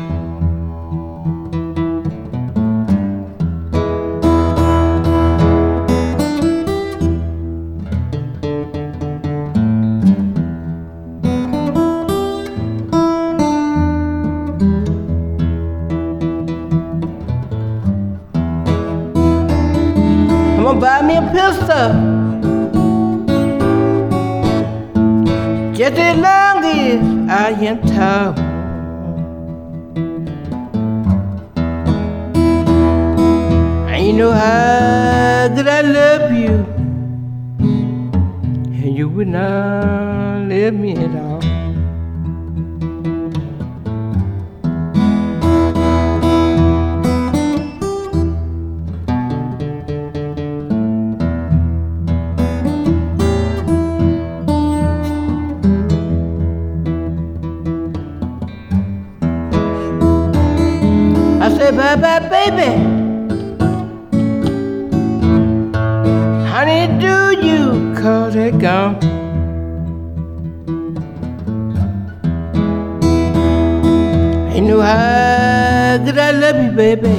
Buy 20.81 20.99
me 21.03 21.15
a 21.15 21.21
pistol. 21.21 21.89
Just 25.77 25.97
as 26.07 26.17
long 26.17 26.63
as 26.65 27.01
I 27.29 27.49
am. 27.69 27.77
And 33.91 34.07
you 34.07 34.13
know 34.13 34.31
how 34.31 35.49
good 35.55 35.67
I 35.67 35.81
love 35.81 36.31
you. 36.33 36.65
And 38.81 38.97
you 38.97 39.07
would 39.07 39.27
not 39.27 40.49
let 40.49 40.73
me 40.73 40.95
at 40.95 41.30
I 61.71 61.73
bye 61.73 61.95
bye, 61.95 62.19
baby. 62.27 62.69
Honey, 66.51 66.99
do 66.99 67.47
you 67.47 67.95
call 67.95 68.29
that 68.31 68.59
gone? 68.59 68.99
You 74.53 74.61
know 74.61 74.81
how 74.81 75.97
good 76.03 76.17
I 76.17 76.31
love 76.31 76.61
you, 76.61 76.71
baby. 76.71 77.15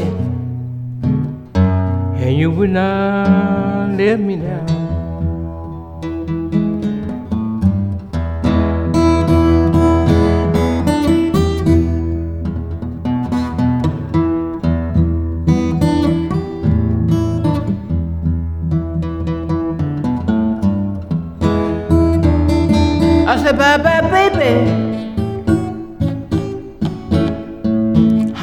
And 2.21 2.37
you 2.37 2.51
would 2.51 2.71
not 2.71 3.97
let 3.97 4.21
me 4.21 4.37
down. 4.37 4.82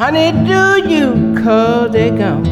Honey, 0.10 0.32
do 0.44 0.90
you 0.90 1.40
call 1.44 1.88
they 1.88 2.10
gone? 2.10 2.44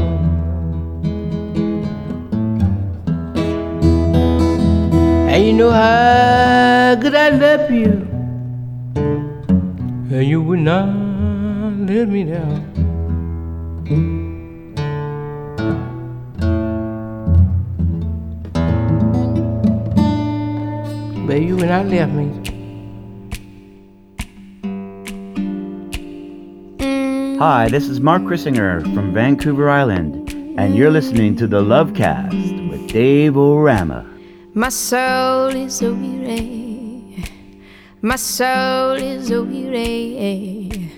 And 5.28 5.44
you 5.44 5.54
know 5.54 5.72
how 5.72 6.94
good 7.02 7.16
I 7.16 7.30
love 7.30 7.72
you. 7.72 8.06
And 8.94 10.28
you 10.28 10.40
would 10.44 10.60
not 10.60 10.86
let 11.90 12.08
me 12.10 12.26
down. 12.26 12.62
But 21.26 21.42
you 21.42 21.56
would 21.56 21.70
not 21.70 21.88
let 21.88 22.14
me. 22.14 22.47
Hi, 27.40 27.70
this 27.70 27.88
is 27.88 28.02
Mark 28.02 28.24
Chrissinger 28.24 28.82
from 28.96 29.14
Vancouver 29.14 29.70
Island, 29.70 30.34
and 30.58 30.76
you're 30.76 30.90
listening 30.90 31.36
to 31.36 31.46
the 31.46 31.62
Lovecast 31.62 32.70
with 32.72 32.88
Dave 32.88 33.38
O'Rama. 33.38 34.10
My 34.56 34.70
soul 34.70 35.50
is 35.50 35.78
so 35.78 35.94
weary 35.94 37.24
My 38.02 38.16
soul 38.16 38.94
is 38.94 39.30
a 39.30 39.44
weary. 39.44 40.92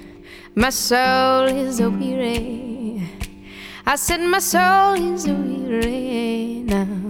My 0.56 0.70
soul 0.70 1.44
is 1.44 1.82
a 1.82 1.90
weary. 1.90 3.04
I 3.86 3.98
said 3.98 4.22
my 4.22 4.40
soul 4.40 4.94
is 4.94 5.28
a 5.28 5.34
weary 5.34 6.64
now. 6.66 7.09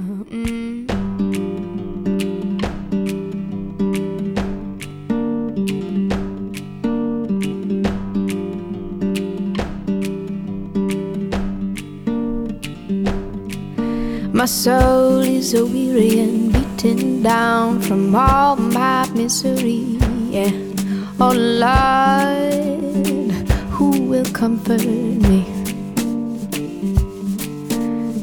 My 14.40 14.46
soul 14.46 15.20
is 15.20 15.54
a 15.54 15.66
weary 15.66 16.18
and 16.18 16.54
beaten 16.54 17.22
down 17.22 17.82
from 17.82 18.16
all 18.16 18.56
my 18.56 19.06
misery. 19.10 20.00
Yeah. 20.32 20.52
Oh 21.20 21.34
Lord, 21.36 23.20
who 23.76 23.90
will 24.04 24.24
comfort 24.32 24.86
me? 25.28 25.44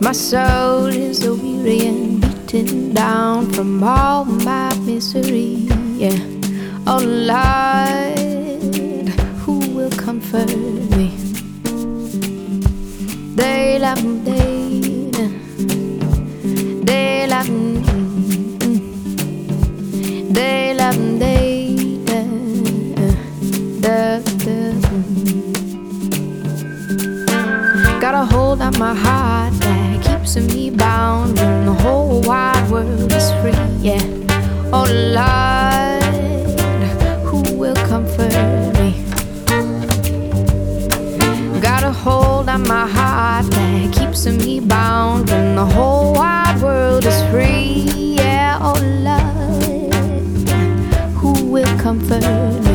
My 0.01 0.13
soul 0.13 0.87
is 0.87 1.23
a 1.27 1.35
weary 1.35 1.87
and 1.87 2.23
beaten 2.23 2.95
down 2.95 3.53
from 3.53 3.85
all 3.85 4.25
my 4.25 4.75
misery. 4.87 5.69
Yeah. 6.01 6.17
Oh 6.87 7.05
Lord, 7.05 9.11
who 9.45 9.59
will 9.77 9.91
comfort 9.91 10.49
me? 10.97 11.13
They 13.37 13.79
love 13.79 14.25
they 14.25 14.36
on 28.67 28.79
my 28.81 28.95
heart 28.95 29.53
that 29.61 30.03
keeps 30.03 30.35
me 30.37 30.71
bound 30.71 31.39
when 31.39 31.67
the 31.67 31.73
whole 31.73 32.21
wide 32.23 32.69
world 32.69 33.13
is 33.13 33.31
free. 33.41 33.53
Yeah. 33.81 34.03
Oh 34.73 34.87
Lord, 35.19 36.03
who 37.29 37.43
will 37.57 37.77
comfort 37.87 38.33
me? 38.81 38.91
Got 41.61 41.85
a 41.85 41.93
hold 41.93 42.49
on 42.49 42.67
my 42.67 42.89
heart 42.89 43.47
that 43.53 43.93
keeps 43.93 44.27
me 44.27 44.59
bound 44.59 45.31
when 45.31 45.55
the 45.55 45.65
whole 45.65 46.15
wide 46.15 46.61
world 46.61 47.05
is 47.07 47.23
free. 47.31 48.17
Yeah, 48.19 48.59
oh 48.61 48.81
Lord, 49.09 49.93
who 51.19 51.33
will 51.53 51.79
comfort 51.79 52.23
me? 52.65 52.66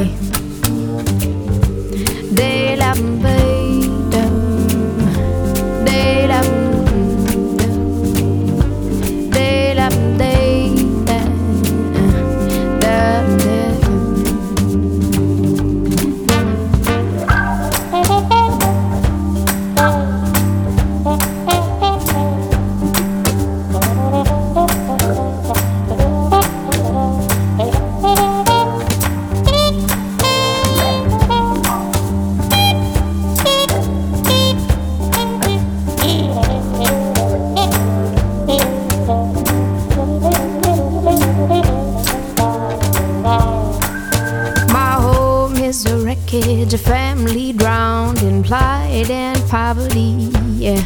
Poverty. 49.51 50.31
Yeah. 50.55 50.81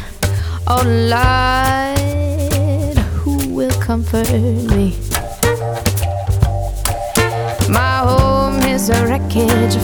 Oh 0.66 0.82
Lord, 1.14 2.98
who 3.14 3.36
will 3.54 3.70
comfort 3.80 4.28
me? 4.32 4.98
My 7.68 7.98
home 7.98 8.60
is 8.64 8.90
a 8.90 9.06
wreckage, 9.06 9.76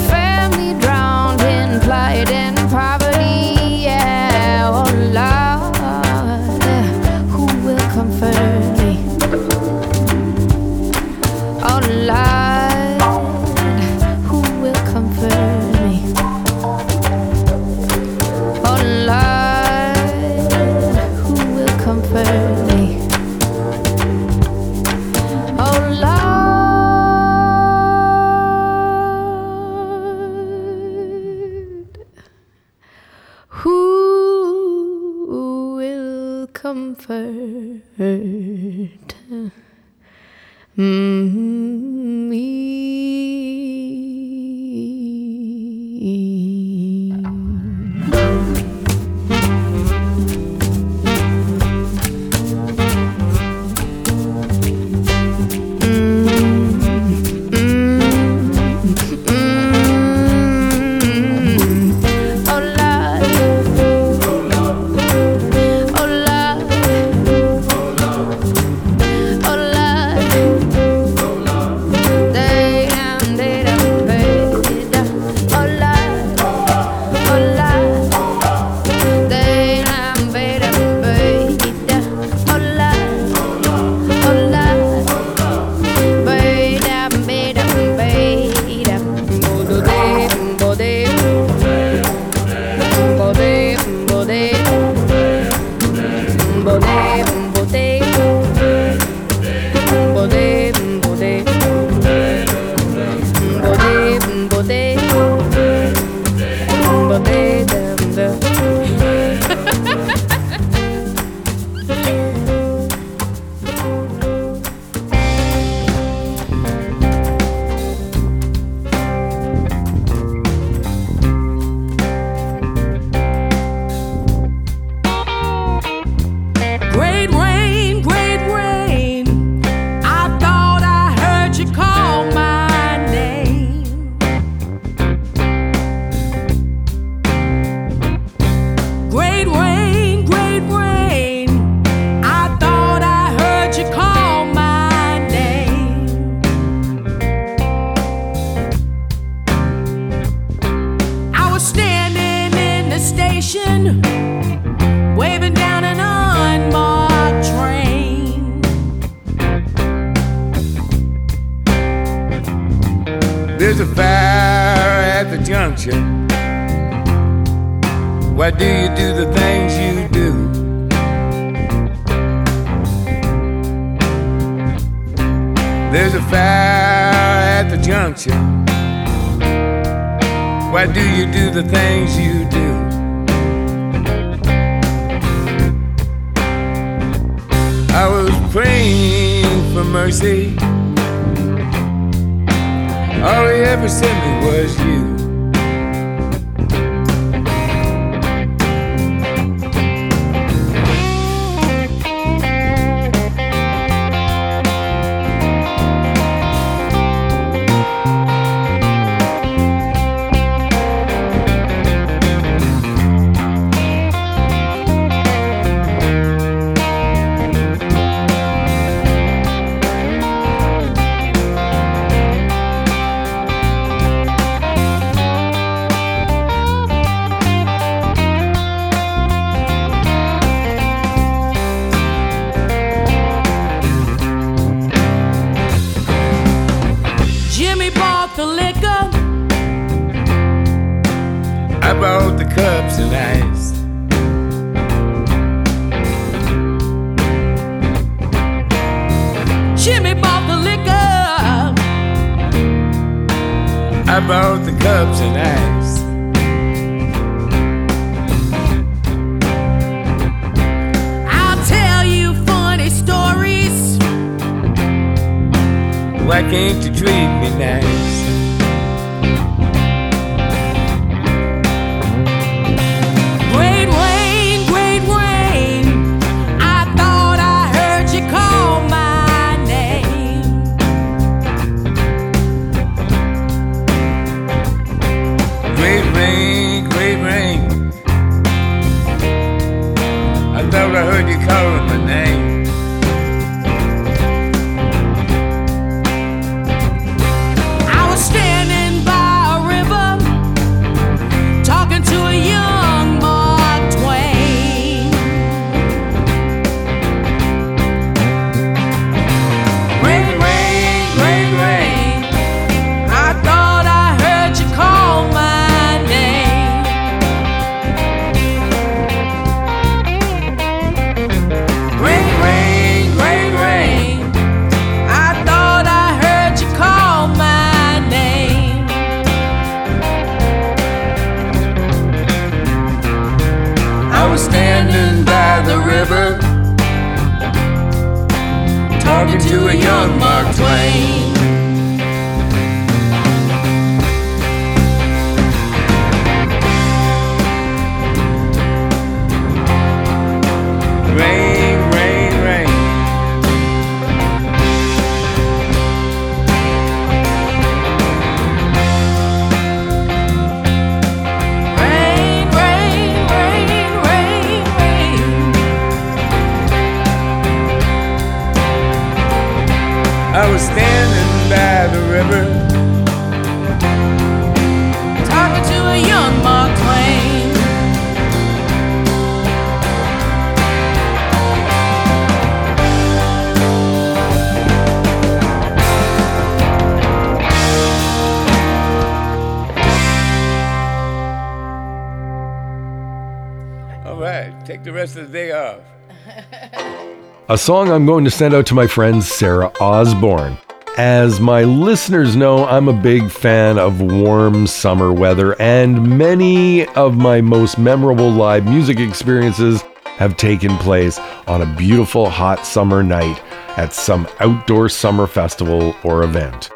A 397.52 397.58
song 397.58 397.90
I'm 397.90 398.06
going 398.06 398.24
to 398.24 398.30
send 398.30 398.54
out 398.54 398.64
to 398.68 398.74
my 398.74 398.86
friend 398.86 399.22
Sarah 399.22 399.70
Osborne. 399.78 400.56
As 400.96 401.38
my 401.38 401.64
listeners 401.64 402.34
know, 402.34 402.64
I'm 402.64 402.88
a 402.88 402.94
big 402.94 403.30
fan 403.30 403.78
of 403.78 404.00
warm 404.00 404.66
summer 404.66 405.12
weather, 405.12 405.60
and 405.60 406.16
many 406.16 406.86
of 406.86 407.18
my 407.18 407.42
most 407.42 407.76
memorable 407.76 408.30
live 408.30 408.64
music 408.64 408.98
experiences 408.98 409.82
have 410.16 410.38
taken 410.38 410.78
place 410.78 411.18
on 411.46 411.60
a 411.60 411.76
beautiful 411.76 412.30
hot 412.30 412.66
summer 412.66 413.02
night 413.02 413.38
at 413.76 413.92
some 413.92 414.26
outdoor 414.40 414.88
summer 414.88 415.26
festival 415.26 415.94
or 416.04 416.24
event. 416.24 416.70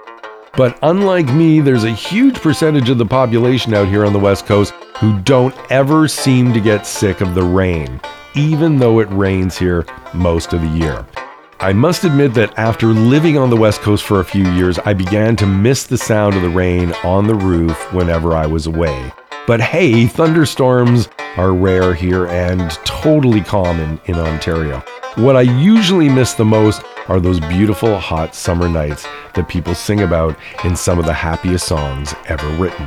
But 0.58 0.78
unlike 0.82 1.32
me, 1.32 1.60
there's 1.60 1.84
a 1.84 1.90
huge 1.90 2.34
percentage 2.42 2.90
of 2.90 2.98
the 2.98 3.06
population 3.06 3.72
out 3.72 3.88
here 3.88 4.04
on 4.04 4.12
the 4.12 4.18
West 4.18 4.44
Coast 4.44 4.74
who 4.98 5.18
don't 5.20 5.54
ever 5.72 6.06
seem 6.06 6.52
to 6.52 6.60
get 6.60 6.86
sick 6.86 7.22
of 7.22 7.34
the 7.34 7.44
rain, 7.44 7.98
even 8.36 8.78
though 8.78 9.00
it 9.00 9.08
rains 9.10 9.56
here 9.56 9.86
most 10.14 10.52
of 10.52 10.60
the 10.60 10.68
year. 10.68 11.04
I 11.58 11.72
must 11.72 12.04
admit 12.04 12.34
that 12.34 12.56
after 12.58 12.88
living 12.88 13.38
on 13.38 13.48
the 13.48 13.56
West 13.56 13.80
Coast 13.80 14.04
for 14.04 14.20
a 14.20 14.24
few 14.24 14.46
years, 14.52 14.78
I 14.80 14.92
began 14.92 15.36
to 15.36 15.46
miss 15.46 15.84
the 15.84 15.96
sound 15.96 16.34
of 16.34 16.42
the 16.42 16.50
rain 16.50 16.92
on 17.02 17.26
the 17.26 17.34
roof 17.34 17.92
whenever 17.94 18.34
I 18.34 18.46
was 18.46 18.66
away. 18.66 19.10
But 19.46 19.60
hey, 19.60 20.06
thunderstorms 20.06 21.08
are 21.38 21.54
rare 21.54 21.94
here 21.94 22.26
and 22.26 22.70
totally 22.84 23.40
common 23.40 23.98
in 24.04 24.16
Ontario. 24.16 24.82
What 25.14 25.36
I 25.36 25.42
usually 25.42 26.10
miss 26.10 26.34
the 26.34 26.44
most 26.44 26.82
are 27.08 27.20
those 27.20 27.40
beautiful 27.40 27.98
hot 27.98 28.34
summer 28.34 28.68
nights 28.68 29.06
that 29.34 29.48
people 29.48 29.74
sing 29.74 30.02
about 30.02 30.36
in 30.64 30.76
some 30.76 30.98
of 30.98 31.06
the 31.06 31.14
happiest 31.14 31.66
songs 31.66 32.14
ever 32.26 32.48
written. 32.56 32.86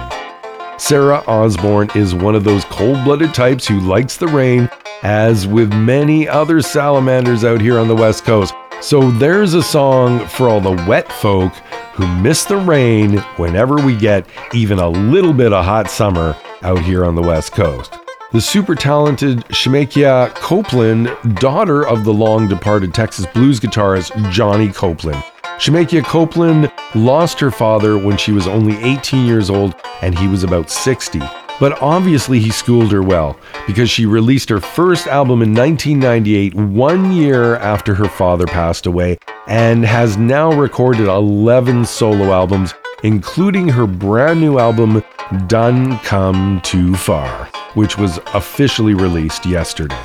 Sarah 0.77 1.23
Osborne 1.27 1.89
is 1.95 2.13
one 2.13 2.35
of 2.35 2.43
those 2.43 2.65
cold 2.65 3.03
blooded 3.03 3.33
types 3.33 3.67
who 3.67 3.79
likes 3.79 4.15
the 4.15 4.27
rain, 4.27 4.69
as 5.03 5.47
with 5.47 5.73
many 5.73 6.27
other 6.27 6.61
salamanders 6.61 7.43
out 7.43 7.61
here 7.61 7.79
on 7.79 7.87
the 7.87 7.95
West 7.95 8.25
Coast. 8.25 8.53
So 8.81 9.11
there's 9.11 9.53
a 9.53 9.63
song 9.63 10.25
for 10.27 10.49
all 10.49 10.61
the 10.61 10.85
wet 10.87 11.11
folk 11.11 11.53
who 11.93 12.07
miss 12.21 12.45
the 12.45 12.57
rain 12.57 13.17
whenever 13.37 13.75
we 13.75 13.95
get 13.95 14.25
even 14.53 14.79
a 14.79 14.89
little 14.89 15.33
bit 15.33 15.51
of 15.51 15.65
hot 15.65 15.89
summer 15.89 16.35
out 16.61 16.79
here 16.79 17.03
on 17.05 17.15
the 17.15 17.21
West 17.21 17.51
Coast. 17.51 17.97
The 18.31 18.39
super 18.39 18.75
talented 18.75 19.39
Shemekia 19.45 20.33
Copeland, 20.35 21.09
daughter 21.39 21.85
of 21.85 22.03
the 22.03 22.13
long 22.13 22.47
departed 22.47 22.93
Texas 22.93 23.25
blues 23.25 23.59
guitarist 23.59 24.31
Johnny 24.31 24.71
Copeland. 24.71 25.23
Shemekia 25.57 26.03
Copeland 26.05 26.71
lost 26.95 27.39
her 27.39 27.51
father 27.51 27.97
when 27.97 28.17
she 28.17 28.31
was 28.31 28.47
only 28.47 28.77
18 28.77 29.25
years 29.25 29.49
old 29.49 29.75
and 30.01 30.17
he 30.17 30.27
was 30.27 30.43
about 30.43 30.69
60. 30.69 31.19
But 31.59 31.81
obviously, 31.81 32.39
he 32.39 32.51
schooled 32.51 32.91
her 32.91 33.03
well 33.03 33.37
because 33.67 33.89
she 33.89 34.05
released 34.05 34.49
her 34.49 34.61
first 34.61 35.07
album 35.07 35.41
in 35.41 35.53
1998, 35.53 36.55
one 36.55 37.11
year 37.11 37.57
after 37.57 37.93
her 37.95 38.07
father 38.07 38.45
passed 38.45 38.85
away, 38.85 39.17
and 39.47 39.85
has 39.85 40.15
now 40.17 40.53
recorded 40.53 41.07
11 41.07 41.85
solo 41.85 42.31
albums, 42.31 42.73
including 43.03 43.67
her 43.67 43.85
brand 43.85 44.39
new 44.39 44.57
album, 44.57 45.03
Done 45.47 45.99
Come 45.99 46.61
Too 46.63 46.95
Far, 46.95 47.45
which 47.73 47.97
was 47.97 48.19
officially 48.33 48.93
released 48.93 49.45
yesterday. 49.45 49.99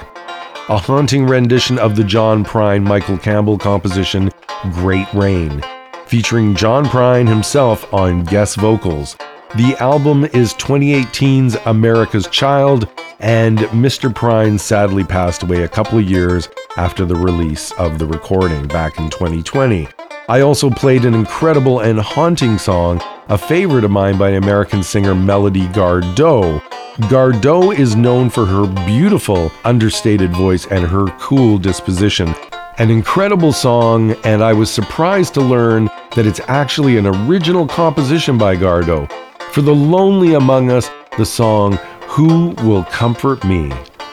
A 0.68 0.78
haunting 0.78 1.26
rendition 1.26 1.78
of 1.78 1.94
the 1.94 2.04
John 2.04 2.44
Prine 2.44 2.82
Michael 2.82 3.18
Campbell 3.18 3.58
composition, 3.58 4.30
Great 4.72 5.06
Rain, 5.14 5.62
featuring 6.06 6.56
John 6.56 6.86
Prine 6.86 7.28
himself 7.28 7.92
on 7.92 8.24
guest 8.24 8.56
vocals. 8.56 9.16
The 9.56 9.76
album 9.78 10.24
is 10.24 10.52
2018's 10.54 11.54
America's 11.66 12.26
Child, 12.26 12.88
and 13.20 13.58
Mr. 13.58 14.12
Prine 14.12 14.58
sadly 14.58 15.04
passed 15.04 15.44
away 15.44 15.62
a 15.62 15.68
couple 15.68 15.96
of 15.96 16.10
years 16.10 16.48
after 16.76 17.04
the 17.04 17.14
release 17.14 17.70
of 17.78 18.00
the 18.00 18.06
recording 18.06 18.66
back 18.66 18.98
in 18.98 19.10
2020. 19.10 19.86
I 20.28 20.40
also 20.40 20.70
played 20.70 21.04
an 21.04 21.14
incredible 21.14 21.78
and 21.78 22.00
haunting 22.00 22.58
song, 22.58 23.00
a 23.28 23.38
favorite 23.38 23.84
of 23.84 23.92
mine 23.92 24.18
by 24.18 24.30
American 24.30 24.82
singer 24.82 25.14
Melody 25.14 25.68
Gardot. 25.68 26.60
Gardot 27.02 27.78
is 27.78 27.94
known 27.94 28.30
for 28.30 28.46
her 28.46 28.66
beautiful, 28.84 29.52
understated 29.62 30.32
voice 30.32 30.66
and 30.66 30.84
her 30.84 31.06
cool 31.20 31.58
disposition. 31.58 32.34
An 32.78 32.90
incredible 32.90 33.52
song, 33.52 34.16
and 34.24 34.42
I 34.42 34.52
was 34.52 34.68
surprised 34.68 35.32
to 35.34 35.40
learn 35.40 35.84
that 36.16 36.26
it's 36.26 36.40
actually 36.48 36.96
an 36.96 37.06
original 37.06 37.68
composition 37.68 38.36
by 38.36 38.56
Gardot. 38.56 39.08
For 39.54 39.62
the 39.62 39.72
lonely 39.72 40.34
among 40.34 40.72
us, 40.72 40.90
the 41.16 41.24
song 41.24 41.74
Who 42.08 42.56
Will 42.64 42.82
Comfort 42.86 43.44
Me? 43.44 43.70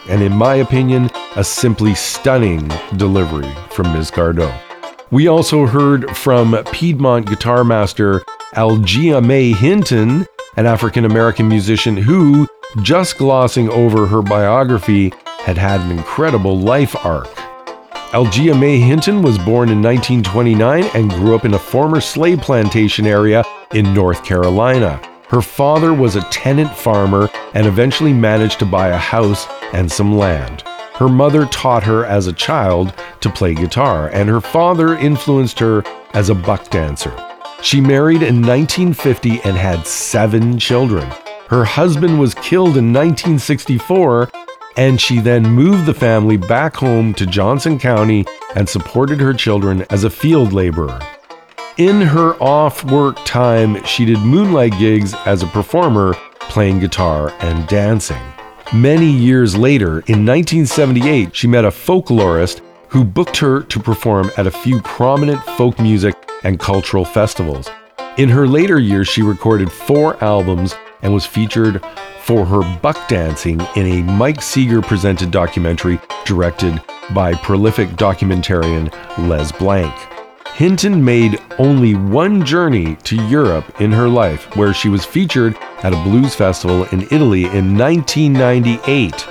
And 0.08 0.22
in 0.22 0.34
my 0.34 0.58
opinion, 0.58 1.10
a 1.36 1.44
simply 1.44 1.96
stunning 1.96 2.70
delivery 2.98 3.52
from 3.72 3.92
Ms. 3.92 4.12
Gardot. 4.12 4.54
We 5.10 5.28
also 5.28 5.66
heard 5.66 6.16
from 6.16 6.64
Piedmont 6.66 7.26
guitar 7.26 7.64
master 7.64 8.24
Algia 8.54 9.20
Mae 9.26 9.52
Hinton, 9.52 10.28
an 10.58 10.68
African 10.68 11.06
American 11.06 11.48
musician 11.48 11.98
who, 11.98 12.48
just 12.84 13.18
glossing 13.18 13.68
over 13.72 14.06
her 14.06 14.22
biography, 14.22 15.12
had 15.40 15.58
had 15.58 15.82
an 15.82 15.90
incredible 15.90 16.60
life 16.60 16.96
arc. 17.04 17.36
Algia 18.14 18.54
Mae 18.54 18.80
Hinton 18.80 19.24
was 19.24 19.40
born 19.40 19.70
in 19.70 19.82
1929 19.82 20.84
and 20.94 21.10
grew 21.10 21.34
up 21.34 21.46
in 21.46 21.56
a 21.56 21.60
former 21.60 22.00
slave 22.00 22.42
plantation 22.42 23.08
area 23.08 23.44
in 23.74 23.92
North 23.96 24.24
Carolina. 24.24 25.02
Her 25.32 25.42
father 25.42 25.94
was 25.94 26.18
a 26.18 26.28
tenant 26.30 26.76
farmer 26.76 27.30
and 27.54 27.66
eventually 27.66 28.12
managed 28.12 28.60
to 28.60 28.66
buy 28.66 28.90
a 28.90 28.98
house 28.98 29.48
and 29.72 29.90
some 29.90 30.18
land. 30.18 30.64
Her 30.96 31.08
mother 31.08 31.46
taught 31.46 31.84
her 31.84 32.04
as 32.06 32.28
a 32.28 32.34
child 32.34 32.94
to 33.22 33.30
play 33.30 33.54
guitar, 33.54 34.10
and 34.10 34.28
her 34.28 34.42
father 34.42 34.98
influenced 34.98 35.58
her 35.60 35.86
as 36.14 36.30
a 36.30 36.36
buck 36.36 36.70
dancer. 36.70 37.16
She 37.62 37.80
married 37.80 38.24
in 38.24 38.42
1950 38.42 39.40
and 39.46 39.56
had 39.56 39.88
seven 39.88 40.60
children. 40.60 41.10
Her 41.48 41.64
husband 41.64 42.20
was 42.20 42.34
killed 42.34 42.76
in 42.76 42.92
1964, 42.92 44.30
and 44.76 45.00
she 45.00 45.22
then 45.22 45.44
moved 45.44 45.86
the 45.86 45.94
family 45.94 46.36
back 46.36 46.76
home 46.76 47.14
to 47.14 47.26
Johnson 47.26 47.80
County 47.80 48.26
and 48.56 48.68
supported 48.68 49.22
her 49.22 49.34
children 49.34 49.86
as 49.92 50.04
a 50.04 50.10
field 50.10 50.52
laborer. 50.52 51.00
In 51.78 52.02
her 52.02 52.34
off 52.44 52.84
work 52.84 53.16
time, 53.24 53.82
she 53.86 54.04
did 54.04 54.20
moonlight 54.20 54.78
gigs 54.78 55.14
as 55.26 55.42
a 55.42 55.48
performer, 55.48 56.14
playing 56.42 56.80
guitar 56.80 57.32
and 57.40 57.66
dancing. 57.70 58.22
Many 58.74 59.10
years 59.10 59.56
later, 59.56 60.02
in 60.08 60.26
1978, 60.26 61.34
she 61.34 61.48
met 61.48 61.64
a 61.64 61.70
folklorist 61.70 62.60
who 62.90 63.06
booked 63.06 63.38
her 63.38 63.62
to 63.64 63.80
perform 63.80 64.32
at 64.36 64.48
a 64.48 64.52
few 64.52 64.82
prominent 64.82 65.42
folk 65.56 65.80
music 65.80 66.14
and 66.44 66.60
cultural 66.60 67.06
festivals. 67.06 67.70
In 68.18 68.28
her 68.28 68.48
later 68.48 68.78
years, 68.78 69.08
she 69.08 69.22
recorded 69.22 69.72
four 69.72 70.22
albums 70.22 70.76
and 71.02 71.14
was 71.14 71.26
featured 71.26 71.82
for 72.20 72.44
her 72.46 72.80
buck 72.82 73.08
dancing 73.08 73.62
in 73.78 73.88
a 73.88 74.04
Mike 74.04 74.42
Seeger 74.42 74.82
presented 74.82 75.32
documentary 75.32 76.02
directed 76.26 76.82
by 77.14 77.34
prolific 77.34 77.88
documentarian 77.92 78.92
Les 79.30 79.54
Blank. 79.54 79.94
Hinton 80.54 81.04
made 81.04 81.40
only 81.58 81.96
one 81.96 82.46
journey 82.46 82.96
to 83.04 83.16
Europe 83.28 83.82
in 83.82 83.92
her 83.92 84.08
life, 84.08 84.56
where 84.56 84.74
she 84.74 84.90
was 84.90 85.06
featured 85.06 85.56
at 85.82 85.94
a 85.94 86.04
blues 86.04 86.36
festival 86.36 86.84
in 86.86 87.04
Italy 87.04 87.46
in 87.46 87.78
1998. 87.78 89.28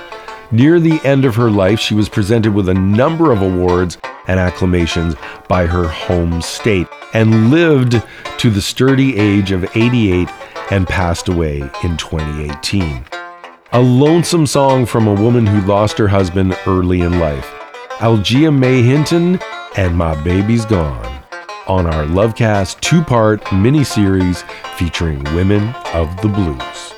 Near 0.51 0.79
the 0.79 0.99
end 1.05 1.23
of 1.23 1.35
her 1.35 1.49
life, 1.49 1.79
she 1.79 1.93
was 1.93 2.09
presented 2.09 2.53
with 2.53 2.67
a 2.67 2.73
number 2.73 3.31
of 3.31 3.41
awards 3.41 3.97
and 4.27 4.39
acclamations 4.39 5.15
by 5.47 5.65
her 5.65 5.87
home 5.87 6.41
state 6.41 6.87
and 7.13 7.51
lived 7.51 8.03
to 8.37 8.49
the 8.49 8.61
sturdy 8.61 9.17
age 9.17 9.51
of 9.51 9.63
88 9.75 10.27
and 10.71 10.87
passed 10.87 11.29
away 11.29 11.59
in 11.83 11.97
2018. 11.97 13.05
A 13.73 13.79
lonesome 13.79 14.45
song 14.45 14.85
from 14.85 15.07
a 15.07 15.13
woman 15.13 15.45
who 15.45 15.61
lost 15.61 15.97
her 15.97 16.07
husband 16.07 16.57
early 16.67 17.01
in 17.01 17.19
life. 17.19 17.49
Algia 17.99 18.51
Mae 18.51 18.81
Hinton 18.81 19.39
and 19.77 19.95
My 19.95 20.21
Baby's 20.23 20.65
Gone 20.65 21.23
on 21.67 21.85
our 21.85 22.05
Lovecast 22.05 22.81
two 22.81 23.01
part 23.01 23.51
mini 23.53 23.83
series 23.83 24.43
featuring 24.75 25.23
women 25.35 25.73
of 25.93 26.15
the 26.21 26.27
blues. 26.27 26.93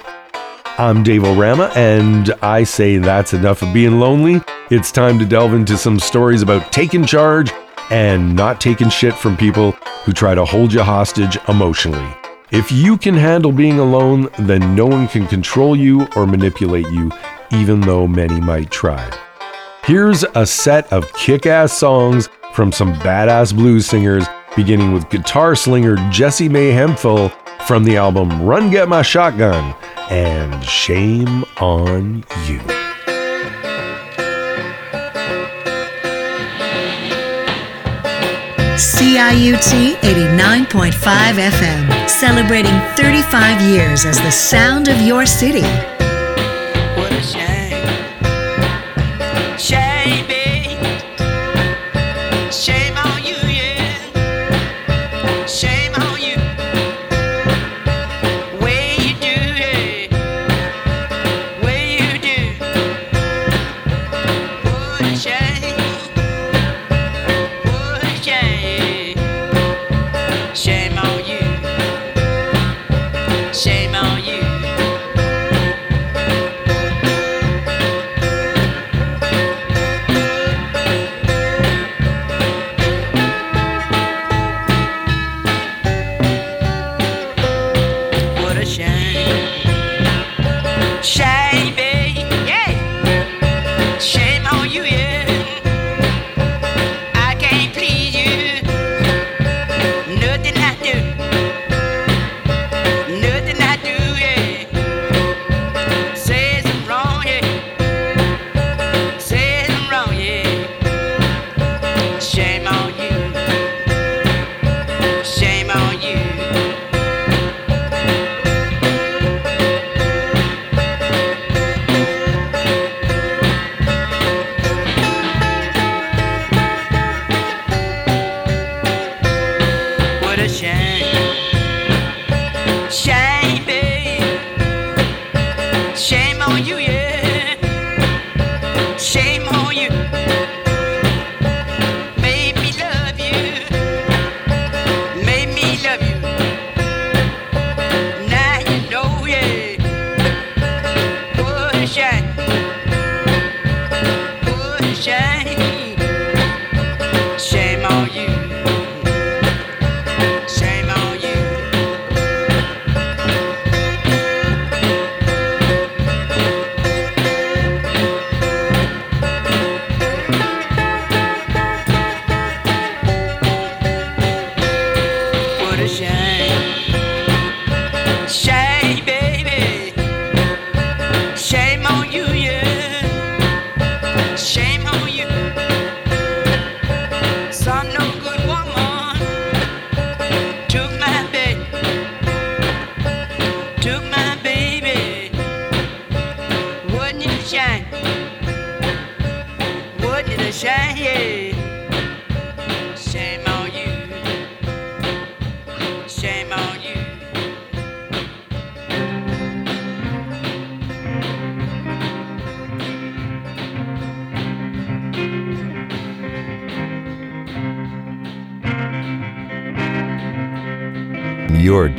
I'm 0.80 1.04
Dave 1.04 1.24
O'Rama, 1.24 1.72
and 1.76 2.34
I 2.42 2.64
say 2.64 2.98
that's 2.98 3.34
enough 3.34 3.62
of 3.62 3.74
being 3.74 4.00
lonely. 4.00 4.42
It's 4.72 4.92
time 4.92 5.20
to 5.20 5.26
delve 5.26 5.54
into 5.54 5.78
some 5.78 6.00
stories 6.00 6.42
about 6.42 6.72
taking 6.72 7.06
charge 7.06 7.52
and 7.92 8.36
not 8.36 8.60
taking 8.60 8.90
shit 8.90 9.14
from 9.14 9.38
people 9.38 9.74
who 10.04 10.14
try 10.14 10.34
to 10.34 10.44
hold 10.44 10.74
you 10.74 10.82
hostage 10.82 11.38
emotionally. 11.48 12.16
If 12.50 12.72
you 12.72 12.98
can 12.98 13.14
handle 13.14 13.52
being 13.52 13.80
alone, 13.80 14.30
then 14.40 14.76
no 14.76 14.88
one 14.88 15.08
can 15.08 15.28
control 15.28 15.76
you 15.76 16.08
or 16.16 16.26
manipulate 16.26 16.88
you, 16.88 17.12
even 17.52 17.82
though 17.82 18.08
many 18.08 18.42
might 18.42 18.72
try. 18.72 19.12
Here's 19.84 20.24
a 20.36 20.46
set 20.46 20.92
of 20.92 21.12
kick 21.14 21.46
ass 21.46 21.74
songs 21.74 22.30
from 22.54 22.72
some 22.72 22.94
badass 22.96 23.54
blues 23.54 23.86
singers, 23.86 24.26
beginning 24.56 24.94
with 24.94 25.10
guitar 25.10 25.56
slinger 25.56 25.96
Jessie 26.12 26.50
Mae 26.50 26.70
Hemphill 26.70 27.30
from 27.68 27.84
the 27.84 27.98
album 27.98 28.42
Run 28.44 28.70
Get 28.70 28.88
My 28.88 29.02
Shotgun 29.02 29.76
and 30.10 30.64
Shame 30.64 31.44
on 31.60 32.24
You. 32.46 32.60
CIUT 38.76 39.96
89.5 40.02 40.92
FM, 40.92 42.10
celebrating 42.10 42.80
35 42.96 43.62
years 43.62 44.06
as 44.06 44.20
the 44.22 44.32
sound 44.32 44.88
of 44.88 45.00
your 45.02 45.26
city. 45.26 45.62
What 45.62 47.12
a 47.12 47.22
shame. 47.22 47.48
Shame, 47.48 47.53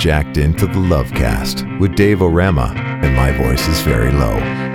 jacked 0.04 0.36
into 0.36 0.66
the 0.66 0.74
Lovecast 0.74 1.80
with 1.80 1.96
Dave 1.96 2.20
O'Rama, 2.20 2.74
and 2.76 3.16
my 3.16 3.32
voice 3.38 3.66
is 3.66 3.80
very 3.80 4.12
low. 4.12 4.73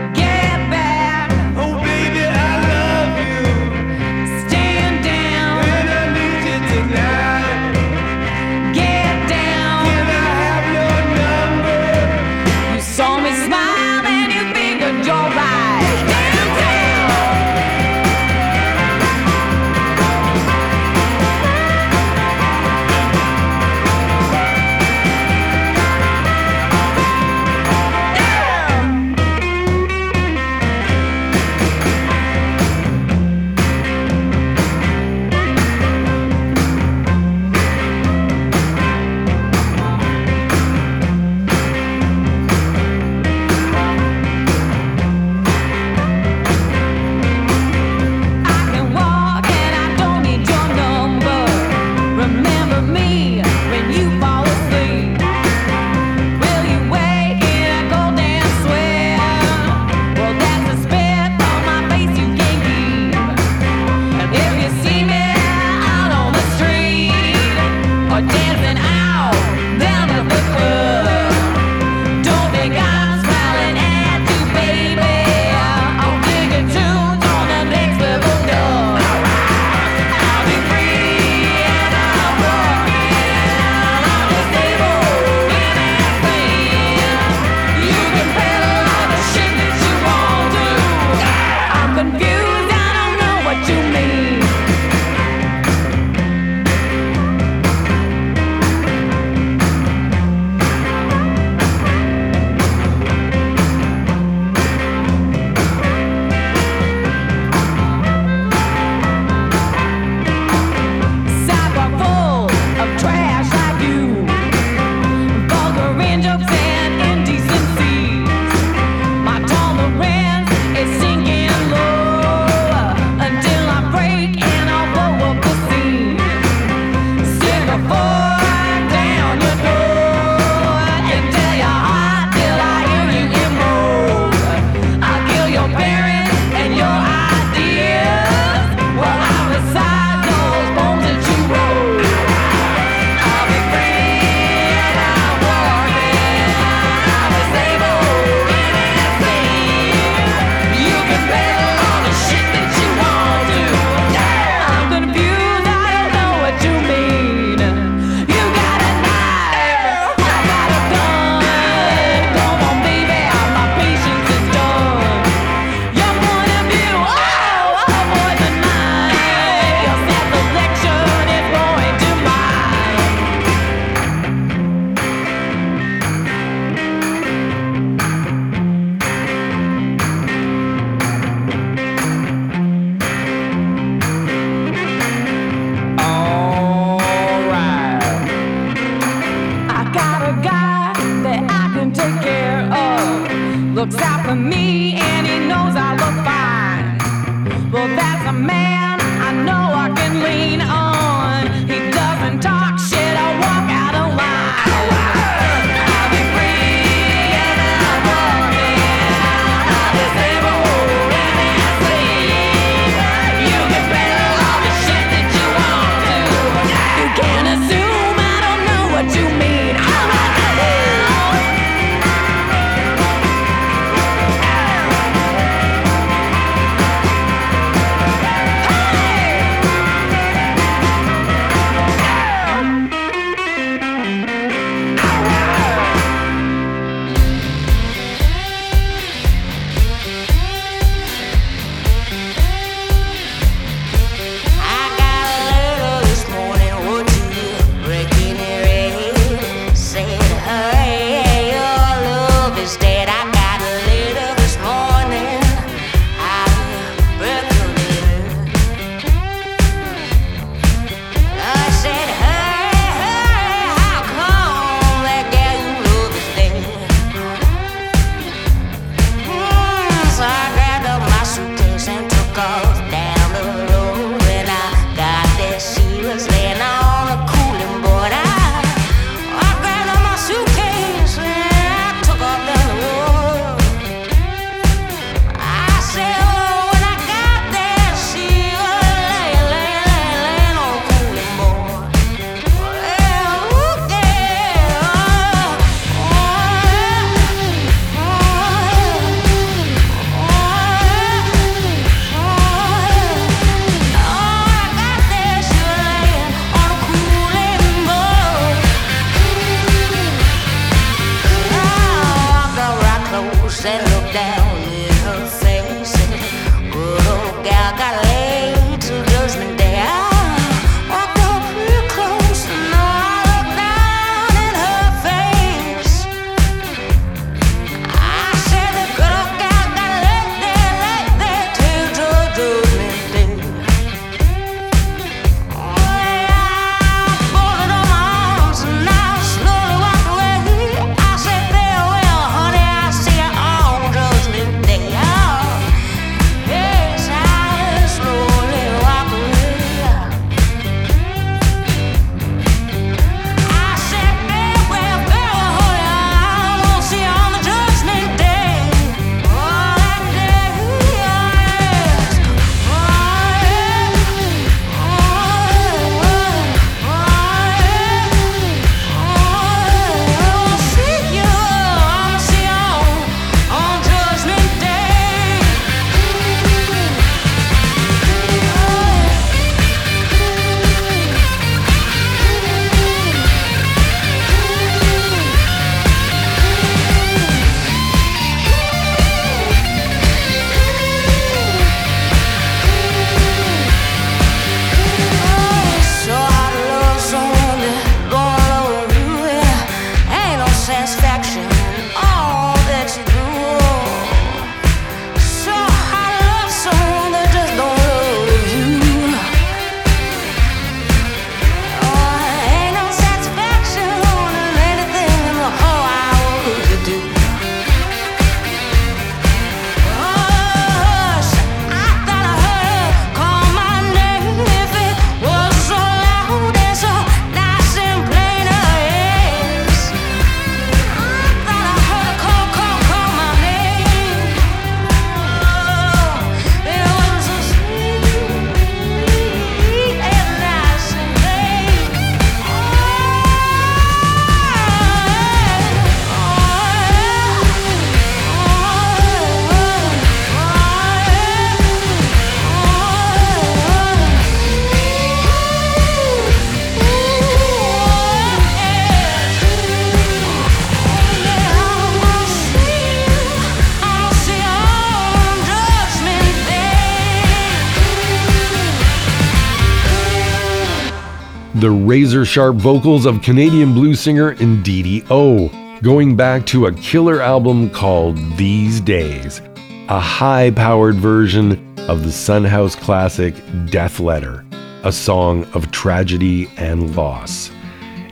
Sharp 472.29 472.57
vocals 472.57 473.07
of 473.07 473.23
Canadian 473.23 473.73
blues 473.73 473.99
singer 473.99 474.35
Ndidi 474.35 475.03
O, 475.09 475.49
going 475.81 476.15
back 476.15 476.45
to 476.45 476.67
a 476.67 476.73
killer 476.73 477.21
album 477.21 477.71
called 477.71 478.17
These 478.37 478.81
Days, 478.81 479.41
a 479.87 479.99
high 479.99 480.51
powered 480.51 480.93
version 480.97 481.75
of 481.89 482.03
the 482.03 482.11
Son 482.11 482.43
House 482.43 482.75
classic 482.75 483.33
Death 483.71 483.99
Letter, 483.99 484.45
a 484.83 484.91
song 484.91 485.43
of 485.55 485.71
tragedy 485.71 486.47
and 486.57 486.95
loss. 486.95 487.49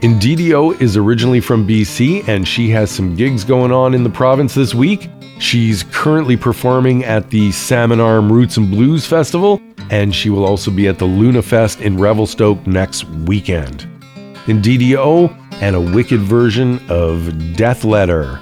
Ndidi 0.01 0.51
O 0.53 0.71
is 0.71 0.97
originally 0.97 1.39
from 1.39 1.67
BC 1.67 2.27
and 2.27 2.47
she 2.47 2.71
has 2.71 2.89
some 2.89 3.15
gigs 3.15 3.43
going 3.43 3.71
on 3.71 3.93
in 3.93 4.03
the 4.03 4.09
province 4.09 4.55
this 4.55 4.73
week. 4.73 5.11
She's 5.37 5.83
currently 5.91 6.37
performing 6.37 7.03
at 7.03 7.29
the 7.29 7.51
Salmon 7.51 7.99
Arm 7.99 8.33
Roots 8.33 8.57
and 8.57 8.71
Blues 8.71 9.05
Festival, 9.05 9.61
and 9.91 10.15
she 10.15 10.31
will 10.31 10.43
also 10.43 10.71
be 10.71 10.87
at 10.87 10.97
the 10.97 11.05
Luna 11.05 11.43
Fest 11.43 11.81
in 11.81 11.99
Revelstoke 11.99 12.65
next 12.65 13.03
weekend. 13.03 13.87
Ndidi 14.47 14.95
O, 14.95 15.27
and 15.61 15.75
a 15.75 15.81
wicked 15.81 16.19
version 16.19 16.79
of 16.89 17.55
Death 17.55 17.83
Letter. 17.83 18.39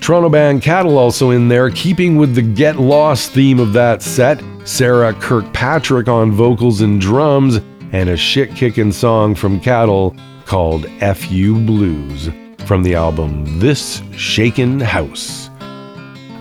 Toronto 0.00 0.28
band 0.28 0.62
CATL 0.62 0.96
also 0.96 1.30
in 1.30 1.48
there, 1.48 1.70
keeping 1.70 2.16
with 2.16 2.34
the 2.34 2.42
Get 2.42 2.76
Lost 2.76 3.32
theme 3.32 3.58
of 3.58 3.72
that 3.72 4.02
set. 4.02 4.42
Sarah 4.64 5.14
Kirkpatrick 5.14 6.08
on 6.08 6.32
vocals 6.32 6.80
and 6.80 7.00
drums, 7.00 7.60
and 7.92 8.08
a 8.08 8.16
shit 8.16 8.54
kicking 8.54 8.92
song 8.92 9.34
from 9.34 9.60
CATL 9.60 10.16
called 10.44 10.86
FU 11.00 11.54
Blues 11.64 12.30
from 12.66 12.82
the 12.82 12.94
album 12.94 13.58
This 13.58 14.02
Shaken 14.12 14.80
House. 14.80 15.45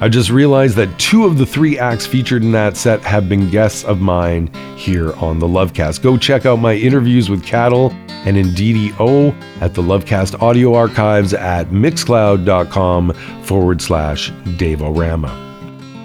I 0.01 0.09
just 0.09 0.29
realized 0.29 0.75
that 0.75 0.99
two 0.99 1.23
of 1.25 1.37
the 1.37 1.45
three 1.45 1.79
acts 1.79 2.05
featured 2.05 2.43
in 2.43 2.51
that 2.51 2.75
set 2.75 3.01
have 3.03 3.29
been 3.29 3.49
guests 3.49 3.85
of 3.85 4.01
mine 4.01 4.47
here 4.75 5.13
on 5.13 5.39
the 5.39 5.47
Lovecast. 5.47 6.03
Go 6.03 6.17
check 6.17 6.45
out 6.45 6.57
my 6.57 6.73
interviews 6.73 7.29
with 7.29 7.45
CATL 7.45 7.93
and 8.25 8.35
Ndidi 8.35 8.93
O 8.99 9.29
at 9.61 9.73
the 9.73 9.81
Lovecast 9.81 10.41
audio 10.41 10.73
archives 10.73 11.33
at 11.33 11.67
mixcloud.com 11.67 13.13
forward 13.43 13.81
slash 13.81 14.31
Davorama. 14.57 15.29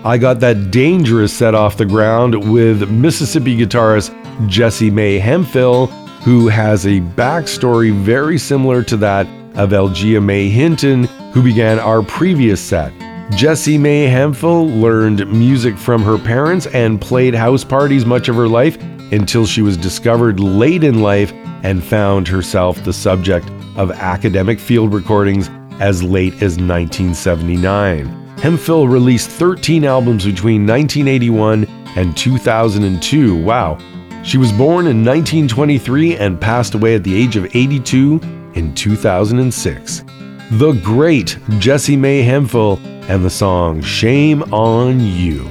I 0.04 0.18
got 0.18 0.38
that 0.38 0.70
dangerous 0.70 1.32
set 1.32 1.56
off 1.56 1.76
the 1.76 1.84
ground 1.84 2.52
with 2.52 2.88
Mississippi 2.88 3.56
guitarist 3.56 4.14
Jessie 4.48 4.90
Mae 4.90 5.18
Hemphill, 5.18 5.86
who 6.22 6.46
has 6.46 6.86
a 6.86 7.00
backstory 7.00 7.92
very 7.92 8.38
similar 8.38 8.84
to 8.84 8.96
that 8.98 9.26
of 9.56 9.70
Algia 9.70 10.22
Mae 10.22 10.48
Hinton, 10.48 11.04
who 11.32 11.42
began 11.42 11.80
our 11.80 12.02
previous 12.02 12.60
set. 12.60 12.92
Jessie 13.30 13.78
Mae 13.78 14.06
Hemphill 14.06 14.68
learned 14.68 15.32
music 15.32 15.78
from 15.78 16.02
her 16.02 16.18
parents 16.18 16.66
and 16.66 17.00
played 17.00 17.34
house 17.34 17.64
parties 17.64 18.04
much 18.04 18.28
of 18.28 18.34
her 18.34 18.48
life 18.48 18.76
until 19.12 19.46
she 19.46 19.62
was 19.62 19.76
discovered 19.76 20.40
late 20.40 20.82
in 20.82 21.00
life 21.00 21.32
and 21.62 21.82
found 21.82 22.26
herself 22.26 22.82
the 22.84 22.92
subject 22.92 23.48
of 23.76 23.92
academic 23.92 24.58
field 24.58 24.92
recordings 24.92 25.48
as 25.78 26.02
late 26.02 26.34
as 26.34 26.58
1979. 26.58 28.06
Hemphill 28.38 28.88
released 28.88 29.30
13 29.30 29.84
albums 29.84 30.26
between 30.26 30.66
1981 30.66 31.64
and 31.96 32.16
2002. 32.16 33.42
Wow. 33.42 33.78
She 34.24 34.38
was 34.38 34.52
born 34.52 34.86
in 34.86 35.04
1923 35.04 36.16
and 36.16 36.40
passed 36.40 36.74
away 36.74 36.94
at 36.94 37.04
the 37.04 37.14
age 37.14 37.36
of 37.36 37.44
82 37.54 38.20
in 38.54 38.74
2006. 38.74 40.04
The 40.52 40.72
great 40.82 41.38
Jessie 41.58 41.96
Mae 41.96 42.22
Hemphill 42.22 42.80
and 43.10 43.24
the 43.24 43.28
song 43.28 43.82
Shame 43.82 44.40
on 44.52 45.00
You. 45.00 45.44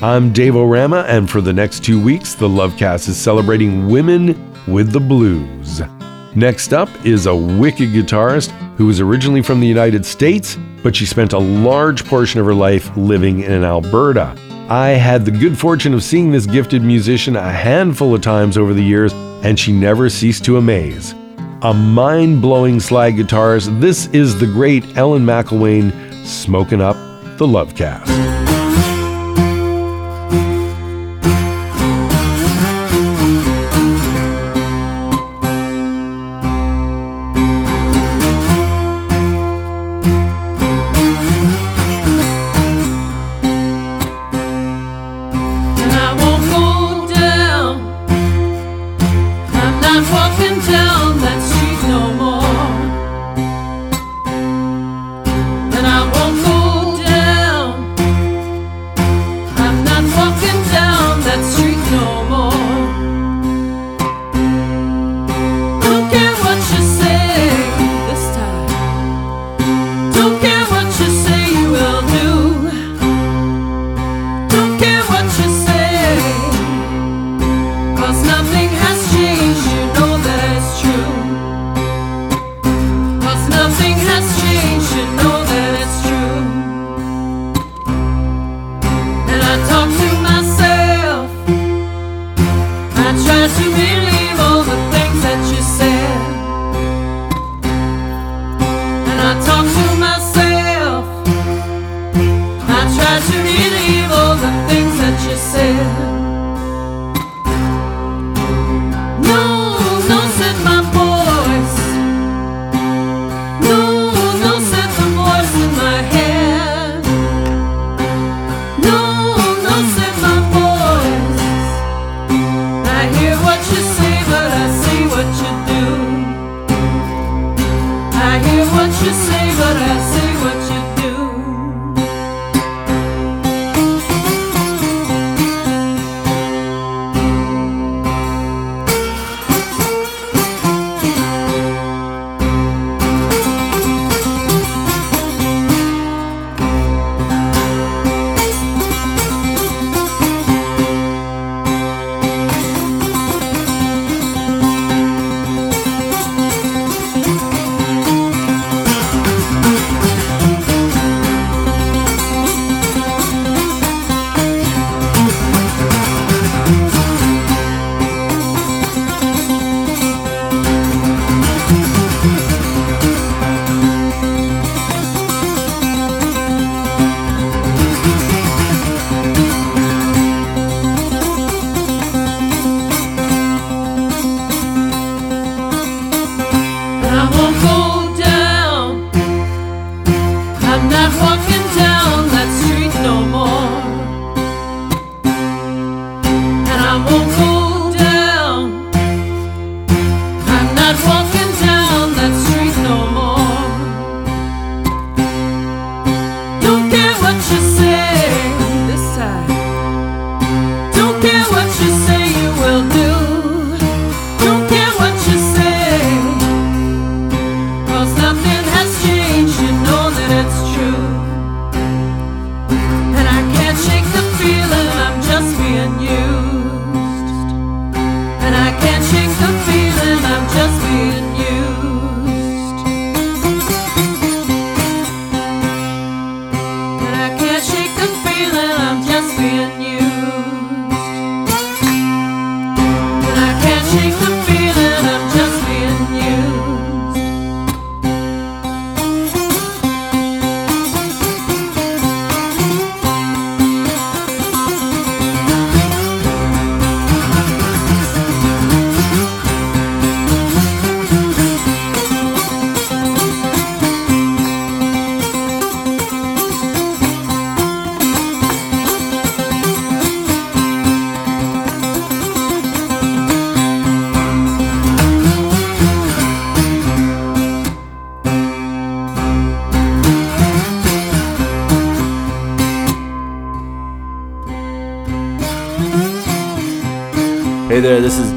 I'm 0.00 0.32
Dave 0.32 0.56
O'Rama, 0.56 1.04
and 1.06 1.28
for 1.28 1.42
the 1.42 1.52
next 1.52 1.84
two 1.84 2.02
weeks, 2.02 2.34
the 2.34 2.48
Lovecast 2.48 3.06
is 3.06 3.18
celebrating 3.18 3.86
women 3.86 4.50
with 4.66 4.92
the 4.92 5.00
blues. 5.00 5.82
Next 6.34 6.72
up 6.72 6.88
is 7.04 7.26
a 7.26 7.36
wicked 7.36 7.90
guitarist 7.90 8.48
who 8.78 8.86
was 8.86 8.98
originally 8.98 9.42
from 9.42 9.60
the 9.60 9.66
United 9.66 10.06
States, 10.06 10.56
but 10.82 10.96
she 10.96 11.04
spent 11.04 11.34
a 11.34 11.38
large 11.38 12.06
portion 12.06 12.40
of 12.40 12.46
her 12.46 12.54
life 12.54 12.96
living 12.96 13.40
in 13.40 13.62
Alberta. 13.62 14.34
I 14.70 14.92
had 14.92 15.26
the 15.26 15.32
good 15.32 15.58
fortune 15.58 15.92
of 15.92 16.02
seeing 16.02 16.32
this 16.32 16.46
gifted 16.46 16.82
musician 16.82 17.36
a 17.36 17.52
handful 17.52 18.14
of 18.14 18.22
times 18.22 18.56
over 18.56 18.72
the 18.72 18.82
years, 18.82 19.12
and 19.44 19.60
she 19.60 19.70
never 19.70 20.08
ceased 20.08 20.46
to 20.46 20.56
amaze. 20.56 21.12
A 21.60 21.74
mind 21.74 22.40
blowing 22.40 22.80
slide 22.80 23.16
guitarist, 23.16 23.80
this 23.80 24.06
is 24.14 24.40
the 24.40 24.46
great 24.46 24.96
Ellen 24.96 25.26
McIlwaine 25.26 25.92
smoking 26.24 26.80
up 26.80 26.96
the 27.38 27.46
Lovecast. 27.46 28.21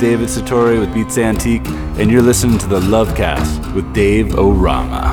David 0.06 0.30
Satori 0.30 0.80
with 0.80 0.94
Beats 0.94 1.18
Antique, 1.18 1.66
and 1.98 2.12
you're 2.12 2.22
listening 2.22 2.60
to 2.60 2.68
the 2.68 2.80
Lovecast 2.80 3.74
with 3.74 3.92
Dave 3.92 4.36
O'Rama. 4.36 5.05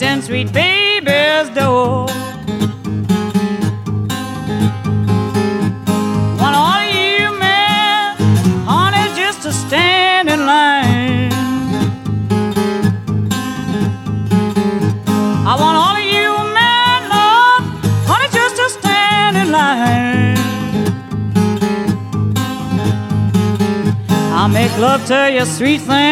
Walking, 0.00 0.20
kissing 0.20 0.22
sweet 0.22 0.52
baby's 0.52 1.48
door. 1.54 2.06
Want 6.38 6.56
all 6.56 6.84
you 6.84 7.38
men, 7.38 8.16
honey, 8.66 9.14
just 9.16 9.42
to 9.42 9.52
stand 9.52 10.28
in 10.28 10.46
line. 10.46 11.32
I 15.46 15.56
want 15.58 15.76
all 15.82 15.96
of 15.96 16.04
you 16.04 16.30
men, 16.54 17.00
Lord, 17.14 17.62
honey, 18.06 18.28
just 18.32 18.56
to 18.56 18.68
stand 18.78 19.36
in 19.36 19.50
line. 19.50 20.36
I'll 24.32 24.48
make 24.48 24.76
love 24.78 25.04
to 25.06 25.30
you, 25.32 25.44
sweet 25.44 25.80
thing, 25.80 26.07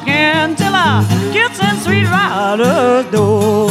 walking 0.00 0.56
till 0.56 0.74
I 0.74 1.04
get 1.32 1.50
in 1.62 1.80
sweet 1.80 2.04
rider's 2.04 3.10
door. 3.10 3.69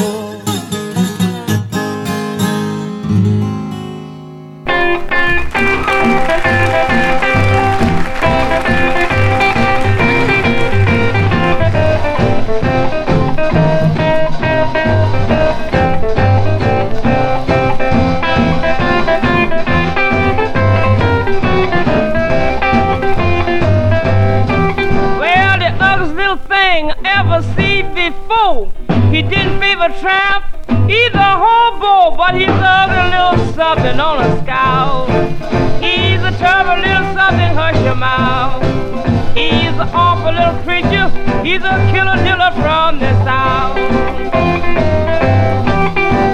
Hush. 38.09 39.37
He's 39.37 39.75
an 39.77 39.89
awful 39.93 40.33
little 40.33 40.57
creature, 40.63 41.09
he's 41.43 41.63
a 41.63 41.75
killer 41.91 42.17
diller 42.23 42.51
from 42.61 42.99
the 42.99 43.11
south. 43.23 43.77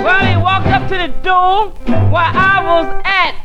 Well, 0.05 0.25
he 0.25 0.37
walked 0.37 0.67
up 0.67 0.87
to 0.89 0.97
the 0.97 1.11
door 1.21 1.69
where 2.13 2.31
I 2.33 2.55
was 2.63 2.87
at, 3.05 3.35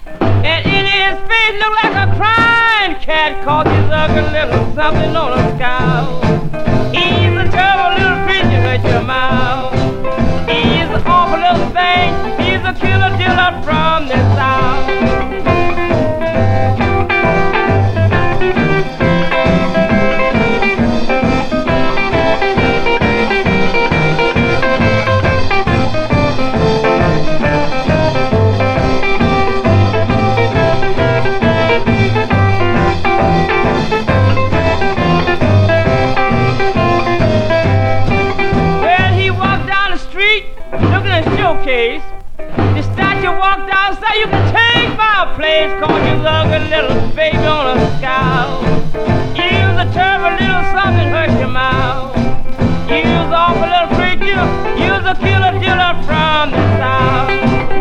and 0.44 0.66
in 0.66 0.84
his 0.86 1.14
face 1.28 1.54
looked 1.60 1.78
like 1.82 1.96
a 2.04 2.08
crying 2.16 2.94
cat 3.02 3.44
caught 3.44 3.66
his 3.66 3.88
ugly 3.90 4.22
little 4.36 4.74
something 4.74 5.16
on 5.16 5.32
a 5.38 5.42
scout. 5.56 6.08
He's 6.94 7.34
a 7.36 7.46
terrible 7.50 7.92
little 7.98 8.20
creature, 8.26 8.60
hurt 8.62 8.84
your 8.84 9.02
mouth. 9.02 9.74
He's 10.48 10.88
an 10.96 11.02
awful 11.06 11.38
little 11.38 11.70
thing, 11.76 12.08
he's 12.40 12.62
a 12.64 12.74
killer 12.74 13.12
diller 13.18 13.52
from 13.64 14.08
the 14.08 14.18
south. 14.34 15.49
Place, 45.40 45.72
cause 45.80 46.02
you 46.06 46.16
ugly 46.28 46.68
little 46.68 47.00
baby 47.16 47.38
on 47.38 47.78
a 47.78 47.96
scowl. 47.96 48.60
You's 49.32 49.76
a 49.84 49.88
terrible 49.96 50.36
little 50.36 50.64
something, 50.76 51.08
hurt 51.16 51.32
your 51.40 51.48
mouth. 51.48 52.14
You's 52.90 53.32
awful 53.32 53.68
little 53.72 53.88
creature, 53.96 54.44
you's 54.76 55.04
a 55.12 55.14
killer 55.24 55.54
diller 55.58 55.94
from 56.04 56.50
the 56.50 56.62
south. 56.76 57.79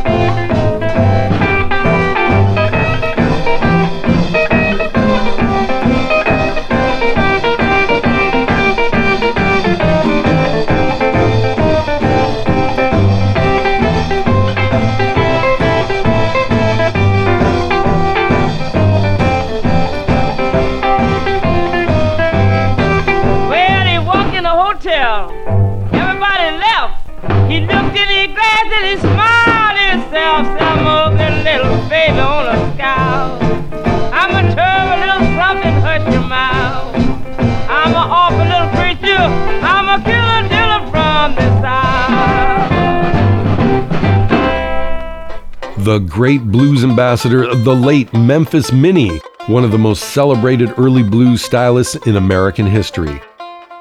The 45.90 45.98
great 45.98 46.44
blues 46.44 46.84
ambassador, 46.84 47.52
the 47.56 47.76
late 47.76 48.14
Memphis 48.14 48.72
Minnie, 48.72 49.20
one 49.48 49.64
of 49.64 49.72
the 49.72 49.80
most 49.80 50.12
celebrated 50.12 50.72
early 50.78 51.02
blues 51.02 51.42
stylists 51.42 51.96
in 52.06 52.16
American 52.16 52.68
history. 52.68 53.20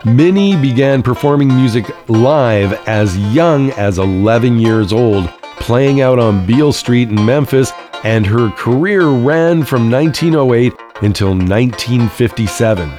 Minnie 0.07 0.57
began 0.57 1.03
performing 1.03 1.49
music 1.49 1.85
live 2.09 2.73
as 2.89 3.19
young 3.35 3.73
as 3.73 3.99
11 3.99 4.59
years 4.59 4.91
old, 4.91 5.29
playing 5.61 6.01
out 6.01 6.19
on 6.19 6.47
Beale 6.47 6.73
Street 6.73 7.11
in 7.11 7.27
Memphis, 7.27 7.73
and 8.05 8.25
her 8.25 8.49
career 8.53 9.09
ran 9.09 9.63
from 9.63 9.91
1908 9.91 10.73
until 11.03 11.35
1957. 11.35 12.91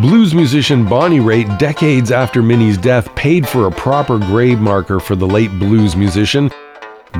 Blues 0.00 0.36
musician 0.36 0.88
Bonnie 0.88 1.18
Raitt, 1.18 1.58
decades 1.58 2.12
after 2.12 2.40
Minnie's 2.40 2.78
death, 2.78 3.12
paid 3.16 3.48
for 3.48 3.66
a 3.66 3.72
proper 3.72 4.18
grave 4.20 4.60
marker 4.60 5.00
for 5.00 5.16
the 5.16 5.26
late 5.26 5.50
blues 5.58 5.96
musician. 5.96 6.48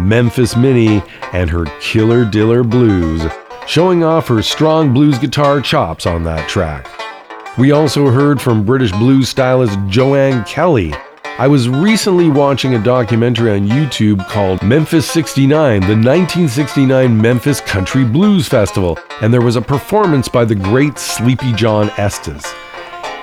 Memphis 0.09 0.57
Minnie 0.57 1.03
and 1.33 1.49
her 1.51 1.65
Killer 1.81 2.25
Diller 2.25 2.63
Blues 2.65 3.23
showing 3.67 4.03
off 4.05 4.29
her 4.29 4.43
strong 4.43 4.93
blues 4.93 5.19
guitar 5.19 5.61
chops 5.61 6.07
on 6.07 6.25
that 6.25 6.49
track. 6.49 6.89
We 7.59 7.73
also 7.73 8.11
heard 8.11 8.41
from 8.41 8.65
British 8.65 8.93
blues 8.93 9.29
stylist 9.29 9.79
Jo 9.89 10.15
Ann 10.15 10.45
Kelly. 10.45 10.95
I 11.39 11.49
was 11.49 11.69
recently 11.69 12.29
watching 12.29 12.75
a 12.75 12.83
documentary 12.83 13.53
on 13.53 13.67
YouTube 13.67 14.27
called 14.29 14.63
Memphis 14.63 15.11
69, 15.11 15.81
the 15.81 15.87
1969 15.89 17.21
Memphis 17.21 17.61
Country 17.61 18.05
Blues 18.05 18.49
Festival, 18.49 18.99
and 19.23 19.33
there 19.33 19.41
was 19.41 19.57
a 19.57 19.63
performance 19.63 20.29
by 20.29 20.45
the 20.45 20.55
great 20.55 20.99
Sleepy 20.99 21.53
John 21.53 21.91
Estes. 21.97 22.45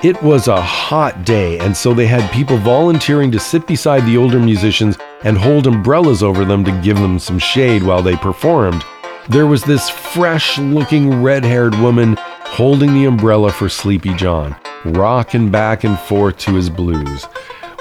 It 0.02 0.22
was 0.22 0.48
a 0.48 0.58
hot 0.58 1.26
day, 1.26 1.58
and 1.58 1.76
so 1.76 1.92
they 1.92 2.06
had 2.06 2.32
people 2.32 2.56
volunteering 2.56 3.30
to 3.32 3.38
sit 3.38 3.66
beside 3.66 4.06
the 4.06 4.16
older 4.16 4.38
musicians 4.38 4.96
and 5.24 5.36
hold 5.36 5.66
umbrellas 5.66 6.22
over 6.22 6.46
them 6.46 6.64
to 6.64 6.80
give 6.80 6.96
them 6.96 7.18
some 7.18 7.38
shade 7.38 7.82
while 7.82 8.00
they 8.00 8.16
performed. 8.16 8.82
There 9.28 9.46
was 9.46 9.62
this 9.62 9.90
fresh 9.90 10.56
looking 10.56 11.22
red 11.22 11.44
haired 11.44 11.74
woman 11.74 12.16
holding 12.18 12.94
the 12.94 13.04
umbrella 13.04 13.52
for 13.52 13.68
Sleepy 13.68 14.14
John, 14.14 14.56
rocking 14.86 15.50
back 15.50 15.84
and 15.84 15.98
forth 15.98 16.38
to 16.38 16.54
his 16.54 16.70
blues. 16.70 17.26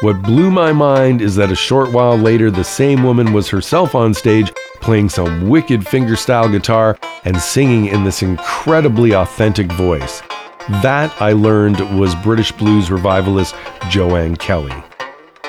What 0.01 0.21
blew 0.21 0.51
my 0.51 0.73
mind 0.73 1.21
is 1.21 1.37
that 1.37 1.53
a 1.53 1.55
short 1.55 1.93
while 1.93 2.17
later, 2.17 2.51
the 2.51 2.65
same 2.65 3.01
woman 3.01 3.31
was 3.31 3.47
herself 3.47 3.95
on 3.95 4.13
stage 4.13 4.51
playing 4.81 5.07
some 5.07 5.47
wicked 5.47 5.81
fingerstyle 5.85 6.51
guitar 6.51 6.97
and 7.23 7.39
singing 7.39 7.85
in 7.85 8.03
this 8.03 8.21
incredibly 8.21 9.13
authentic 9.13 9.71
voice. 9.71 10.21
That 10.69 11.19
I 11.19 11.31
learned 11.31 11.79
was 11.99 12.13
British 12.13 12.51
blues 12.51 12.91
revivalist 12.91 13.55
Jo 13.89 14.15
Ann 14.15 14.35
Kelly. 14.35 14.71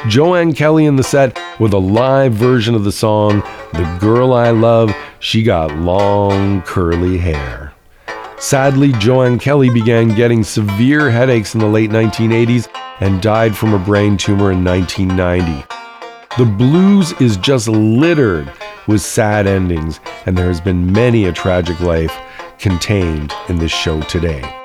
Jo 0.09 0.35
Ann 0.35 0.55
Kelly 0.55 0.87
in 0.87 0.97
the 0.97 1.03
set 1.03 1.39
with 1.61 1.75
a 1.75 1.79
live 1.79 2.33
version 2.33 2.75
of 2.75 2.85
the 2.85 2.91
song 2.91 3.43
The 3.75 3.99
Girl 4.01 4.33
I 4.33 4.49
Love, 4.49 4.97
She 5.19 5.43
Got 5.43 5.77
Long 5.77 6.63
Curly 6.63 7.19
Hair. 7.19 7.75
Sadly, 8.39 8.93
Jo 8.93 9.21
Ann 9.21 9.39
Kelly 9.39 9.69
began 9.69 10.15
getting 10.15 10.43
severe 10.43 11.11
headaches 11.11 11.53
in 11.55 11.61
the 11.61 11.67
late 11.67 11.91
1980s 11.91 12.69
and 13.01 13.21
died 13.21 13.55
from 13.55 13.75
a 13.75 13.79
brain 13.79 14.17
tumor 14.17 14.53
in 14.53 14.65
1990. 14.65 15.67
The 16.39 16.51
blues 16.51 17.13
is 17.21 17.37
just 17.37 17.69
littered 17.69 18.51
with 18.87 19.03
sad 19.03 19.47
endings, 19.47 20.01
and 20.25 20.39
there 20.39 20.49
has 20.49 20.63
been 20.63 20.91
many 20.91 21.27
a 21.27 21.33
tragic 21.33 21.79
life 21.81 22.17
contained 22.59 23.35
in 23.51 23.59
this 23.59 23.71
show 23.71 24.01
today. 24.05 24.60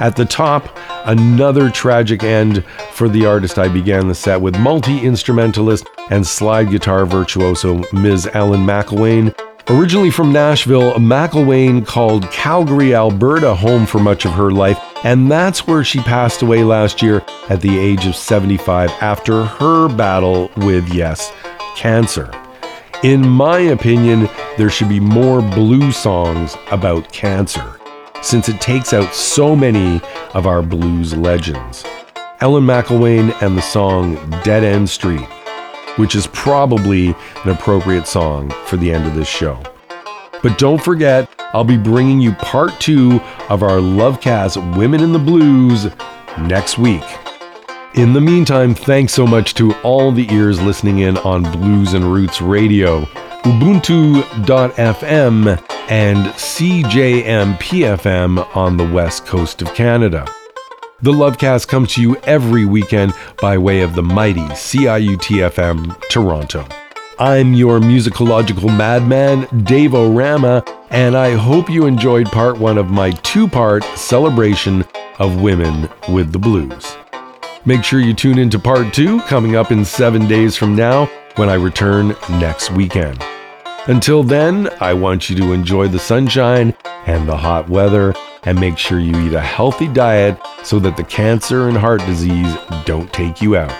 At 0.00 0.16
the 0.16 0.24
top, 0.24 0.78
another 1.04 1.68
tragic 1.68 2.24
end 2.24 2.64
for 2.92 3.06
the 3.06 3.26
artist 3.26 3.58
I 3.58 3.68
began 3.68 4.08
the 4.08 4.14
set 4.14 4.40
with 4.40 4.58
multi 4.58 4.98
instrumentalist 4.98 5.86
and 6.08 6.26
slide 6.26 6.70
guitar 6.70 7.04
virtuoso 7.04 7.84
Ms. 7.92 8.30
Ellen 8.32 8.64
McIlwaine. 8.64 9.34
Originally 9.68 10.10
from 10.10 10.32
Nashville, 10.32 10.94
McIlwaine 10.94 11.86
called 11.86 12.30
Calgary, 12.30 12.94
Alberta 12.94 13.54
home 13.54 13.84
for 13.84 13.98
much 13.98 14.24
of 14.24 14.32
her 14.32 14.50
life, 14.50 14.80
and 15.04 15.30
that's 15.30 15.66
where 15.66 15.84
she 15.84 16.00
passed 16.00 16.40
away 16.40 16.64
last 16.64 17.02
year 17.02 17.22
at 17.50 17.60
the 17.60 17.78
age 17.78 18.06
of 18.06 18.16
75 18.16 18.90
after 19.02 19.44
her 19.44 19.94
battle 19.94 20.50
with, 20.56 20.88
yes, 20.94 21.30
cancer. 21.76 22.32
In 23.02 23.28
my 23.28 23.58
opinion, 23.58 24.30
there 24.56 24.70
should 24.70 24.88
be 24.88 24.98
more 24.98 25.42
blue 25.42 25.92
songs 25.92 26.56
about 26.70 27.12
cancer 27.12 27.79
since 28.22 28.48
it 28.48 28.60
takes 28.60 28.92
out 28.92 29.14
so 29.14 29.54
many 29.56 30.00
of 30.34 30.46
our 30.46 30.62
blues 30.62 31.16
legends. 31.16 31.84
Ellen 32.40 32.64
McIlwaine 32.64 33.34
and 33.42 33.56
the 33.56 33.62
song 33.62 34.14
Dead 34.42 34.64
End 34.64 34.88
Street, 34.88 35.26
which 35.96 36.14
is 36.14 36.26
probably 36.28 37.08
an 37.44 37.50
appropriate 37.50 38.06
song 38.06 38.50
for 38.66 38.76
the 38.76 38.92
end 38.92 39.06
of 39.06 39.14
this 39.14 39.28
show. 39.28 39.62
But 40.42 40.56
don't 40.56 40.82
forget, 40.82 41.28
I'll 41.52 41.64
be 41.64 41.76
bringing 41.76 42.20
you 42.20 42.32
part 42.32 42.78
two 42.80 43.20
of 43.50 43.62
our 43.62 43.78
Lovecast 43.78 44.76
Women 44.76 45.02
in 45.02 45.12
the 45.12 45.18
Blues 45.18 45.88
next 46.38 46.78
week. 46.78 47.04
In 47.94 48.12
the 48.12 48.20
meantime, 48.20 48.74
thanks 48.74 49.12
so 49.12 49.26
much 49.26 49.54
to 49.54 49.74
all 49.82 50.12
the 50.12 50.32
ears 50.32 50.60
listening 50.62 51.00
in 51.00 51.18
on 51.18 51.42
Blues 51.42 51.92
and 51.92 52.04
Roots 52.04 52.40
Radio, 52.40 53.06
Ubuntu.fm, 53.42 54.30
and 55.88 56.18
CJMPFM 56.26 57.56
on 58.56 58.76
the 58.76 58.86
west 58.86 59.24
coast 59.24 59.62
of 59.62 59.72
Canada. 59.74 60.26
The 61.00 61.12
Lovecast 61.12 61.66
comes 61.66 61.94
to 61.94 62.02
you 62.02 62.16
every 62.24 62.66
weekend 62.66 63.14
by 63.40 63.56
way 63.56 63.80
of 63.80 63.94
the 63.94 64.02
mighty 64.02 64.42
CIUTFM 64.42 65.98
Toronto. 66.10 66.66
I'm 67.18 67.54
your 67.54 67.80
musicological 67.80 68.76
madman, 68.76 69.48
Dave 69.64 69.94
O'Rama, 69.94 70.62
and 70.90 71.16
I 71.16 71.34
hope 71.34 71.70
you 71.70 71.86
enjoyed 71.86 72.26
part 72.26 72.58
one 72.58 72.76
of 72.76 72.90
my 72.90 73.10
two 73.10 73.48
part 73.48 73.84
celebration 73.96 74.84
of 75.18 75.40
women 75.40 75.88
with 76.10 76.32
the 76.32 76.38
blues. 76.38 76.94
Make 77.64 77.84
sure 77.84 78.00
you 78.00 78.12
tune 78.12 78.38
into 78.38 78.58
part 78.58 78.92
two 78.92 79.20
coming 79.22 79.56
up 79.56 79.72
in 79.72 79.84
seven 79.84 80.28
days 80.28 80.56
from 80.56 80.76
now 80.76 81.08
when 81.40 81.48
I 81.48 81.54
return 81.54 82.14
next 82.32 82.70
weekend. 82.70 83.18
Until 83.86 84.22
then, 84.22 84.68
I 84.78 84.92
want 84.92 85.30
you 85.30 85.36
to 85.36 85.52
enjoy 85.54 85.88
the 85.88 85.98
sunshine 85.98 86.76
and 87.06 87.26
the 87.26 87.34
hot 87.38 87.66
weather 87.66 88.14
and 88.42 88.60
make 88.60 88.76
sure 88.76 88.98
you 89.00 89.18
eat 89.26 89.32
a 89.32 89.40
healthy 89.40 89.88
diet 89.88 90.38
so 90.64 90.78
that 90.80 90.98
the 90.98 91.04
cancer 91.04 91.68
and 91.68 91.78
heart 91.78 92.04
disease 92.04 92.54
don't 92.84 93.10
take 93.14 93.40
you 93.40 93.56
out. 93.56 93.74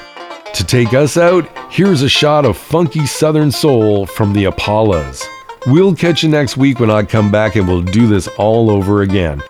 To 0.54 0.64
take 0.64 0.94
us 0.94 1.18
out, 1.18 1.46
here's 1.70 2.00
a 2.00 2.08
shot 2.08 2.46
of 2.46 2.56
funky 2.56 3.04
southern 3.04 3.52
soul 3.52 4.06
from 4.06 4.32
the 4.32 4.44
Apollas. 4.44 5.22
We'll 5.66 5.94
catch 5.94 6.22
you 6.22 6.30
next 6.30 6.56
week 6.56 6.80
when 6.80 6.90
I 6.90 7.02
come 7.02 7.30
back 7.30 7.56
and 7.56 7.68
we'll 7.68 7.82
do 7.82 8.06
this 8.06 8.26
all 8.38 8.70
over 8.70 9.02
again. 9.02 9.42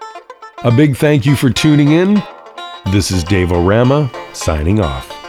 A 0.64 0.72
big 0.72 0.96
thank 0.96 1.26
you 1.26 1.36
for 1.36 1.48
tuning 1.48 1.92
in. 1.92 2.20
This 2.90 3.12
is 3.12 3.22
Dave 3.22 3.52
O'Rama 3.52 4.10
signing 4.32 4.80
off. 4.80 5.19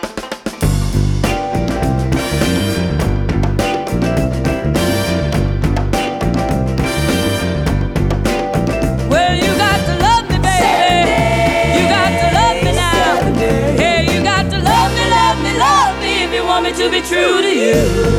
You. 17.71 18.10